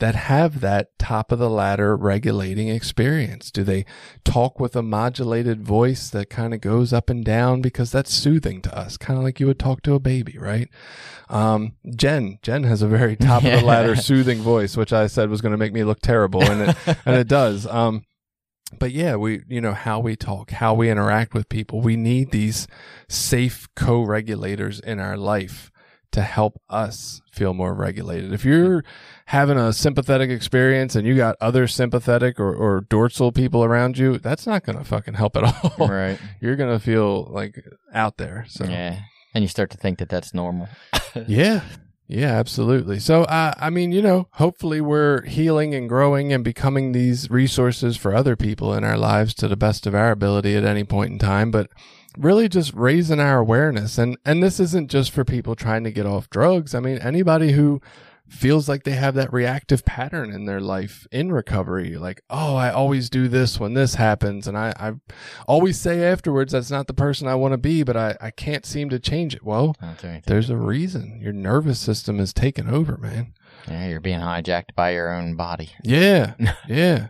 that 0.00 0.14
have 0.14 0.60
that 0.60 0.98
top 0.98 1.30
of 1.30 1.38
the 1.38 1.50
ladder 1.50 1.96
regulating 1.96 2.68
experience. 2.68 3.50
Do 3.50 3.62
they 3.62 3.84
talk 4.24 4.58
with 4.58 4.74
a 4.74 4.82
modulated 4.82 5.62
voice 5.62 6.08
that 6.10 6.30
kind 6.30 6.52
of 6.52 6.60
goes 6.60 6.92
up 6.92 7.10
and 7.10 7.24
down 7.24 7.60
because 7.60 7.92
that's 7.92 8.12
soothing 8.12 8.62
to 8.62 8.76
us, 8.76 8.96
kind 8.96 9.18
of 9.18 9.24
like 9.24 9.38
you 9.38 9.46
would 9.46 9.58
talk 9.58 9.82
to 9.82 9.94
a 9.94 10.00
baby, 10.00 10.38
right? 10.38 10.68
Um, 11.28 11.76
Jen, 11.94 12.38
Jen 12.42 12.64
has 12.64 12.82
a 12.82 12.88
very 12.88 13.14
top 13.16 13.44
of 13.44 13.52
the 13.52 13.64
ladder 13.64 13.94
soothing 13.94 14.40
voice, 14.40 14.76
which 14.76 14.92
I 14.92 15.06
said 15.06 15.28
was 15.28 15.42
going 15.42 15.52
to 15.52 15.58
make 15.58 15.72
me 15.72 15.84
look 15.84 16.00
terrible, 16.00 16.42
and 16.42 16.70
it 16.70 16.76
and 17.06 17.16
it 17.16 17.28
does. 17.28 17.66
Um, 17.66 18.04
but 18.78 18.92
yeah, 18.92 19.16
we 19.16 19.42
you 19.48 19.60
know 19.60 19.74
how 19.74 20.00
we 20.00 20.16
talk, 20.16 20.50
how 20.50 20.72
we 20.72 20.90
interact 20.90 21.34
with 21.34 21.48
people. 21.50 21.82
We 21.82 21.96
need 21.96 22.30
these 22.30 22.66
safe 23.08 23.68
co-regulators 23.76 24.80
in 24.80 24.98
our 24.98 25.16
life 25.16 25.70
to 26.12 26.22
help 26.22 26.60
us 26.68 27.22
feel 27.32 27.54
more 27.54 27.74
regulated. 27.74 28.32
If 28.32 28.44
you're 28.44 28.84
having 29.26 29.56
a 29.56 29.72
sympathetic 29.72 30.30
experience 30.30 30.96
and 30.96 31.06
you 31.06 31.16
got 31.16 31.36
other 31.40 31.66
sympathetic 31.68 32.40
or, 32.40 32.52
or 32.54 32.80
dorsal 32.82 33.32
people 33.32 33.64
around 33.64 33.96
you, 33.98 34.18
that's 34.18 34.46
not 34.46 34.64
going 34.64 34.78
to 34.78 34.84
fucking 34.84 35.14
help 35.14 35.36
at 35.36 35.44
all. 35.78 35.88
Right. 35.88 36.18
You're 36.40 36.56
going 36.56 36.76
to 36.76 36.84
feel 36.84 37.24
like 37.30 37.62
out 37.94 38.16
there. 38.16 38.44
So 38.48 38.64
Yeah. 38.64 39.00
And 39.32 39.44
you 39.44 39.48
start 39.48 39.70
to 39.70 39.76
think 39.76 39.98
that 40.00 40.08
that's 40.08 40.34
normal. 40.34 40.68
yeah. 41.26 41.62
Yeah, 42.08 42.32
absolutely. 42.32 42.98
So, 42.98 43.22
uh, 43.22 43.54
I 43.56 43.70
mean, 43.70 43.92
you 43.92 44.02
know, 44.02 44.26
hopefully 44.32 44.80
we're 44.80 45.22
healing 45.26 45.76
and 45.76 45.88
growing 45.88 46.32
and 46.32 46.42
becoming 46.42 46.90
these 46.90 47.30
resources 47.30 47.96
for 47.96 48.12
other 48.12 48.34
people 48.34 48.74
in 48.74 48.82
our 48.82 48.98
lives 48.98 49.32
to 49.34 49.46
the 49.46 49.56
best 49.56 49.86
of 49.86 49.94
our 49.94 50.10
ability 50.10 50.56
at 50.56 50.64
any 50.64 50.82
point 50.82 51.12
in 51.12 51.20
time. 51.20 51.52
But 51.52 51.70
really 52.18 52.48
just 52.48 52.72
raising 52.74 53.20
our 53.20 53.38
awareness. 53.38 53.98
And 53.98 54.16
and 54.24 54.42
this 54.42 54.58
isn't 54.60 54.90
just 54.90 55.10
for 55.12 55.24
people 55.24 55.54
trying 55.54 55.84
to 55.84 55.92
get 55.92 56.06
off 56.06 56.30
drugs. 56.30 56.74
I 56.74 56.80
mean 56.80 56.98
anybody 56.98 57.52
who 57.52 57.80
feels 58.28 58.68
like 58.68 58.84
they 58.84 58.92
have 58.92 59.14
that 59.16 59.32
reactive 59.32 59.84
pattern 59.84 60.30
in 60.30 60.44
their 60.44 60.60
life 60.60 61.04
in 61.10 61.32
recovery 61.32 61.96
like 61.96 62.22
oh 62.30 62.54
i 62.54 62.70
always 62.70 63.10
do 63.10 63.26
this 63.26 63.58
when 63.58 63.74
this 63.74 63.96
happens. 63.96 64.46
And 64.46 64.56
i 64.56 64.72
i 64.78 64.92
always 65.48 65.80
say 65.80 66.04
afterwards 66.04 66.52
that's 66.52 66.70
not 66.70 66.86
the 66.86 66.94
person 66.94 67.26
i 67.26 67.34
want 67.34 67.52
to 67.54 67.58
be 67.58 67.82
but 67.82 67.96
i 67.96 68.16
i 68.20 68.30
can't 68.30 68.64
seem 68.64 68.88
to 68.90 69.00
change 69.00 69.34
it. 69.34 69.42
Well 69.44 69.74
Don't 69.80 69.98
do 70.00 70.06
anything. 70.06 70.22
there's 70.26 70.48
a 70.50 70.56
reason. 70.56 71.18
Your 71.20 71.32
nervous 71.32 71.80
system 71.80 72.20
is 72.20 72.32
taken 72.32 72.68
over 72.70 72.96
man. 72.98 73.34
Yeah, 73.68 73.88
you're 73.88 74.00
being 74.00 74.20
hijacked 74.20 74.76
by 74.76 74.90
your 74.92 75.12
own 75.12 75.34
body. 75.34 75.70
yeah. 75.82 76.34
Yeah. 76.68 77.08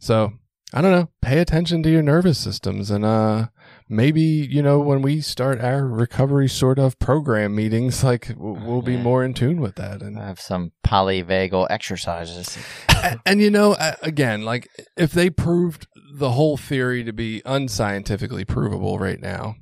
So 0.00 0.32
i 0.74 0.80
don't 0.82 0.90
know. 0.92 1.08
Pay 1.22 1.38
attention 1.38 1.84
to 1.84 1.90
your 1.90 2.02
nervous 2.02 2.36
systems 2.38 2.90
and 2.90 3.04
uh 3.04 3.46
maybe 3.88 4.20
you 4.20 4.62
know 4.62 4.78
when 4.78 5.02
we 5.02 5.20
start 5.20 5.60
our 5.60 5.86
recovery 5.86 6.48
sort 6.48 6.78
of 6.78 6.98
program 6.98 7.54
meetings 7.54 8.04
like 8.04 8.30
oh, 8.38 8.58
we'll 8.64 8.82
be 8.82 8.96
more 8.96 9.24
in 9.24 9.32
tune 9.34 9.60
with 9.60 9.76
that 9.76 10.02
and 10.02 10.18
I 10.18 10.26
have 10.26 10.40
some 10.40 10.72
polyvagal 10.86 11.66
exercises. 11.70 12.58
and, 13.02 13.20
and 13.24 13.40
you 13.40 13.50
know 13.50 13.76
again 14.02 14.44
like 14.44 14.68
if 14.96 15.12
they 15.12 15.30
proved 15.30 15.86
the 16.12 16.32
whole 16.32 16.56
theory 16.56 17.04
to 17.04 17.12
be 17.12 17.40
unscientifically 17.46 18.44
provable 18.44 18.98
right 18.98 19.20
now 19.20 19.56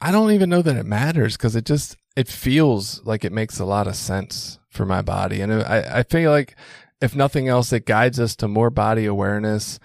I- 0.00 0.12
don't 0.12 0.30
even 0.30 0.50
know 0.50 0.62
that 0.62 0.76
it 0.76 0.86
matters 0.86 1.36
because 1.36 1.56
it 1.56 1.64
just 1.64 1.96
it 2.16 2.28
feels 2.28 3.02
like 3.04 3.24
it 3.24 3.32
makes 3.32 3.58
a 3.58 3.64
lot 3.64 3.86
of 3.88 3.96
sense 3.96 4.58
for 4.70 4.86
my 4.86 5.02
body 5.02 5.40
and 5.40 5.52
uh, 5.52 5.64
i 5.66 5.98
i 5.98 6.02
feel 6.04 6.30
like 6.30 6.56
if 7.00 7.16
nothing 7.16 7.48
else 7.48 7.72
it 7.72 7.86
guides 7.86 8.20
us 8.20 8.36
to 8.36 8.48
more 8.48 8.70
body 8.70 9.04
awareness 9.04 9.78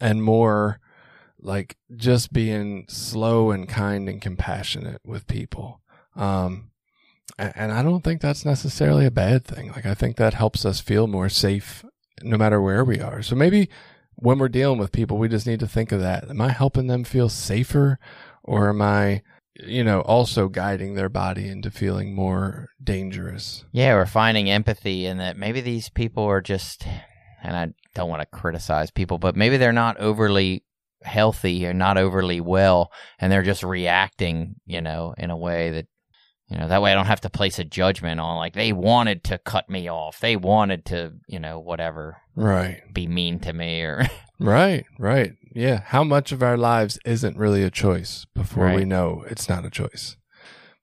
and 0.00 0.22
more 0.22 0.80
like 1.44 1.76
just 1.94 2.32
being 2.32 2.86
slow 2.88 3.50
and 3.50 3.68
kind 3.68 4.08
and 4.08 4.20
compassionate 4.20 5.00
with 5.04 5.26
people 5.26 5.80
um 6.16 6.70
and 7.38 7.72
I 7.72 7.82
don't 7.82 8.04
think 8.04 8.20
that's 8.20 8.44
necessarily 8.44 9.06
a 9.06 9.10
bad 9.10 9.44
thing. 9.44 9.72
Like, 9.72 9.86
I 9.86 9.94
think 9.94 10.16
that 10.16 10.34
helps 10.34 10.64
us 10.64 10.80
feel 10.80 11.06
more 11.06 11.28
safe 11.28 11.84
no 12.22 12.36
matter 12.36 12.60
where 12.60 12.84
we 12.84 13.00
are. 13.00 13.22
So 13.22 13.34
maybe 13.34 13.68
when 14.16 14.38
we're 14.38 14.48
dealing 14.48 14.78
with 14.78 14.92
people, 14.92 15.18
we 15.18 15.28
just 15.28 15.46
need 15.46 15.60
to 15.60 15.66
think 15.66 15.90
of 15.90 16.00
that. 16.00 16.28
Am 16.28 16.40
I 16.40 16.50
helping 16.50 16.86
them 16.86 17.02
feel 17.02 17.28
safer 17.28 17.98
or 18.42 18.68
am 18.68 18.82
I, 18.82 19.22
you 19.56 19.82
know, 19.82 20.02
also 20.02 20.48
guiding 20.48 20.94
their 20.94 21.08
body 21.08 21.48
into 21.48 21.70
feeling 21.70 22.14
more 22.14 22.68
dangerous? 22.82 23.64
Yeah, 23.72 23.94
we're 23.94 24.06
finding 24.06 24.50
empathy 24.50 25.06
in 25.06 25.18
that 25.18 25.36
maybe 25.36 25.60
these 25.60 25.88
people 25.88 26.24
are 26.24 26.40
just, 26.40 26.86
and 27.42 27.56
I 27.56 27.72
don't 27.94 28.10
want 28.10 28.22
to 28.22 28.38
criticize 28.38 28.90
people, 28.90 29.18
but 29.18 29.34
maybe 29.34 29.56
they're 29.56 29.72
not 29.72 29.98
overly 29.98 30.62
healthy 31.04 31.66
or 31.66 31.72
not 31.74 31.96
overly 31.98 32.40
well, 32.40 32.90
and 33.18 33.30
they're 33.30 33.42
just 33.42 33.62
reacting, 33.62 34.56
you 34.66 34.80
know, 34.80 35.14
in 35.18 35.30
a 35.30 35.36
way 35.36 35.70
that, 35.70 35.86
you 36.48 36.58
know, 36.58 36.68
that 36.68 36.82
way 36.82 36.92
I 36.92 36.94
don't 36.94 37.06
have 37.06 37.20
to 37.22 37.30
place 37.30 37.58
a 37.58 37.64
judgment 37.64 38.20
on 38.20 38.36
like 38.36 38.54
they 38.54 38.72
wanted 38.72 39.24
to 39.24 39.38
cut 39.38 39.68
me 39.70 39.88
off, 39.90 40.20
they 40.20 40.36
wanted 40.36 40.84
to, 40.86 41.12
you 41.28 41.38
know, 41.40 41.58
whatever, 41.60 42.18
Right. 42.36 42.82
be 42.92 43.06
mean 43.06 43.38
to 43.40 43.52
me 43.52 43.82
or. 43.82 44.06
Right. 44.40 44.84
Right. 44.98 45.34
Yeah. 45.54 45.82
How 45.86 46.02
much 46.02 46.32
of 46.32 46.42
our 46.42 46.56
lives 46.56 46.98
isn't 47.04 47.36
really 47.38 47.62
a 47.62 47.70
choice 47.70 48.26
before 48.34 48.74
we 48.74 48.84
know 48.84 49.24
it's 49.30 49.48
not 49.48 49.64
a 49.64 49.70
choice? 49.70 50.16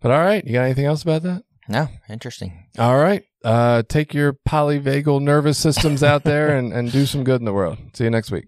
But 0.01 0.11
all 0.11 0.21
right. 0.21 0.43
You 0.47 0.53
got 0.53 0.63
anything 0.63 0.85
else 0.85 1.03
about 1.03 1.23
that? 1.23 1.43
no, 1.67 1.89
interesting. 2.09 2.65
All 2.79 2.97
right. 2.97 3.23
Uh, 3.43 3.83
take 3.87 4.13
your 4.13 4.37
polyvagal 4.47 5.21
nervous 5.21 5.57
systems 5.57 6.01
out 6.01 6.23
there 6.23 6.55
and, 6.55 6.71
and 6.71 6.91
do 6.93 7.05
some 7.05 7.25
good 7.25 7.41
in 7.41 7.45
the 7.45 7.53
world. 7.53 7.77
See 7.93 8.05
you 8.05 8.09
next 8.09 8.31
week. 8.31 8.45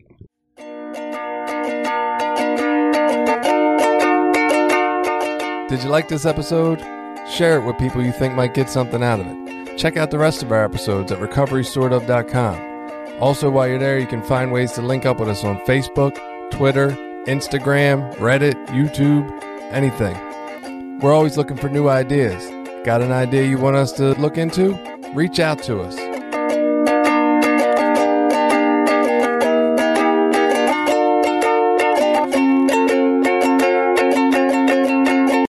Did 5.74 5.82
you 5.82 5.90
like 5.90 6.08
this 6.08 6.28
episode? 6.28 6.80
Share 7.28 7.58
it 7.58 7.66
with 7.66 7.80
people 7.80 8.06
you 8.06 8.12
think 8.12 8.36
might 8.36 8.54
get 8.54 8.70
something 8.70 9.02
out 9.02 9.20
of 9.20 9.26
it. 9.26 9.76
Check 9.76 9.98
out 9.98 10.12
the 10.12 10.20
rest 10.20 10.44
of 10.44 10.52
our 10.52 10.64
episodes 10.64 11.12
at 11.12 11.18
recoverysortof.com. 11.18 13.20
Also, 13.20 13.50
while 13.50 13.68
you're 13.68 13.80
there, 13.80 13.98
you 13.98 14.06
can 14.06 14.22
find 14.22 14.52
ways 14.52 14.74
to 14.74 14.84
link 14.84 15.08
up 15.08 15.20
with 15.20 15.30
us 15.30 15.44
on 15.44 15.58
Facebook, 15.62 16.14
Twitter, 16.52 16.90
Instagram, 17.26 18.14
Reddit, 18.18 18.68
YouTube, 18.68 19.28
anything. 19.72 21.00
We're 21.00 21.12
always 21.12 21.38
looking 21.38 21.58
for 21.58 21.70
new 21.70 21.90
ideas. 21.90 22.48
Got 22.86 23.02
an 23.02 23.12
idea 23.12 23.48
you 23.48 23.58
want 23.58 23.76
us 23.76 23.94
to 23.94 24.14
look 24.22 24.38
into? 24.38 24.78
Reach 25.16 25.40
out 25.40 25.64
to 25.64 25.82
us. 25.82 26.13